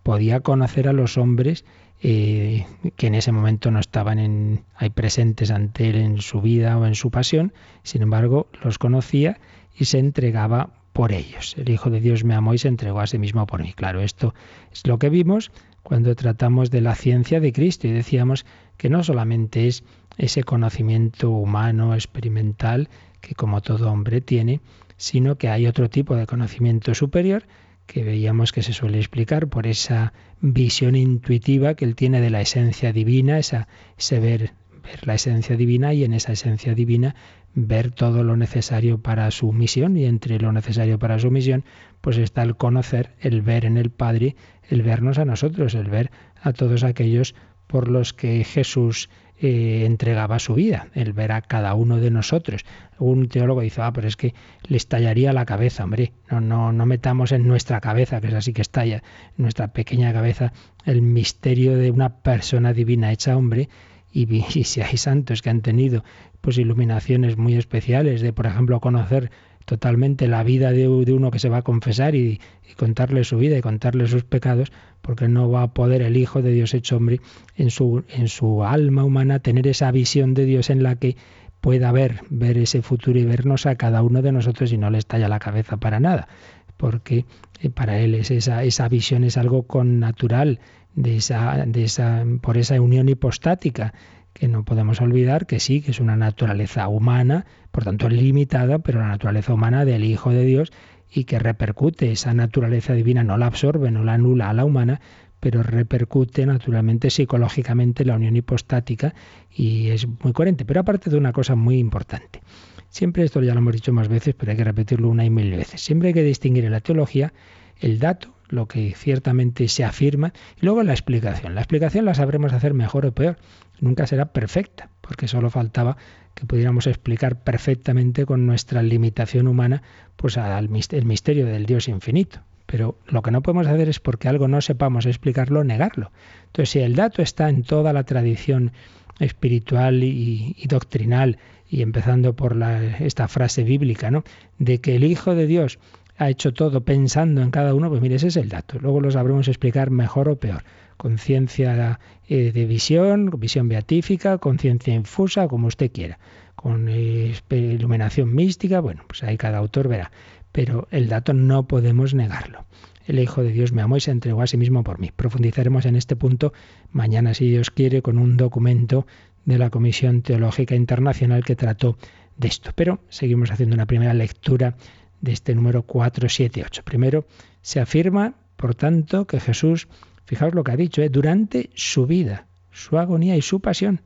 podía 0.03 0.39
conocer 0.39 0.87
a 0.87 0.93
los 0.93 1.17
hombres 1.17 1.65
eh, 2.03 2.65
que 2.95 3.07
en 3.07 3.15
ese 3.15 3.31
momento 3.31 3.69
no 3.69 3.79
estaban 3.79 4.17
en, 4.17 4.63
ahí 4.75 4.89
presentes 4.89 5.51
ante 5.51 5.89
él 5.89 5.97
en 5.97 6.21
su 6.21 6.41
vida 6.41 6.77
o 6.79 6.85
en 6.87 6.95
su 6.95 7.11
pasión, 7.11 7.53
sin 7.83 8.01
embargo 8.01 8.47
los 8.63 8.79
conocía 8.79 9.39
y 9.77 9.85
se 9.85 9.99
entregaba 9.99 10.71
por 10.93 11.11
ellos. 11.11 11.55
El 11.57 11.69
Hijo 11.69 11.91
de 11.91 11.99
Dios 11.99 12.23
me 12.23 12.33
amó 12.33 12.55
y 12.55 12.57
se 12.57 12.67
entregó 12.67 12.99
a 13.01 13.07
sí 13.07 13.19
mismo 13.19 13.45
por 13.45 13.61
mí. 13.61 13.73
Claro, 13.73 14.01
esto 14.01 14.33
es 14.71 14.85
lo 14.87 14.97
que 14.97 15.09
vimos 15.09 15.51
cuando 15.83 16.15
tratamos 16.15 16.71
de 16.71 16.81
la 16.81 16.95
ciencia 16.95 17.39
de 17.39 17.53
Cristo 17.53 17.87
y 17.87 17.91
decíamos 17.91 18.45
que 18.77 18.89
no 18.89 19.03
solamente 19.03 19.67
es 19.67 19.83
ese 20.17 20.43
conocimiento 20.43 21.29
humano, 21.29 21.93
experimental, 21.93 22.89
que 23.21 23.35
como 23.35 23.61
todo 23.61 23.91
hombre 23.91 24.21
tiene, 24.21 24.59
sino 24.97 25.37
que 25.37 25.49
hay 25.49 25.67
otro 25.67 25.89
tipo 25.89 26.15
de 26.15 26.25
conocimiento 26.25 26.93
superior 26.93 27.43
que 27.85 28.03
veíamos 28.03 28.51
que 28.51 28.63
se 28.63 28.73
suele 28.73 28.97
explicar 28.97 29.47
por 29.47 29.67
esa 29.67 30.13
visión 30.39 30.95
intuitiva 30.95 31.75
que 31.75 31.85
él 31.85 31.95
tiene 31.95 32.21
de 32.21 32.29
la 32.29 32.41
esencia 32.41 32.93
divina, 32.93 33.37
esa, 33.37 33.67
ese 33.97 34.19
ver, 34.19 34.53
ver 34.83 35.05
la 35.05 35.15
esencia 35.15 35.55
divina 35.55 35.93
y 35.93 36.03
en 36.03 36.13
esa 36.13 36.31
esencia 36.31 36.73
divina 36.73 37.15
ver 37.53 37.91
todo 37.91 38.23
lo 38.23 38.37
necesario 38.37 39.01
para 39.01 39.29
su 39.31 39.51
misión 39.51 39.97
y 39.97 40.05
entre 40.05 40.39
lo 40.39 40.51
necesario 40.51 40.99
para 40.99 41.19
su 41.19 41.31
misión 41.31 41.65
pues 41.99 42.17
está 42.17 42.43
el 42.43 42.55
conocer, 42.55 43.11
el 43.19 43.41
ver 43.41 43.65
en 43.65 43.77
el 43.77 43.91
Padre, 43.91 44.35
el 44.69 44.81
vernos 44.81 45.17
a 45.17 45.25
nosotros, 45.25 45.75
el 45.75 45.89
ver 45.89 46.11
a 46.41 46.53
todos 46.53 46.83
aquellos 46.83 47.35
por 47.67 47.89
los 47.89 48.13
que 48.13 48.43
Jesús 48.43 49.09
eh, 49.43 49.85
entregaba 49.87 50.37
su 50.37 50.53
vida, 50.53 50.89
el 50.93 51.13
ver 51.13 51.31
a 51.31 51.41
cada 51.41 51.73
uno 51.73 51.97
de 51.97 52.11
nosotros. 52.11 52.63
Un 52.99 53.27
teólogo 53.27 53.61
dice, 53.61 53.81
ah, 53.81 53.91
pero 53.91 54.07
es 54.07 54.15
que 54.15 54.35
le 54.67 54.77
estallaría 54.77 55.33
la 55.33 55.45
cabeza, 55.45 55.83
hombre, 55.83 56.13
no, 56.29 56.39
no, 56.39 56.71
no 56.71 56.85
metamos 56.85 57.31
en 57.31 57.47
nuestra 57.47 57.81
cabeza, 57.81 58.21
que 58.21 58.27
es 58.27 58.35
así 58.35 58.53
que 58.53 58.61
estalla, 58.61 59.01
nuestra 59.37 59.69
pequeña 59.69 60.13
cabeza, 60.13 60.53
el 60.85 61.01
misterio 61.01 61.75
de 61.75 61.89
una 61.89 62.17
persona 62.17 62.71
divina 62.71 63.11
hecha 63.11 63.35
hombre, 63.35 63.67
y, 64.11 64.31
y 64.53 64.63
si 64.63 64.81
hay 64.81 64.97
santos 64.97 65.41
que 65.41 65.49
han 65.49 65.61
tenido 65.61 66.03
pues 66.41 66.59
iluminaciones 66.59 67.35
muy 67.35 67.55
especiales 67.55 68.21
de, 68.21 68.33
por 68.33 68.45
ejemplo, 68.45 68.79
conocer 68.79 69.31
totalmente 69.71 70.27
la 70.27 70.43
vida 70.43 70.73
de, 70.73 70.89
uno 70.89 71.31
que 71.31 71.39
se 71.39 71.47
va 71.47 71.59
a 71.59 71.61
confesar 71.61 72.13
y, 72.13 72.41
contarle 72.75 73.23
su 73.23 73.37
vida 73.37 73.57
y 73.57 73.61
contarle 73.61 74.05
sus 74.05 74.25
pecados, 74.25 74.73
porque 75.01 75.29
no 75.29 75.49
va 75.49 75.63
a 75.63 75.73
poder 75.73 76.01
el 76.01 76.17
Hijo 76.17 76.41
de 76.41 76.51
Dios 76.51 76.73
hecho 76.73 76.97
hombre 76.97 77.21
en 77.55 77.69
su, 77.69 78.03
en 78.09 78.27
su 78.27 78.65
alma 78.65 79.05
humana 79.05 79.39
tener 79.39 79.67
esa 79.67 79.89
visión 79.91 80.33
de 80.33 80.43
Dios 80.43 80.69
en 80.69 80.83
la 80.83 80.95
que 80.95 81.15
pueda 81.61 81.93
ver, 81.93 82.19
ver 82.29 82.57
ese 82.57 82.81
futuro 82.81 83.17
y 83.17 83.23
vernos 83.23 83.65
a 83.65 83.75
cada 83.75 84.03
uno 84.03 84.21
de 84.21 84.33
nosotros 84.33 84.73
y 84.73 84.77
no 84.77 84.89
le 84.89 84.97
estalla 84.97 85.29
la 85.29 85.39
cabeza 85.39 85.77
para 85.77 86.01
nada, 86.01 86.27
porque 86.75 87.25
eh, 87.61 87.69
para 87.69 87.97
él 87.97 88.13
es 88.15 88.29
esa, 88.29 88.65
esa 88.65 88.89
visión 88.89 89.23
es 89.23 89.37
algo 89.37 89.63
con 89.63 90.01
natural, 90.01 90.59
de 90.95 91.15
esa, 91.15 91.65
de 91.65 91.85
esa, 91.85 92.25
por 92.41 92.57
esa 92.57 92.81
unión 92.81 93.07
hipostática 93.07 93.93
que 94.33 94.47
no 94.47 94.63
podemos 94.63 95.01
olvidar 95.01 95.45
que 95.45 95.59
sí, 95.59 95.81
que 95.81 95.91
es 95.91 95.99
una 95.99 96.15
naturaleza 96.15 96.87
humana, 96.87 97.45
por 97.71 97.83
tanto 97.83 98.09
limitada, 98.09 98.79
pero 98.79 98.99
la 98.99 99.07
naturaleza 99.07 99.53
humana 99.53 99.85
del 99.85 100.03
Hijo 100.03 100.31
de 100.31 100.43
Dios 100.43 100.71
y 101.13 101.25
que 101.25 101.39
repercute, 101.39 102.11
esa 102.11 102.33
naturaleza 102.33 102.93
divina 102.93 103.23
no 103.23 103.37
la 103.37 103.47
absorbe, 103.47 103.91
no 103.91 104.03
la 104.03 104.13
anula 104.13 104.49
a 104.49 104.53
la 104.53 104.65
humana, 104.65 105.01
pero 105.41 105.63
repercute 105.63 106.45
naturalmente 106.45 107.09
psicológicamente 107.09 108.05
la 108.05 108.15
unión 108.15 108.35
hipostática 108.35 109.13
y 109.51 109.89
es 109.89 110.07
muy 110.07 110.31
coherente. 110.31 110.65
Pero 110.65 110.81
aparte 110.81 111.09
de 111.09 111.17
una 111.17 111.33
cosa 111.33 111.55
muy 111.55 111.79
importante, 111.79 112.41
siempre 112.89 113.23
esto 113.23 113.41
ya 113.41 113.53
lo 113.53 113.59
hemos 113.59 113.73
dicho 113.73 113.91
más 113.91 114.07
veces, 114.07 114.35
pero 114.35 114.51
hay 114.51 114.57
que 114.57 114.63
repetirlo 114.63 115.09
una 115.09 115.25
y 115.25 115.29
mil 115.29 115.51
veces, 115.51 115.81
siempre 115.81 116.09
hay 116.09 116.13
que 116.13 116.23
distinguir 116.23 116.65
en 116.65 116.71
la 116.71 116.79
teología 116.79 117.33
el 117.79 117.99
dato, 117.99 118.33
lo 118.51 118.67
que 118.67 118.93
ciertamente 118.95 119.67
se 119.67 119.83
afirma, 119.83 120.33
y 120.61 120.65
luego 120.65 120.83
la 120.83 120.93
explicación. 120.93 121.55
La 121.55 121.61
explicación 121.61 122.05
la 122.05 122.13
sabremos 122.13 122.53
hacer 122.53 122.73
mejor 122.73 123.05
o 123.05 123.13
peor, 123.13 123.37
nunca 123.79 124.05
será 124.05 124.33
perfecta, 124.33 124.89
porque 125.01 125.27
solo 125.27 125.49
faltaba 125.49 125.97
que 126.35 126.45
pudiéramos 126.45 126.87
explicar 126.87 127.43
perfectamente 127.43 128.25
con 128.25 128.45
nuestra 128.45 128.83
limitación 128.83 129.47
humana 129.47 129.81
pues 130.15 130.37
al 130.37 130.69
el 130.91 131.05
misterio 131.05 131.45
del 131.45 131.65
Dios 131.65 131.87
infinito. 131.87 132.41
Pero 132.65 132.97
lo 133.07 133.21
que 133.21 133.31
no 133.31 133.41
podemos 133.41 133.67
hacer 133.67 133.89
es 133.89 133.99
porque 133.99 134.29
algo 134.29 134.47
no 134.47 134.61
sepamos 134.61 135.05
explicarlo, 135.05 135.63
negarlo. 135.63 136.11
Entonces, 136.45 136.69
si 136.69 136.79
el 136.79 136.95
dato 136.95 137.21
está 137.21 137.49
en 137.49 137.63
toda 137.63 137.91
la 137.91 138.05
tradición 138.05 138.71
espiritual 139.19 140.03
y, 140.03 140.55
doctrinal, 140.67 141.37
y 141.69 141.81
empezando 141.81 142.35
por 142.35 142.57
esta 142.99 143.27
frase 143.27 143.63
bíblica, 143.63 144.09
¿no? 144.09 144.23
de 144.57 144.79
que 144.79 144.95
el 144.95 145.03
Hijo 145.03 145.35
de 145.35 145.47
Dios 145.47 145.79
ha 146.21 146.29
hecho 146.29 146.53
todo 146.53 146.81
pensando 146.81 147.41
en 147.41 147.49
cada 147.49 147.73
uno, 147.73 147.89
pues 147.89 147.99
mire, 147.99 148.13
ese 148.13 148.27
es 148.27 148.37
el 148.37 148.47
dato. 148.47 148.77
Luego 148.79 149.01
lo 149.01 149.09
sabremos 149.09 149.47
explicar 149.47 149.89
mejor 149.89 150.29
o 150.29 150.35
peor. 150.35 150.63
Conciencia 150.95 151.99
eh, 152.27 152.51
de 152.51 152.65
visión, 152.67 153.31
visión 153.39 153.67
beatífica, 153.67 154.37
conciencia 154.37 154.93
infusa, 154.93 155.47
como 155.47 155.65
usted 155.65 155.91
quiera. 155.91 156.19
Con 156.53 156.89
eh, 156.89 157.33
iluminación 157.49 158.35
mística, 158.35 158.81
bueno, 158.81 159.01
pues 159.07 159.23
ahí 159.23 159.35
cada 159.35 159.57
autor 159.57 159.87
verá. 159.87 160.11
Pero 160.51 160.87
el 160.91 161.09
dato 161.09 161.33
no 161.33 161.67
podemos 161.67 162.13
negarlo. 162.13 162.65
El 163.07 163.17
Hijo 163.17 163.41
de 163.41 163.51
Dios 163.51 163.71
me 163.71 163.81
amó 163.81 163.97
y 163.97 164.01
se 164.01 164.11
entregó 164.11 164.43
a 164.43 164.47
sí 164.47 164.57
mismo 164.57 164.83
por 164.83 164.99
mí. 164.99 165.11
Profundizaremos 165.15 165.87
en 165.87 165.95
este 165.95 166.15
punto 166.15 166.53
mañana, 166.91 167.33
si 167.33 167.49
Dios 167.49 167.71
quiere, 167.71 168.03
con 168.03 168.19
un 168.19 168.37
documento 168.37 169.07
de 169.45 169.57
la 169.57 169.71
Comisión 169.71 170.21
Teológica 170.21 170.75
Internacional 170.75 171.43
que 171.43 171.55
trató 171.55 171.97
de 172.37 172.47
esto. 172.47 172.73
Pero 172.75 172.99
seguimos 173.09 173.49
haciendo 173.49 173.73
una 173.73 173.87
primera 173.87 174.13
lectura 174.13 174.75
de 175.21 175.31
este 175.31 175.55
número 175.55 175.83
478. 175.83 176.83
Primero, 176.83 177.25
se 177.61 177.79
afirma, 177.79 178.33
por 178.55 178.75
tanto, 178.75 179.25
que 179.25 179.39
Jesús, 179.39 179.87
fijaos 180.25 180.53
lo 180.53 180.63
que 180.63 180.71
ha 180.71 180.77
dicho, 180.77 181.01
¿eh? 181.01 181.09
durante 181.09 181.69
su 181.75 182.05
vida, 182.07 182.47
su 182.71 182.97
agonía 182.97 183.37
y 183.37 183.41
su 183.41 183.59
pasión, 183.59 184.01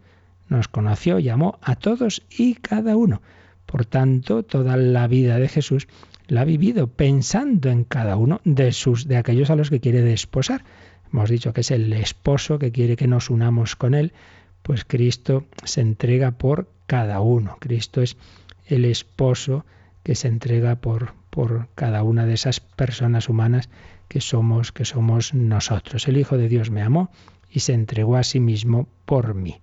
nos 0.47 0.67
conoció 0.67 1.19
y 1.19 1.29
amó 1.29 1.57
a 1.61 1.75
todos 1.75 2.23
y 2.29 2.55
cada 2.55 2.95
uno. 2.95 3.21
Por 3.65 3.85
tanto, 3.85 4.43
toda 4.43 4.77
la 4.77 5.07
vida 5.07 5.39
de 5.39 5.47
Jesús 5.47 5.87
la 6.27 6.41
ha 6.41 6.45
vivido 6.45 6.87
pensando 6.87 7.69
en 7.69 7.83
cada 7.83 8.15
uno 8.15 8.41
de 8.43 8.71
sus 8.71 9.07
de 9.07 9.17
aquellos 9.17 9.49
a 9.49 9.55
los 9.55 9.69
que 9.69 9.79
quiere 9.79 10.01
desposar. 10.01 10.63
Hemos 11.11 11.29
dicho 11.29 11.53
que 11.53 11.61
es 11.61 11.71
el 11.71 11.91
esposo 11.93 12.59
que 12.59 12.71
quiere 12.71 12.95
que 12.95 13.07
nos 13.07 13.29
unamos 13.29 13.75
con 13.75 13.93
él, 13.93 14.13
pues 14.61 14.85
Cristo 14.85 15.45
se 15.63 15.81
entrega 15.81 16.31
por 16.31 16.69
cada 16.87 17.21
uno. 17.21 17.57
Cristo 17.59 18.01
es 18.01 18.17
el 18.65 18.85
esposo 18.85 19.65
que 20.05 20.13
se 20.13 20.27
entrega 20.27 20.75
por, 20.75 21.15
por 21.31 21.67
cada 21.73 22.03
una 22.03 22.27
de 22.27 22.35
esas 22.35 22.59
personas 22.59 23.27
humanas 23.27 23.71
que 24.07 24.21
somos, 24.21 24.71
que 24.71 24.85
somos 24.85 25.33
nosotros. 25.33 26.07
El 26.07 26.17
Hijo 26.17 26.37
de 26.37 26.47
Dios 26.47 26.69
me 26.69 26.83
amó 26.83 27.09
y 27.49 27.61
se 27.61 27.73
entregó 27.73 28.15
a 28.15 28.21
sí 28.21 28.39
mismo 28.39 28.87
por 29.05 29.33
mí. 29.33 29.57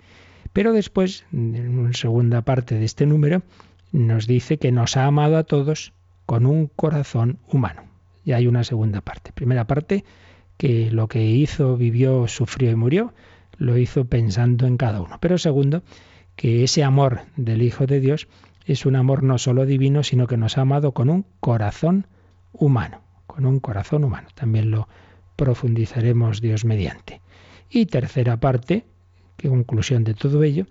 Pero 0.53 0.73
después, 0.73 1.25
en 1.33 1.79
una 1.79 1.93
segunda 1.93 2.43
parte 2.43 2.75
de 2.75 2.85
este 2.85 3.07
número, 3.07 3.43
nos 3.93 4.27
dice 4.27 4.59
que 4.59 4.73
nos 4.73 4.97
ha 4.97 5.05
amado 5.05 5.37
a 5.37 5.45
todos 5.45 5.93
con 6.27 6.45
un 6.45 6.67
corazón 6.67 7.39
humano. 7.47 7.85
Y 8.25 8.33
hay 8.33 8.49
una 8.49 8.65
segunda 8.65 9.01
parte. 9.01 9.31
Primera 9.33 9.69
parte, 9.69 10.05
que 10.57 10.91
lo 10.91 11.07
que 11.07 11.25
hizo, 11.25 11.77
vivió, 11.77 12.27
sufrió 12.27 12.73
y 12.73 12.75
murió, 12.75 13.15
lo 13.59 13.79
hizo 13.79 14.07
pensando 14.07 14.67
en 14.67 14.77
cada 14.77 15.03
uno. 15.03 15.19
Pero 15.21 15.39
segundo, 15.39 15.85
que 16.35 16.65
ese 16.65 16.83
amor 16.83 17.21
del 17.37 17.63
Hijo 17.63 17.87
de 17.87 18.01
Dios 18.01 18.27
es 18.67 18.87
un 18.87 18.97
amor 18.97 19.23
no 19.23 19.39
solo 19.39 19.67
divino, 19.67 20.03
sino 20.03 20.27
que 20.27 20.37
nos 20.37 20.59
ha 20.59 20.63
amado 20.63 20.93
con 20.93 21.11
un 21.11 21.27
corazón 21.41 22.07
humano, 22.53 23.01
con 23.27 23.47
un 23.47 23.61
corazón 23.61 24.05
humano. 24.05 24.29
También 24.35 24.71
lo 24.71 24.89
profundizaremos 25.37 26.41
Dios 26.41 26.65
mediante. 26.65 27.21
Y 27.71 27.87
tercera 27.87 28.39
parte, 28.39 28.85
que 29.37 29.49
conclusión 29.49 30.05
de 30.05 30.15
todo 30.15 30.43
ello, 30.43 30.67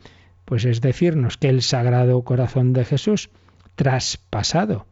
pues 0.46 0.66
es 0.66 0.82
decirnos 0.82 1.38
que 1.38 1.50
el 1.50 1.62
Sagrado 1.62 2.22
Corazón 2.24 2.74
de 2.74 2.86
Jesús, 2.86 3.30
traspasado 3.76 4.86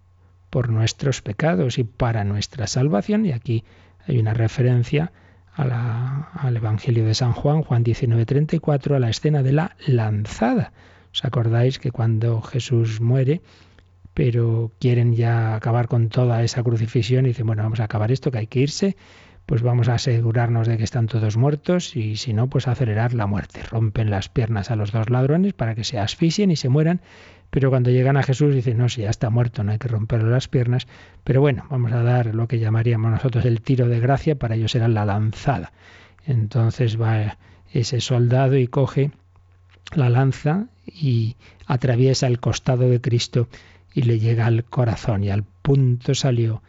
por 0.50 0.70
nuestros 0.70 1.22
pecados 1.22 1.78
y 1.78 1.84
para 1.84 2.24
nuestra 2.24 2.68
salvación, 2.68 3.26
y 3.26 3.32
aquí 3.32 3.64
hay 4.08 4.18
una 4.18 4.34
referencia 4.34 5.12
al 5.56 6.56
Evangelio 6.56 7.06
de 7.06 7.14
San 7.14 7.34
Juan, 7.34 7.64
Juan 7.64 7.84
19:34, 7.84 8.95
a 8.95 9.00
la 9.00 9.10
escena 9.10 9.43
de 9.43 9.52
la 9.52 9.76
lanzada. 9.86 10.72
¿Os 11.14 11.26
acordáis 11.26 11.80
que 11.80 11.91
cuando 11.91 12.41
Jesús 12.41 13.01
muere, 13.01 13.41
pero 14.14 14.72
quieren 14.80 15.16
ya 15.16 15.55
acabar 15.55 15.88
con 15.88 16.10
toda 16.10 16.43
esa 16.43 16.64
crucifixión 16.64 17.26
y 17.26 17.30
dicen, 17.30 17.47
bueno, 17.47 17.64
vamos 17.64 17.80
a 17.80 17.86
acabar 17.86 18.12
esto, 18.12 18.32
que 18.32 18.39
hay 18.39 18.47
que 18.47 18.60
irse, 18.60 18.97
pues 19.45 19.64
vamos 19.64 19.89
a 19.89 19.95
asegurarnos 19.95 20.68
de 20.68 20.78
que 20.78 20.84
están 20.84 21.07
todos 21.07 21.36
muertos 21.36 21.95
y 21.95 22.18
si 22.18 22.34
no, 22.34 22.49
pues 22.49 22.68
acelerar 22.68 23.16
la 23.16 23.26
muerte. 23.26 23.64
Rompen 23.64 24.12
las 24.12 24.30
piernas 24.30 24.70
a 24.70 24.76
los 24.76 24.91
dos 24.91 25.10
ladrones 25.10 25.53
para 25.53 25.74
que 25.74 25.84
se 25.84 25.97
asfixien 25.97 26.51
y 26.51 26.55
se 26.55 26.70
mueran, 26.70 27.01
pero 27.49 27.72
cuando 27.72 27.89
llegan 27.89 28.16
a 28.18 28.22
Jesús 28.24 28.53
dicen, 28.53 28.78
no, 28.78 28.89
si 28.89 29.01
ya 29.01 29.10
está 29.10 29.32
muerto, 29.32 29.64
no 29.64 29.72
hay 29.72 29.80
que 29.80 29.88
romperle 29.88 30.30
las 30.30 30.47
piernas, 30.47 30.88
pero 31.24 31.41
bueno, 31.41 31.66
vamos 31.70 31.91
a 31.93 32.03
dar 32.03 32.36
lo 32.36 32.47
que 32.47 32.60
llamaríamos 32.60 33.10
nosotros 33.10 33.43
el 33.45 33.62
tiro 33.62 33.88
de 33.88 33.99
gracia, 33.99 34.36
para 34.36 34.55
ellos 34.55 34.76
era 34.76 34.88
la 34.88 35.05
lanzada. 35.05 35.72
Entonces 36.26 37.01
va 37.01 37.38
ese 37.72 38.01
soldado 38.01 38.55
y 38.55 38.68
coge 38.68 39.12
la 39.95 40.10
lanza 40.10 40.68
y 40.94 41.36
atraviesa 41.66 42.28
el 42.28 42.40
costado 42.40 42.90
de 42.90 43.02
Cristo 43.02 43.48
y 43.94 44.04
le 44.04 44.20
llega 44.20 44.46
al 44.46 44.64
corazón 44.64 45.24
y 45.24 45.30
al 45.30 45.44
punto 45.44 46.16
salió 46.16 46.62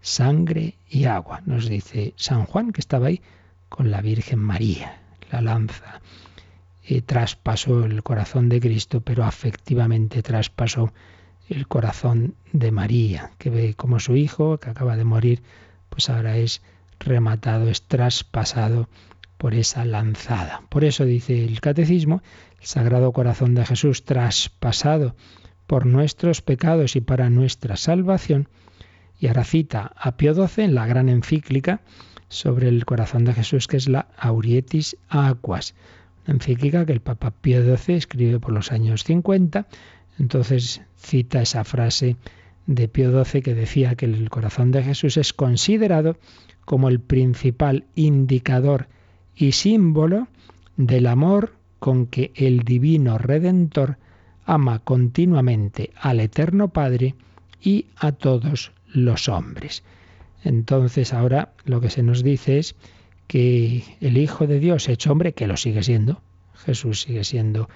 sangre 0.00 0.74
y 0.88 1.04
agua, 1.04 1.42
nos 1.46 1.68
dice 1.68 2.14
San 2.16 2.44
Juan, 2.44 2.72
que 2.72 2.80
estaba 2.80 3.08
ahí 3.08 3.20
con 3.68 3.90
la 3.90 4.00
Virgen 4.00 4.38
María. 4.38 5.00
La 5.30 5.42
lanza 5.42 6.00
eh, 6.84 7.02
traspasó 7.02 7.84
el 7.84 8.02
corazón 8.02 8.48
de 8.48 8.60
Cristo, 8.60 9.00
pero 9.00 9.24
afectivamente 9.24 10.22
traspasó 10.22 10.92
el 11.48 11.66
corazón 11.66 12.34
de 12.52 12.72
María, 12.72 13.32
que 13.38 13.50
ve 13.50 13.74
como 13.74 14.00
su 14.00 14.16
hijo, 14.16 14.58
que 14.58 14.70
acaba 14.70 14.96
de 14.96 15.04
morir, 15.04 15.42
pues 15.88 16.08
ahora 16.08 16.36
es 16.36 16.62
rematado, 16.98 17.68
es 17.68 17.82
traspasado 17.82 18.88
por 19.36 19.54
esa 19.54 19.84
lanzada. 19.84 20.62
Por 20.68 20.84
eso 20.84 21.04
dice 21.04 21.44
el 21.44 21.60
catecismo, 21.60 22.22
el 22.60 22.66
Sagrado 22.66 23.12
Corazón 23.12 23.54
de 23.54 23.64
Jesús 23.64 24.04
traspasado 24.04 25.14
por 25.66 25.86
nuestros 25.86 26.40
pecados 26.40 26.96
y 26.96 27.00
para 27.00 27.30
nuestra 27.30 27.76
salvación, 27.76 28.48
y 29.20 29.26
ahora 29.26 29.44
cita 29.44 29.92
a 29.96 30.16
Pío 30.16 30.34
XII 30.34 30.64
en 30.64 30.74
la 30.74 30.86
gran 30.86 31.08
encíclica 31.08 31.80
sobre 32.28 32.68
el 32.68 32.84
corazón 32.84 33.24
de 33.24 33.34
Jesús, 33.34 33.66
que 33.66 33.76
es 33.76 33.88
la 33.88 34.08
Aurietis 34.16 34.96
Aquas, 35.08 35.74
una 36.26 36.34
encíclica 36.34 36.86
que 36.86 36.92
el 36.92 37.00
Papa 37.00 37.30
Pío 37.30 37.62
XII 37.76 37.96
escribe 37.96 38.38
por 38.40 38.52
los 38.52 38.72
años 38.72 39.04
50. 39.04 39.66
Entonces 40.18 40.82
cita 40.96 41.42
esa 41.42 41.64
frase 41.64 42.16
de 42.66 42.88
Pío 42.88 43.24
XII 43.24 43.42
que 43.42 43.54
decía 43.54 43.94
que 43.94 44.06
el 44.06 44.30
corazón 44.30 44.70
de 44.72 44.82
Jesús 44.82 45.16
es 45.16 45.32
considerado 45.32 46.18
como 46.64 46.88
el 46.88 47.00
principal 47.00 47.86
indicador 47.94 48.88
y 49.34 49.52
símbolo 49.52 50.28
del 50.76 51.06
amor 51.06 51.57
con 51.78 52.06
que 52.06 52.32
el 52.34 52.60
divino 52.60 53.18
Redentor 53.18 53.98
ama 54.44 54.78
continuamente 54.78 55.90
al 56.00 56.20
Eterno 56.20 56.68
Padre 56.68 57.14
y 57.60 57.86
a 57.96 58.12
todos 58.12 58.72
los 58.92 59.28
hombres. 59.28 59.82
Entonces 60.44 61.12
ahora 61.12 61.52
lo 61.64 61.80
que 61.80 61.90
se 61.90 62.02
nos 62.02 62.22
dice 62.22 62.58
es 62.58 62.74
que 63.26 63.84
el 64.00 64.16
Hijo 64.16 64.46
de 64.46 64.58
Dios 64.58 64.88
hecho 64.88 65.12
hombre, 65.12 65.34
que 65.34 65.46
lo 65.46 65.56
sigue 65.56 65.82
siendo, 65.82 66.22
Jesús 66.54 67.02
sigue 67.02 67.24
siendo 67.24 67.68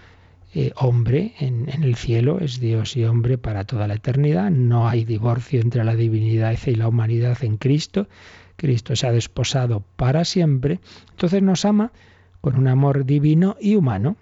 eh, 0.54 0.72
hombre 0.76 1.34
en, 1.38 1.68
en, 1.68 1.82
el 1.82 1.96
cielo, 1.96 2.38
es 2.40 2.60
Dios 2.60 2.96
y 2.96 3.04
hombre 3.04 3.38
para 3.38 3.64
toda 3.64 3.86
la 3.86 3.94
eternidad, 3.94 4.50
no 4.50 4.88
hay 4.88 5.04
divorcio 5.04 5.60
entre 5.60 5.84
la 5.84 5.94
divinidad 5.94 6.58
y 6.66 6.74
la 6.74 6.88
humanidad 6.88 7.42
en 7.42 7.56
Cristo, 7.56 8.08
Cristo 8.56 8.96
se 8.96 9.06
ha 9.06 9.12
desposado 9.12 9.82
para 9.96 10.24
siempre, 10.24 10.80
entonces 11.10 11.42
nos 11.42 11.64
ama 11.64 11.92
con 12.42 12.58
un 12.58 12.68
amor 12.68 13.06
divino 13.06 13.56
y 13.60 13.76
humano, 13.76 14.16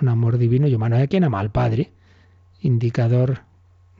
un 0.00 0.08
amor 0.08 0.38
divino 0.38 0.66
y 0.66 0.74
humano. 0.74 0.96
¿Hay 0.96 1.08
quien 1.08 1.24
ama 1.24 1.38
al 1.38 1.50
Padre? 1.50 1.92
Indicador 2.62 3.42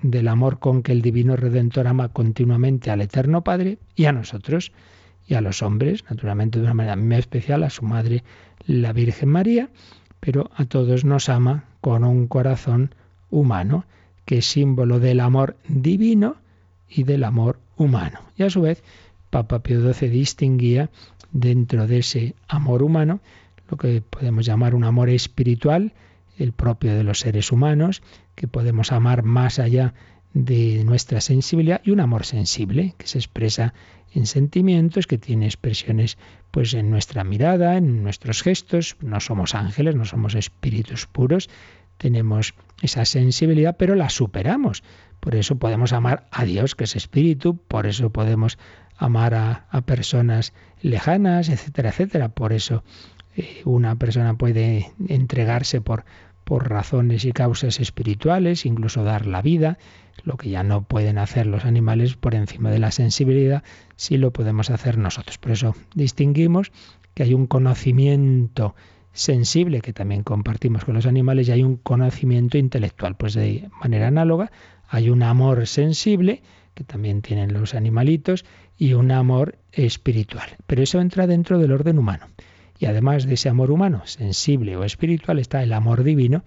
del 0.02 0.28
amor 0.28 0.58
con 0.58 0.82
que 0.82 0.92
el 0.92 1.02
Divino 1.02 1.36
Redentor 1.36 1.86
ama 1.86 2.08
continuamente 2.08 2.90
al 2.90 3.02
Eterno 3.02 3.44
Padre 3.44 3.78
y 3.94 4.06
a 4.06 4.12
nosotros 4.12 4.72
y 5.28 5.34
a 5.34 5.42
los 5.42 5.62
hombres, 5.62 6.04
naturalmente 6.08 6.58
de 6.58 6.64
una 6.64 6.74
manera 6.74 6.96
muy 6.96 7.16
especial, 7.16 7.62
a 7.62 7.70
su 7.70 7.84
madre, 7.84 8.24
la 8.66 8.94
Virgen 8.94 9.28
María, 9.28 9.68
pero 10.20 10.50
a 10.56 10.64
todos 10.64 11.04
nos 11.04 11.28
ama 11.28 11.64
con 11.82 12.02
un 12.02 12.28
corazón 12.28 12.94
humano, 13.30 13.84
que 14.24 14.38
es 14.38 14.46
símbolo 14.46 15.00
del 15.00 15.20
amor 15.20 15.56
divino 15.68 16.36
y 16.88 17.02
del 17.02 17.24
amor 17.24 17.58
humano. 17.76 18.20
Y 18.38 18.42
a 18.42 18.50
su 18.50 18.62
vez, 18.62 18.82
Papa 19.28 19.58
Pío 19.60 19.80
XII 19.92 20.08
distinguía 20.08 20.88
dentro 21.30 21.86
de 21.86 21.98
ese 21.98 22.34
amor 22.48 22.82
humano 22.82 23.20
lo 23.70 23.76
que 23.76 24.02
podemos 24.02 24.44
llamar 24.44 24.74
un 24.74 24.84
amor 24.84 25.08
espiritual, 25.10 25.94
el 26.36 26.52
propio 26.52 26.94
de 26.94 27.04
los 27.04 27.20
seres 27.20 27.52
humanos, 27.52 28.02
que 28.34 28.48
podemos 28.48 28.92
amar 28.92 29.22
más 29.22 29.58
allá 29.58 29.94
de 30.32 30.84
nuestra 30.84 31.20
sensibilidad 31.20 31.80
y 31.84 31.90
un 31.90 32.00
amor 32.00 32.24
sensible 32.24 32.94
que 32.98 33.06
se 33.06 33.18
expresa 33.18 33.74
en 34.12 34.26
sentimientos, 34.26 35.06
que 35.06 35.18
tiene 35.18 35.46
expresiones 35.46 36.18
pues 36.50 36.74
en 36.74 36.90
nuestra 36.90 37.24
mirada, 37.24 37.76
en 37.76 38.02
nuestros 38.02 38.42
gestos, 38.42 38.96
no 39.00 39.20
somos 39.20 39.54
ángeles, 39.54 39.94
no 39.94 40.04
somos 40.04 40.34
espíritus 40.34 41.06
puros, 41.06 41.48
tenemos 41.96 42.54
esa 42.82 43.04
sensibilidad, 43.04 43.76
pero 43.76 43.94
la 43.94 44.08
superamos. 44.08 44.82
Por 45.20 45.34
eso 45.34 45.58
podemos 45.58 45.92
amar 45.92 46.26
a 46.30 46.44
Dios, 46.44 46.74
que 46.74 46.84
es 46.84 46.96
espíritu, 46.96 47.56
por 47.56 47.86
eso 47.86 48.10
podemos 48.10 48.58
amar 48.96 49.34
a, 49.34 49.66
a 49.70 49.82
personas 49.82 50.54
lejanas, 50.80 51.50
etcétera, 51.50 51.90
etcétera. 51.90 52.30
Por 52.30 52.52
eso 52.52 52.82
una 53.64 53.96
persona 53.96 54.34
puede 54.34 54.92
entregarse 55.08 55.80
por, 55.80 56.04
por 56.44 56.68
razones 56.68 57.24
y 57.24 57.32
causas 57.32 57.80
espirituales, 57.80 58.66
incluso 58.66 59.04
dar 59.04 59.26
la 59.26 59.42
vida, 59.42 59.78
lo 60.24 60.36
que 60.36 60.50
ya 60.50 60.62
no 60.62 60.82
pueden 60.82 61.18
hacer 61.18 61.46
los 61.46 61.64
animales 61.64 62.16
por 62.16 62.34
encima 62.34 62.70
de 62.70 62.78
la 62.78 62.90
sensibilidad, 62.90 63.62
sí 63.96 64.18
lo 64.18 64.32
podemos 64.32 64.70
hacer 64.70 64.98
nosotros. 64.98 65.38
Por 65.38 65.52
eso 65.52 65.74
distinguimos 65.94 66.72
que 67.14 67.22
hay 67.22 67.34
un 67.34 67.46
conocimiento 67.46 68.74
sensible 69.12 69.80
que 69.80 69.92
también 69.92 70.22
compartimos 70.22 70.84
con 70.84 70.94
los 70.94 71.06
animales 71.06 71.48
y 71.48 71.52
hay 71.52 71.62
un 71.62 71.76
conocimiento 71.76 72.58
intelectual. 72.58 73.16
Pues 73.16 73.34
de 73.34 73.68
manera 73.80 74.08
análoga 74.08 74.50
hay 74.88 75.10
un 75.10 75.22
amor 75.22 75.66
sensible 75.66 76.42
que 76.74 76.84
también 76.84 77.22
tienen 77.22 77.52
los 77.52 77.74
animalitos 77.74 78.44
y 78.76 78.94
un 78.94 79.10
amor 79.10 79.58
espiritual. 79.72 80.48
Pero 80.66 80.82
eso 80.82 81.00
entra 81.00 81.26
dentro 81.26 81.58
del 81.58 81.72
orden 81.72 81.98
humano. 81.98 82.26
Y 82.80 82.86
además 82.86 83.26
de 83.26 83.34
ese 83.34 83.50
amor 83.50 83.70
humano, 83.70 84.00
sensible 84.06 84.74
o 84.74 84.84
espiritual, 84.84 85.38
está 85.38 85.62
el 85.62 85.74
amor 85.74 86.02
divino. 86.02 86.44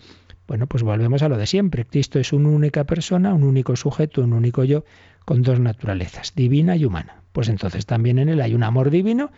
Bueno, 0.47 0.65
pues 0.65 0.81
volvemos 0.81 1.21
a 1.21 1.29
lo 1.29 1.37
de 1.37 1.45
siempre. 1.45 1.85
Cristo 1.85 2.17
es 2.17 2.33
una 2.33 2.49
única 2.49 2.85
persona, 2.85 3.35
un 3.35 3.43
único 3.43 3.75
sujeto, 3.75 4.23
un 4.23 4.33
único 4.33 4.63
yo, 4.63 4.83
con 5.25 5.43
dos 5.43 5.59
naturalezas, 5.59 6.33
divina 6.35 6.75
y 6.75 6.85
humana. 6.85 7.21
Pues 7.33 7.49
entonces 7.49 7.85
también 7.85 8.17
en 8.17 8.29
él 8.29 8.41
hay 8.41 8.55
un 8.55 8.63
amor 8.63 8.89
divino 8.89 9.29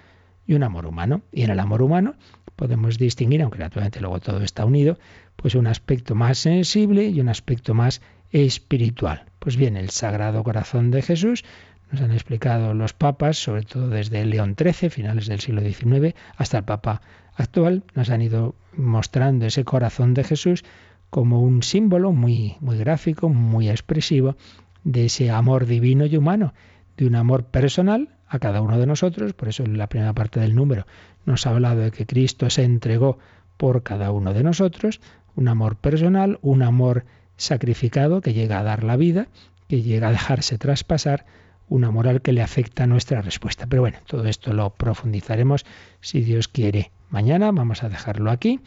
y 0.48 0.54
un 0.54 0.64
amor 0.64 0.86
humano. 0.86 1.22
Y 1.34 1.42
en 1.42 1.50
el 1.50 1.60
amor 1.60 1.82
humano 1.82 2.16
podemos 2.56 2.98
distinguir, 2.98 3.42
aunque 3.42 3.60
naturalmente 3.60 4.00
luego 4.00 4.22
todo 4.22 4.42
está 4.42 4.64
unido, 4.64 4.98
pues 5.36 5.56
un 5.56 5.68
aspecto 5.68 6.16
más 6.16 6.38
sensible 6.38 7.10
y 7.10 7.20
un 7.20 7.28
aspecto 7.28 7.74
más 7.74 8.02
espiritual. 8.32 9.26
Pues 9.40 9.58
bien, 9.58 9.76
el 9.76 9.90
Sagrado 9.90 10.46
Corazón 10.46 10.92
de 10.92 11.02
Jesús 11.02 11.44
nos 11.92 12.02
han 12.02 12.12
explicado 12.12 12.74
los 12.74 12.94
papas, 12.94 13.38
sobre 13.38 13.64
todo 13.64 13.90
desde 13.90 14.26
León 14.26 14.56
XIII, 14.58 14.90
finales 14.90 15.28
del 15.28 15.40
siglo 15.40 15.62
XIX, 15.62 16.16
hasta 16.36 16.60
el 16.60 16.64
Papa 16.64 17.02
actual, 17.36 17.84
nos 17.94 18.10
han 18.10 18.22
ido 18.22 18.56
mostrando 18.76 19.46
ese 19.46 19.64
corazón 19.64 20.14
de 20.14 20.24
Jesús 20.24 20.64
como 21.10 21.42
un 21.42 21.64
símbolo 21.64 22.12
muy, 22.12 22.58
muy 22.60 22.78
gráfico, 22.78 23.30
muy 23.30 23.70
expresivo 23.70 24.36
de 24.84 25.06
ese 25.06 25.32
amor 25.32 25.66
divino 25.66 26.06
y 26.06 26.18
humano, 26.18 26.54
de 26.98 27.08
un 27.08 27.16
amor 27.16 27.46
personal 27.46 28.10
a 28.28 28.40
cada 28.40 28.62
uno 28.62 28.78
de 28.80 28.86
nosotros. 28.86 29.34
Por 29.34 29.50
eso 29.50 29.64
en 29.64 29.78
la 29.78 29.88
primera 29.88 30.14
parte 30.14 30.40
del 30.40 30.56
número 30.56 30.86
nos 31.26 31.46
ha 31.46 31.52
hablado 31.52 31.82
de 31.82 31.92
que 31.92 32.06
Cristo 32.06 32.50
se 32.50 32.64
entregó 32.64 33.18
por 33.58 33.84
cada 33.84 34.12
uno 34.12 34.34
de 34.34 34.44
nosotros, 34.44 35.00
un 35.36 35.48
amor 35.48 35.76
personal, 35.78 36.40
un 36.42 36.64
amor 36.64 37.06
sacrificado 37.38 38.22
que 38.22 38.34
llega 38.34 38.60
a 38.60 38.64
dar 38.64 38.84
la 38.84 38.96
vida, 38.96 39.28
que 39.68 39.82
llega 39.82 40.10
a 40.10 40.12
dejarse 40.12 40.58
traspasar 40.58 41.26
una 41.68 41.92
moral 41.92 42.22
que 42.22 42.34
le 42.34 42.42
afecta 42.42 42.84
a 42.84 42.88
nuestra 42.88 43.22
respuesta. 43.22 43.66
Pero 43.68 43.82
bueno, 43.82 43.98
todo 44.06 44.26
esto 44.26 44.54
lo 44.54 44.70
profundizaremos 44.72 45.66
si 46.02 46.22
Dios 46.22 46.48
quiere. 46.48 46.92
Mañana 47.10 47.52
vamos 47.52 47.84
a 47.84 47.90
dejarlo 47.90 48.32
aquí 48.32 48.60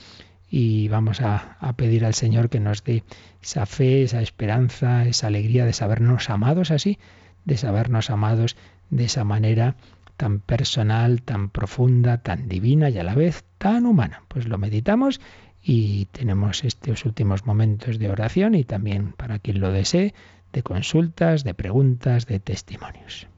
y 0.50 0.88
vamos 0.88 1.20
a, 1.20 1.56
a, 1.60 1.74
pedir 1.74 2.04
al 2.04 2.14
Señor 2.14 2.48
que 2.48 2.60
nos 2.60 2.84
dé 2.84 3.04
esa 3.42 3.66
fe, 3.66 4.02
esa 4.02 4.22
esperanza, 4.22 5.06
esa 5.06 5.26
alegría 5.26 5.66
de 5.66 5.72
sabernos 5.72 6.30
amados 6.30 6.70
así, 6.70 6.98
de 7.44 7.56
sabernos 7.56 8.10
amados 8.10 8.56
de 8.90 9.04
esa 9.04 9.24
manera 9.24 9.76
tan 10.16 10.40
personal, 10.40 11.22
tan 11.22 11.48
profunda, 11.48 12.18
tan 12.18 12.48
divina 12.48 12.90
y 12.90 12.98
a 12.98 13.04
la 13.04 13.14
vez 13.14 13.44
tan 13.58 13.86
humana. 13.86 14.22
Pues 14.28 14.48
lo 14.48 14.58
meditamos 14.58 15.20
y 15.62 16.06
tenemos 16.06 16.64
estos 16.64 17.04
últimos 17.04 17.46
momentos 17.46 17.98
de 17.98 18.10
oración 18.10 18.54
y 18.54 18.64
también 18.64 19.12
para 19.12 19.38
quien 19.38 19.60
lo 19.60 19.70
desee 19.70 20.14
de 20.52 20.62
consultas, 20.62 21.44
de 21.44 21.54
preguntas, 21.54 22.26
de 22.26 22.40
testimonios. 22.40 23.28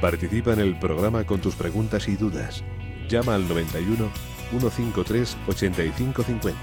Participa 0.00 0.52
en 0.52 0.60
el 0.60 0.78
programa 0.78 1.24
con 1.24 1.40
tus 1.40 1.56
preguntas 1.56 2.08
y 2.08 2.16
dudas. 2.16 2.62
Llama 3.08 3.34
al 3.34 3.48
91 3.48 4.08
153 4.50 5.36
8550. 5.48 6.58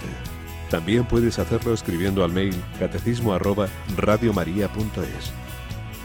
También 0.69 1.05
puedes 1.05 1.37
hacerlo 1.37 1.73
escribiendo 1.73 2.23
al 2.23 2.31
mail 2.31 2.55
catecismo 2.79 3.33
arroba 3.33 3.67
radiomaria.es. 3.97 5.33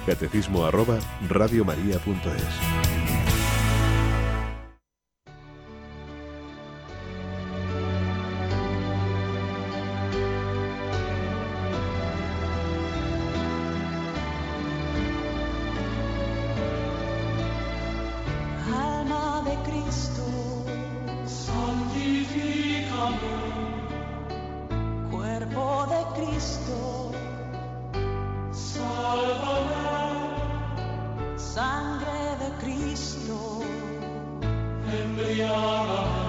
Catecismo 0.06 0.64
arroba 0.64 0.98
radiomaria.es. 1.28 2.99
de 19.51 19.57
Cristo. 19.68 20.24
Santifícame. 21.26 22.86
Cuerpo 25.11 25.86
de 25.92 26.01
Cristo. 26.18 26.76
Sálvame. 28.53 29.88
Sangre 31.36 32.20
de 32.42 32.48
Cristo. 32.62 33.36
Embriágame. 35.03 36.20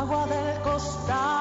Agua 0.00 0.26
del 0.26 0.62
costado. 0.62 1.37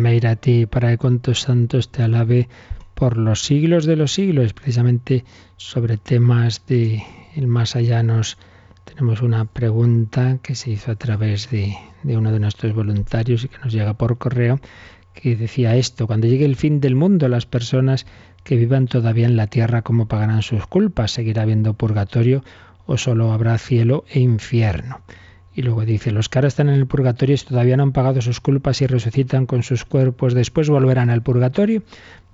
Mándame 0.00 0.16
ir 0.16 0.26
a 0.28 0.36
ti 0.36 0.64
para 0.64 0.88
que 0.88 0.96
con 0.96 1.20
tus 1.20 1.42
santos 1.42 1.92
te 1.92 2.02
alabe 2.02 2.48
por 2.94 3.18
los 3.18 3.42
siglos 3.42 3.84
de 3.84 3.96
los 3.96 4.14
siglos. 4.14 4.54
Precisamente 4.54 5.26
sobre 5.58 5.98
temas 5.98 6.64
de 6.66 7.02
el 7.36 7.46
más 7.46 7.76
allá 7.76 8.02
nos 8.02 8.38
Tenemos 8.86 9.20
una 9.20 9.44
pregunta 9.44 10.38
que 10.42 10.54
se 10.54 10.70
hizo 10.70 10.90
a 10.90 10.96
través 10.96 11.50
de, 11.50 11.76
de 12.02 12.16
uno 12.16 12.32
de 12.32 12.40
nuestros 12.40 12.74
voluntarios 12.74 13.44
y 13.44 13.48
que 13.48 13.58
nos 13.58 13.74
llega 13.74 13.92
por 13.92 14.16
correo, 14.16 14.58
que 15.12 15.36
decía 15.36 15.76
esto, 15.76 16.06
cuando 16.06 16.26
llegue 16.26 16.46
el 16.46 16.56
fin 16.56 16.80
del 16.80 16.96
mundo, 16.96 17.28
las 17.28 17.44
personas 17.44 18.06
que 18.42 18.56
vivan 18.56 18.86
todavía 18.86 19.26
en 19.26 19.36
la 19.36 19.48
tierra, 19.48 19.82
¿cómo 19.82 20.08
pagarán 20.08 20.40
sus 20.42 20.66
culpas? 20.66 21.12
¿Seguirá 21.12 21.42
habiendo 21.42 21.74
purgatorio 21.74 22.42
o 22.86 22.96
solo 22.96 23.32
habrá 23.32 23.58
cielo 23.58 24.04
e 24.08 24.20
infierno? 24.20 25.02
Y 25.54 25.62
luego 25.62 25.84
dice, 25.84 26.12
los 26.12 26.28
que 26.28 26.38
ahora 26.38 26.48
están 26.48 26.68
en 26.68 26.76
el 26.76 26.86
purgatorio 26.86 27.34
y 27.34 27.38
todavía 27.38 27.76
no 27.76 27.82
han 27.82 27.92
pagado 27.92 28.20
sus 28.22 28.40
culpas 28.40 28.80
y 28.82 28.86
resucitan 28.86 29.46
con 29.46 29.62
sus 29.62 29.84
cuerpos, 29.84 30.34
después 30.34 30.70
volverán 30.70 31.10
al 31.10 31.22
purgatorio. 31.22 31.82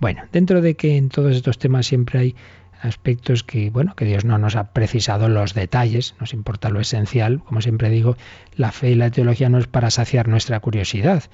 Bueno, 0.01 0.25
dentro 0.33 0.61
de 0.61 0.75
que 0.75 0.97
en 0.97 1.09
todos 1.09 1.35
estos 1.35 1.59
temas 1.59 1.87
siempre 1.87 2.19
hay 2.19 2.37
aspectos 2.83 3.43
que, 3.43 3.71
bueno, 3.71 3.95
que 3.95 4.05
Dios 4.05 4.25
no 4.25 4.39
nos 4.39 4.55
ha 4.57 4.73
precisado 4.73 5.29
los 5.29 5.55
detalles, 5.55 6.14
nos 6.21 6.35
importa 6.35 6.69
lo 6.69 6.81
esencial, 6.81 7.41
como 7.41 7.61
siempre 7.62 7.89
digo, 7.89 8.17
la 8.57 8.71
fe 8.71 8.91
y 8.91 8.95
la 8.95 9.11
teología 9.11 9.49
no 9.49 9.59
es 9.59 9.67
para 9.67 9.91
saciar 9.91 10.29
nuestra 10.29 10.61
curiosidad, 10.61 11.25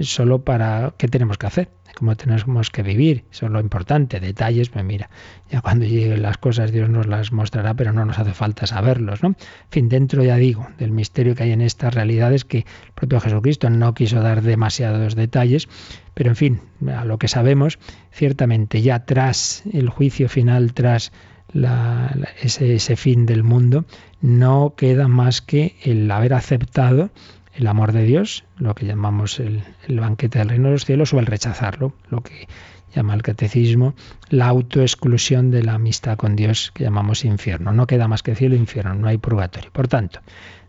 solo 0.00 0.42
para 0.42 0.94
qué 0.96 1.08
tenemos 1.08 1.38
que 1.38 1.46
hacer 1.46 1.68
cómo 1.98 2.14
tenemos 2.16 2.70
que 2.70 2.82
vivir. 2.82 3.24
Eso 3.32 3.46
es 3.46 3.52
lo 3.52 3.60
importante. 3.60 4.20
Detalles, 4.20 4.68
pues 4.68 4.84
mira, 4.84 5.10
ya 5.50 5.60
cuando 5.60 5.84
lleguen 5.84 6.22
las 6.22 6.38
cosas 6.38 6.70
Dios 6.70 6.88
nos 6.88 7.06
las 7.06 7.32
mostrará, 7.32 7.74
pero 7.74 7.92
no 7.92 8.04
nos 8.04 8.20
hace 8.20 8.32
falta 8.34 8.66
saberlos, 8.66 9.22
¿no? 9.22 9.30
En 9.30 9.36
fin, 9.70 9.88
dentro, 9.88 10.22
ya 10.22 10.36
digo, 10.36 10.68
del 10.78 10.92
misterio 10.92 11.34
que 11.34 11.42
hay 11.42 11.52
en 11.52 11.60
estas 11.60 11.94
realidades 11.94 12.44
que 12.44 12.58
el 12.58 12.92
propio 12.94 13.20
Jesucristo 13.20 13.68
no 13.68 13.94
quiso 13.94 14.20
dar 14.20 14.42
demasiados 14.42 15.16
detalles, 15.16 15.68
pero 16.14 16.30
en 16.30 16.36
fin, 16.36 16.60
a 16.86 17.04
lo 17.04 17.18
que 17.18 17.26
sabemos, 17.26 17.80
ciertamente 18.12 18.80
ya 18.80 19.04
tras 19.04 19.64
el 19.72 19.88
juicio 19.88 20.28
final, 20.28 20.74
tras 20.74 21.10
ese, 22.40 22.74
ese 22.74 22.96
fin 22.96 23.26
del 23.26 23.42
mundo, 23.42 23.86
no 24.20 24.74
queda 24.76 25.08
más 25.08 25.40
que 25.40 25.76
el 25.82 26.08
haber 26.10 26.34
aceptado 26.34 27.10
el 27.58 27.66
amor 27.66 27.90
de 27.92 28.04
Dios, 28.04 28.44
lo 28.56 28.76
que 28.76 28.86
llamamos 28.86 29.40
el, 29.40 29.62
banquete 29.88 30.38
del 30.38 30.48
reino 30.48 30.66
de 30.66 30.74
los 30.74 30.84
cielos, 30.84 31.12
o 31.12 31.18
el 31.18 31.26
rechazarlo, 31.26 31.92
lo 32.08 32.22
que 32.22 32.46
llama 32.94 33.14
el 33.14 33.22
catecismo, 33.22 33.94
la 34.30 34.46
autoexclusión 34.46 35.50
de 35.50 35.64
la 35.64 35.74
amistad 35.74 36.16
con 36.16 36.36
Dios, 36.36 36.70
que 36.72 36.84
llamamos 36.84 37.24
infierno. 37.24 37.72
No 37.72 37.88
queda 37.88 38.06
más 38.06 38.22
que 38.22 38.36
cielo 38.36 38.54
e 38.54 38.58
infierno, 38.58 38.94
no 38.94 39.08
hay 39.08 39.18
purgatorio. 39.18 39.70
Por 39.72 39.88
tanto, 39.88 40.20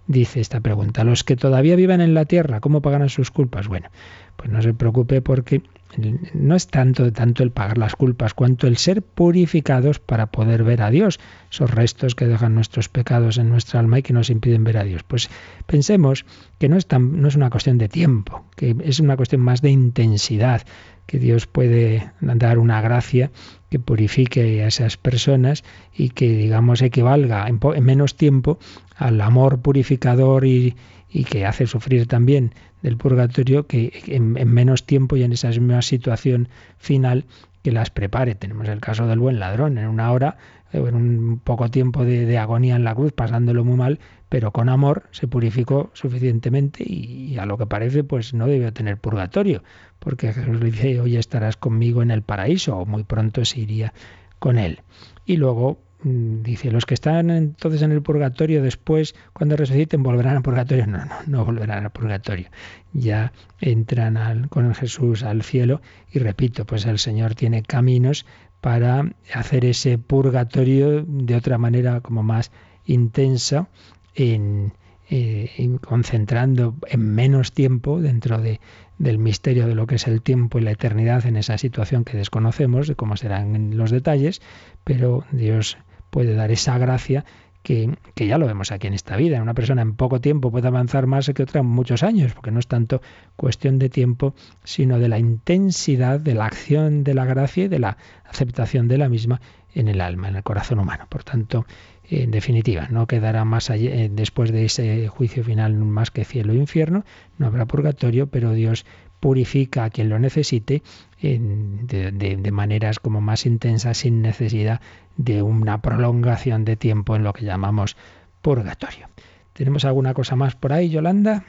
dice 0.08 0.40
esta 0.40 0.62
pregunta, 0.62 1.04
los 1.04 1.24
que 1.24 1.36
todavía 1.36 1.76
viven 1.76 2.02
en 2.02 2.16
la 2.16 2.26
tierra, 2.26 2.60
¿cómo 2.60 2.82
pagan 2.82 3.08
sus 3.10 3.30
culpas? 3.30 3.68
Bueno, 3.68 3.90
pues 4.36 4.50
no 4.50 4.60
se 4.64 4.74
preocupe 4.74 5.22
porque 5.22 5.62
no 5.98 6.56
es 6.56 6.68
tanto, 6.68 7.12
tanto 7.12 7.44
el 7.44 7.52
pagar 7.52 7.78
las 7.78 7.96
culpas, 7.96 8.34
cuanto 8.34 8.68
el 8.68 8.78
ser 8.78 9.02
purificados 9.02 10.00
para 10.00 10.28
poder 10.28 10.64
ver 10.64 10.82
a 10.82 10.92
Dios, 10.92 11.20
esos 11.52 11.72
restos 11.72 12.16
que 12.16 12.28
dejan 12.28 12.54
nuestros 12.56 12.90
pecados 12.90 13.38
en 13.38 13.50
nuestra 13.50 13.80
alma 13.80 14.00
y 14.00 14.04
que 14.04 14.14
nos 14.14 14.30
impiden 14.30 14.64
ver 14.64 14.78
a 14.78 14.84
Dios. 14.84 15.04
Pues 15.04 15.30
pensemos 15.66 16.26
que 16.60 16.70
no 16.70 16.78
es, 16.78 16.86
tan, 16.86 17.22
no 17.22 17.28
es 17.28 17.36
una 17.36 17.50
cuestión 17.50 17.78
de 17.78 17.90
tiempo, 17.90 18.46
que 18.56 18.76
es 18.84 19.00
una 19.00 19.18
cuestión 19.18 19.42
más 19.42 19.62
de 19.62 19.72
intensidad, 19.72 20.62
que 21.08 21.18
Dios 21.18 21.48
puede 21.48 22.12
dar 22.22 22.60
una 22.60 22.82
gracia 22.82 23.32
que 23.72 23.80
purifique 23.80 24.64
a 24.64 24.68
esas 24.68 24.98
personas 24.98 25.64
y 25.92 26.10
que, 26.10 26.30
digamos, 26.30 26.84
equivalga 26.84 27.48
en, 27.48 27.60
en 27.76 27.84
menos 27.84 28.16
tiempo 28.16 28.60
al 28.96 29.20
amor 29.22 29.60
purificador 29.60 30.46
y, 30.46 30.76
y 31.10 31.24
que 31.24 31.46
hace 31.46 31.68
sufrir 31.68 32.08
también 32.08 32.54
del 32.82 32.98
purgatorio 32.98 33.68
que 33.68 34.02
en, 34.08 34.34
menos 34.34 34.86
tiempo 34.86 35.18
y 35.18 35.24
en 35.24 35.34
esa 35.34 35.50
misma 35.50 35.82
situación 35.82 36.50
final 36.78 37.26
que 37.64 37.72
las 37.72 37.90
prepare. 37.90 38.36
Tenemos 38.36 38.68
el 38.70 38.80
caso 38.80 39.08
del 39.08 39.20
buen 39.20 39.40
ladrón, 39.40 39.78
en 39.78 39.88
una 39.88 40.12
hora, 40.12 40.38
eh, 40.72 40.78
en 40.78 40.96
un 40.96 41.40
poco 41.44 41.70
tiempo 41.70 42.06
de, 42.06 42.38
agonía 42.38 42.76
en 42.76 42.84
la 42.84 42.96
cruz, 42.96 43.12
pasándolo 43.12 43.66
muy 43.66 43.76
mal, 43.76 44.00
pero 44.30 44.52
con 44.52 44.70
amor 44.70 45.04
se 45.12 45.28
purificó 45.28 45.90
suficientemente 45.94 46.84
y, 46.86 47.38
a 47.38 47.46
lo 47.46 47.58
que 47.58 47.66
parece 47.66 48.04
pues 48.04 48.34
no 48.34 48.48
debió 48.48 48.72
tener 48.72 48.98
purgatorio, 48.98 49.64
porque 49.98 50.32
Jesús 50.32 50.60
le 50.60 50.72
dice, 50.72 51.02
hoy 51.02 51.18
estarás 51.18 51.58
conmigo 51.58 52.02
en 52.02 52.12
el 52.12 52.22
paraíso, 52.22 52.78
o 52.78 52.86
muy 52.86 53.04
pronto 53.04 53.44
se 53.44 53.60
iría 53.60 53.94
con 54.38 54.58
él. 54.58 54.82
Y 55.26 55.38
luego 55.38 55.82
dice, 56.04 56.72
los 56.72 56.86
que 56.86 56.94
están 56.94 57.30
entonces 57.30 57.82
en 57.82 57.92
el 57.92 58.02
purgatorio 58.02 58.62
después, 58.62 59.16
cuando 59.34 59.58
resuciten, 59.58 60.04
volverán 60.04 60.38
al 60.38 60.42
purgatorio. 60.42 60.88
No, 60.88 61.06
no, 61.06 61.16
no 61.28 61.46
volverán 61.46 61.84
al 61.86 61.92
purgatorio. 61.92 62.48
Ya 62.94 63.34
entran 63.60 64.48
con 64.48 64.66
el 64.66 64.76
Jesús 64.76 65.24
al 65.24 65.44
cielo 65.44 65.82
y 66.12 66.20
repito, 66.20 66.66
pues 66.66 66.86
el 66.86 67.00
Señor 67.00 67.36
tiene 67.36 67.64
caminos 67.64 68.26
para 68.62 69.10
hacer 69.34 69.66
ese 69.66 69.98
purgatorio 69.98 71.04
de 71.06 71.36
otra 71.36 71.58
manera 71.58 72.02
como 72.02 72.24
más 72.24 72.52
intensa, 72.86 73.70
en, 74.16 74.74
eh, 75.10 75.78
concentrando 75.82 76.76
en 76.88 77.14
menos 77.14 77.54
tiempo 77.54 78.02
dentro 78.02 78.40
de, 78.40 78.60
del 78.98 79.18
misterio 79.18 79.68
de 79.68 79.76
lo 79.76 79.88
que 79.88 79.96
es 79.96 80.08
el 80.08 80.22
tiempo 80.22 80.60
y 80.60 80.62
la 80.62 80.72
eternidad 80.72 81.26
en 81.26 81.38
esa 81.38 81.58
situación 81.58 82.04
que 82.04 82.18
desconocemos, 82.18 82.88
de 82.88 82.96
cómo 82.96 83.16
serán 83.16 83.78
los 83.78 83.92
detalles, 83.92 84.42
pero 84.84 85.24
Dios 85.32 85.78
puede 86.10 86.36
dar 86.36 86.52
esa 86.52 86.78
gracia 86.78 87.26
que, 87.64 87.98
que, 88.16 88.28
ya 88.28 88.38
lo 88.38 88.48
vemos 88.48 88.72
aquí 88.72 88.88
en 88.88 88.94
esta 88.94 89.18
vida. 89.18 89.42
Una 89.42 89.54
persona 89.54 89.82
en 89.82 89.94
poco 89.94 90.22
tiempo 90.22 90.52
puede 90.52 90.68
avanzar 90.68 91.08
más 91.08 91.30
que 91.36 91.44
otra 91.44 91.62
en 91.62 91.68
muchos 91.68 92.04
años, 92.04 92.34
porque 92.34 92.52
no 92.52 92.60
es 92.60 92.68
tanto 92.68 93.02
cuestión 93.36 93.80
de 93.80 93.90
tiempo, 93.90 94.34
sino 94.64 95.00
de 95.00 95.10
la 95.10 95.20
intensidad 95.20 96.20
de 96.20 96.36
la 96.36 96.46
acción 96.46 97.04
de 97.04 97.14
la 97.14 97.26
gracia 97.26 97.66
y 97.66 97.68
de 97.68 97.80
la 97.80 97.98
aceptación 98.26 98.88
de 98.88 98.98
la 98.98 99.10
misma 99.10 99.42
en 99.74 99.88
el 99.88 100.02
alma, 100.02 100.30
en 100.30 100.38
el 100.38 100.44
corazón 100.44 100.80
humano. 100.80 101.06
Por 101.10 101.24
tanto, 101.24 101.66
en 102.10 102.32
definitiva, 102.32 102.88
no 102.90 103.06
quedará 103.06 103.46
más 103.46 103.70
allá, 103.70 103.92
eh, 103.92 104.10
después 104.12 104.52
de 104.52 104.66
ese 104.66 105.08
juicio 105.10 105.44
final 105.44 105.76
más 105.76 106.10
que 106.10 106.26
cielo 106.26 106.54
e 106.54 106.56
infierno, 106.56 107.06
no 107.38 107.46
habrá 107.46 107.66
purgatorio, 107.68 108.28
pero 108.28 108.54
Dios 108.54 108.86
purifica 109.20 109.84
a 109.84 109.90
quien 109.90 110.10
lo 110.10 110.20
necesite 110.20 110.82
de, 111.22 112.50
maneras 112.52 113.00
como 113.00 113.22
más 113.22 113.46
intensas 113.46 113.98
sin 113.98 114.22
necesidad 114.22 114.82
de 115.18 115.42
una 115.42 115.82
prolongación 115.82 116.66
de 116.66 116.76
tiempo 116.76 117.16
en 117.16 117.24
lo 117.24 117.34
que 117.34 117.46
llamamos 117.46 117.98
purgatorio. 118.42 119.08
¿Tenemos 119.54 119.84
alguna 119.84 120.14
cosa 120.14 120.36
más 120.36 120.56
por 120.56 120.72
ahí, 120.72 120.90
Yolanda? 120.90 121.44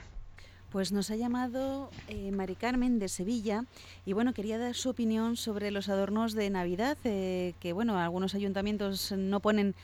Pues 0.70 0.92
nos 0.92 1.10
ha 1.10 1.16
llamado 1.16 1.90
eh, 2.08 2.30
Mari 2.30 2.54
Carmen 2.54 2.98
de 2.98 3.08
Sevilla 3.08 3.64
y 4.06 4.12
bueno, 4.12 4.32
quería 4.32 4.56
dar 4.56 4.74
su 4.74 4.90
opinión 4.90 5.36
sobre 5.36 5.70
los 5.72 5.88
adornos 5.88 6.32
de 6.32 6.48
Navidad, 6.50 6.96
eh, 7.04 7.54
que 7.60 7.72
bueno, 7.72 7.98
algunos 7.98 8.34
ayuntamientos 8.36 9.12
no 9.12 9.40
ponen 9.40 9.74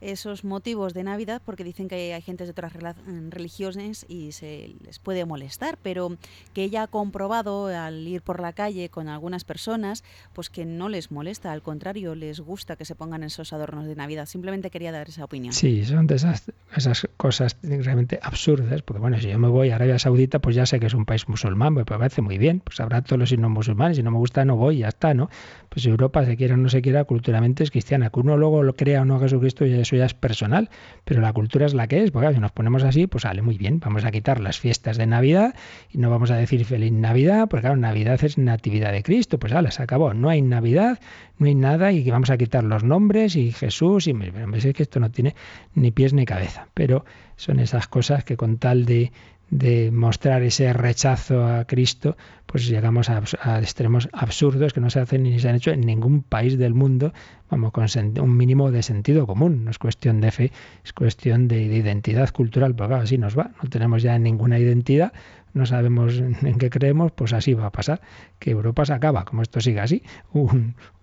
esos 0.00 0.44
motivos 0.44 0.94
de 0.94 1.04
Navidad 1.04 1.42
porque 1.44 1.64
dicen 1.64 1.88
que 1.88 2.14
hay 2.14 2.22
gente 2.22 2.44
de 2.44 2.50
otras 2.50 2.72
mm, 2.74 3.30
religiones 3.30 4.06
y 4.08 4.32
se 4.32 4.74
les 4.84 4.98
puede 4.98 5.24
molestar, 5.24 5.78
pero 5.82 6.16
que 6.52 6.64
ella 6.64 6.84
ha 6.84 6.86
comprobado 6.86 7.66
al 7.66 8.06
ir 8.06 8.22
por 8.22 8.40
la 8.40 8.52
calle 8.52 8.88
con 8.88 9.08
algunas 9.08 9.44
personas, 9.44 10.04
pues 10.32 10.50
que 10.50 10.64
no 10.64 10.88
les 10.88 11.10
molesta, 11.10 11.52
al 11.52 11.62
contrario, 11.62 12.14
les 12.14 12.40
gusta 12.40 12.76
que 12.76 12.84
se 12.84 12.94
pongan 12.94 13.22
esos 13.22 13.52
adornos 13.52 13.86
de 13.86 13.96
Navidad. 13.96 14.26
Simplemente 14.26 14.70
quería 14.70 14.92
dar 14.92 15.08
esa 15.08 15.24
opinión. 15.24 15.52
Sí, 15.52 15.84
son 15.84 16.06
de 16.06 16.16
esas, 16.16 17.08
cosas 17.16 17.56
realmente 17.62 18.18
absurdas, 18.22 18.82
porque 18.82 19.00
bueno, 19.00 19.18
si 19.20 19.28
yo 19.28 19.38
me 19.38 19.48
voy 19.48 19.70
a 19.70 19.76
Arabia 19.76 19.98
Saudita, 19.98 20.38
pues 20.38 20.56
ya 20.56 20.66
sé 20.66 20.80
que 20.80 20.86
es 20.86 20.94
un 20.94 21.04
país 21.04 21.28
musulmán, 21.28 21.74
me 21.74 21.84
parece 21.84 22.22
muy 22.22 22.38
bien, 22.38 22.60
pues 22.60 22.80
habrá 22.80 23.02
todos 23.02 23.18
los 23.18 23.38
no 23.38 23.48
musulmanes, 23.48 23.96
si 23.96 24.02
no 24.02 24.10
me 24.10 24.18
gusta 24.18 24.44
no 24.44 24.56
voy, 24.56 24.78
ya 24.78 24.88
está, 24.88 25.14
¿no? 25.14 25.28
Pues 25.68 25.86
Europa, 25.86 26.24
se 26.24 26.36
quiera 26.36 26.54
o 26.54 26.56
no 26.56 26.68
se 26.68 26.82
quiera, 26.82 27.04
culturalmente 27.04 27.64
es 27.64 27.70
cristiana, 27.70 28.10
que 28.10 28.20
uno 28.20 28.36
luego 28.36 28.62
lo 28.62 28.74
crea 28.74 29.02
o 29.02 29.04
no 29.04 29.16
a 29.16 29.20
Jesucristo, 29.20 29.66
y 29.66 29.83
eso 29.84 29.96
ya 29.96 30.04
es 30.04 30.14
personal, 30.14 30.68
pero 31.04 31.20
la 31.20 31.32
cultura 31.32 31.64
es 31.64 31.72
la 31.72 31.86
que 31.86 32.02
es, 32.02 32.10
porque 32.10 32.34
si 32.34 32.40
nos 32.40 32.52
ponemos 32.52 32.82
así, 32.82 33.06
pues 33.06 33.22
sale 33.22 33.40
muy 33.40 33.56
bien, 33.56 33.80
vamos 33.80 34.04
a 34.04 34.10
quitar 34.10 34.40
las 34.40 34.58
fiestas 34.58 34.96
de 34.96 35.06
Navidad 35.06 35.54
y 35.90 35.98
no 35.98 36.10
vamos 36.10 36.30
a 36.30 36.36
decir 36.36 36.64
feliz 36.64 36.92
Navidad, 36.92 37.48
porque 37.48 37.62
claro, 37.62 37.76
Navidad 37.76 38.22
es 38.24 38.36
Natividad 38.36 38.92
de 38.92 39.02
Cristo, 39.02 39.38
pues 39.38 39.52
ya 39.52 39.70
se 39.70 39.82
acabó, 39.82 40.12
no 40.12 40.28
hay 40.28 40.42
Navidad, 40.42 40.98
no 41.38 41.46
hay 41.46 41.54
nada 41.54 41.92
y 41.92 42.08
vamos 42.10 42.30
a 42.30 42.36
quitar 42.36 42.64
los 42.64 42.84
nombres 42.84 43.36
y 43.36 43.52
Jesús 43.52 44.06
y 44.06 44.14
me 44.14 44.32
parece 44.32 44.72
que 44.72 44.82
esto 44.82 45.00
no 45.00 45.10
tiene 45.10 45.34
ni 45.74 45.90
pies 45.90 46.12
ni 46.12 46.24
cabeza, 46.24 46.68
pero 46.74 47.04
son 47.36 47.60
esas 47.60 47.88
cosas 47.88 48.24
que 48.24 48.36
con 48.36 48.58
tal 48.58 48.84
de 48.84 49.12
de 49.50 49.90
mostrar 49.90 50.42
ese 50.42 50.72
rechazo 50.72 51.46
a 51.46 51.64
Cristo, 51.64 52.16
pues 52.46 52.66
llegamos 52.66 53.10
a, 53.10 53.18
extremos 53.58 54.08
absurdos 54.12 54.72
que 54.72 54.80
no 54.80 54.90
se 54.90 55.00
hacen 55.00 55.24
ni 55.24 55.38
se 55.38 55.48
han 55.48 55.56
hecho 55.56 55.70
en 55.70 55.80
ningún 55.80 56.22
país 56.22 56.58
del 56.58 56.74
mundo, 56.74 57.12
vamos, 57.50 57.72
con 57.72 57.86
un 58.20 58.36
mínimo 58.36 58.70
de 58.70 58.82
sentido 58.82 59.26
común. 59.26 59.64
No 59.64 59.70
es 59.70 59.78
cuestión 59.78 60.20
de 60.20 60.30
fe, 60.30 60.52
es 60.84 60.92
cuestión 60.92 61.48
de, 61.48 61.62
identidad 61.62 62.30
cultural, 62.30 62.74
porque 62.74 62.94
así 62.94 63.18
nos 63.18 63.38
va. 63.38 63.50
No 63.62 63.68
tenemos 63.68 64.02
ya 64.02 64.18
ninguna 64.18 64.58
identidad, 64.58 65.12
no 65.52 65.66
sabemos 65.66 66.18
en 66.18 66.58
qué 66.58 66.70
creemos, 66.70 67.12
pues 67.12 67.32
así 67.32 67.54
va 67.54 67.66
a 67.66 67.72
pasar, 67.72 68.00
que 68.38 68.50
Europa 68.50 68.84
se 68.84 68.92
acaba, 68.92 69.24
como 69.24 69.42
esto 69.42 69.60
sigue 69.60 69.80
así. 69.80 70.02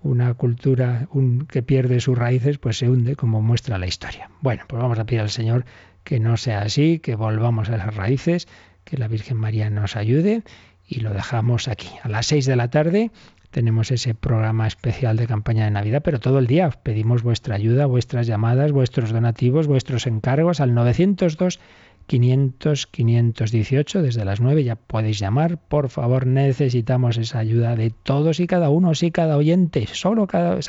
una 0.03 0.33
cultura 0.33 1.07
que 1.49 1.63
pierde 1.63 1.99
sus 1.99 2.17
raíces, 2.17 2.57
pues 2.57 2.77
se 2.77 2.89
hunde, 2.89 3.15
como 3.15 3.41
muestra 3.41 3.77
la 3.77 3.87
historia. 3.87 4.29
Bueno, 4.41 4.63
pues 4.67 4.81
vamos 4.81 4.99
a 4.99 5.05
pedir 5.05 5.21
al 5.21 5.29
Señor 5.29 5.65
que 6.03 6.19
no 6.19 6.37
sea 6.37 6.61
así, 6.61 6.99
que 6.99 7.15
volvamos 7.15 7.69
a 7.69 7.77
las 7.77 7.95
raíces, 7.95 8.47
que 8.83 8.97
la 8.97 9.07
Virgen 9.07 9.37
María 9.37 9.69
nos 9.69 9.95
ayude 9.95 10.43
y 10.87 10.99
lo 10.99 11.13
dejamos 11.13 11.67
aquí. 11.67 11.89
A 12.03 12.09
las 12.09 12.27
6 12.27 12.45
de 12.45 12.55
la 12.55 12.69
tarde 12.69 13.11
tenemos 13.51 13.91
ese 13.91 14.15
programa 14.15 14.65
especial 14.65 15.17
de 15.17 15.27
campaña 15.27 15.65
de 15.65 15.71
Navidad, 15.71 16.01
pero 16.03 16.19
todo 16.19 16.39
el 16.39 16.47
día 16.47 16.69
pedimos 16.69 17.21
vuestra 17.21 17.55
ayuda, 17.55 17.85
vuestras 17.85 18.25
llamadas, 18.25 18.71
vuestros 18.71 19.11
donativos, 19.11 19.67
vuestros 19.67 20.07
encargos 20.07 20.59
al 20.59 20.73
902 20.73 21.59
500 22.07 22.87
518 22.87 24.01
desde 24.01 24.25
las 24.25 24.41
9 24.41 24.63
ya 24.63 24.75
podéis 24.75 25.19
llamar, 25.19 25.57
por 25.57 25.89
favor, 25.89 26.25
necesitamos 26.25 27.17
esa 27.17 27.39
ayuda 27.39 27.75
de 27.75 27.91
todos 27.91 28.39
y 28.39 28.47
cada 28.47 28.69
uno, 28.69 28.95
sí 28.95 29.11
cada 29.11 29.37
oyente, 29.37 29.87
solo 29.87 30.27
cada, 30.27 30.59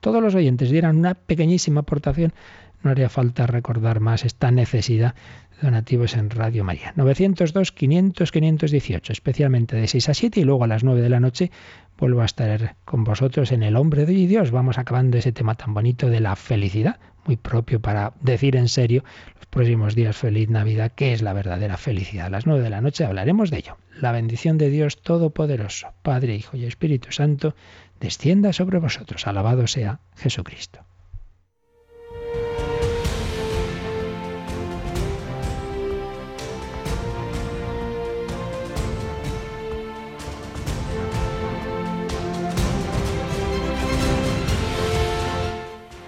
todos 0.00 0.22
los 0.22 0.34
oyentes 0.34 0.70
dieran 0.70 0.96
una 0.96 1.14
pequeñísima 1.14 1.80
aportación, 1.80 2.32
no 2.82 2.90
haría 2.90 3.08
falta 3.08 3.46
recordar 3.46 4.00
más 4.00 4.24
esta 4.24 4.50
necesidad 4.50 5.14
donativos 5.62 6.14
en 6.14 6.30
Radio 6.30 6.64
María. 6.64 6.92
902 6.96 7.72
500 7.72 8.30
518, 8.30 9.12
especialmente 9.12 9.76
de 9.76 9.86
6 9.86 10.08
a 10.10 10.14
7 10.14 10.40
y 10.40 10.44
luego 10.44 10.64
a 10.64 10.66
las 10.66 10.84
9 10.84 11.00
de 11.00 11.08
la 11.08 11.20
noche 11.20 11.50
vuelvo 11.98 12.22
a 12.22 12.26
estar 12.26 12.76
con 12.84 13.04
vosotros 13.04 13.52
en 13.52 13.62
El 13.62 13.76
Hombre 13.76 14.06
de 14.06 14.12
Dios. 14.12 14.50
Vamos 14.50 14.78
acabando 14.78 15.16
ese 15.16 15.32
tema 15.32 15.54
tan 15.54 15.74
bonito 15.74 16.08
de 16.08 16.20
la 16.20 16.36
felicidad, 16.36 16.98
muy 17.24 17.36
propio 17.36 17.80
para 17.80 18.12
decir 18.20 18.56
en 18.56 18.68
serio 18.68 19.02
los 19.36 19.46
próximos 19.46 19.94
días 19.94 20.16
feliz 20.16 20.48
Navidad, 20.48 20.92
qué 20.94 21.12
es 21.12 21.22
la 21.22 21.32
verdadera 21.32 21.76
felicidad. 21.76 22.26
A 22.26 22.30
las 22.30 22.46
9 22.46 22.62
de 22.62 22.70
la 22.70 22.80
noche 22.80 23.04
hablaremos 23.04 23.50
de 23.50 23.58
ello. 23.58 23.76
La 24.00 24.12
bendición 24.12 24.58
de 24.58 24.70
Dios 24.70 25.00
Todopoderoso, 25.00 25.88
Padre, 26.02 26.36
Hijo 26.36 26.56
y 26.56 26.66
Espíritu 26.66 27.12
Santo, 27.12 27.54
descienda 27.98 28.52
sobre 28.52 28.78
vosotros. 28.78 29.26
Alabado 29.26 29.66
sea 29.66 30.00
Jesucristo. 30.16 30.80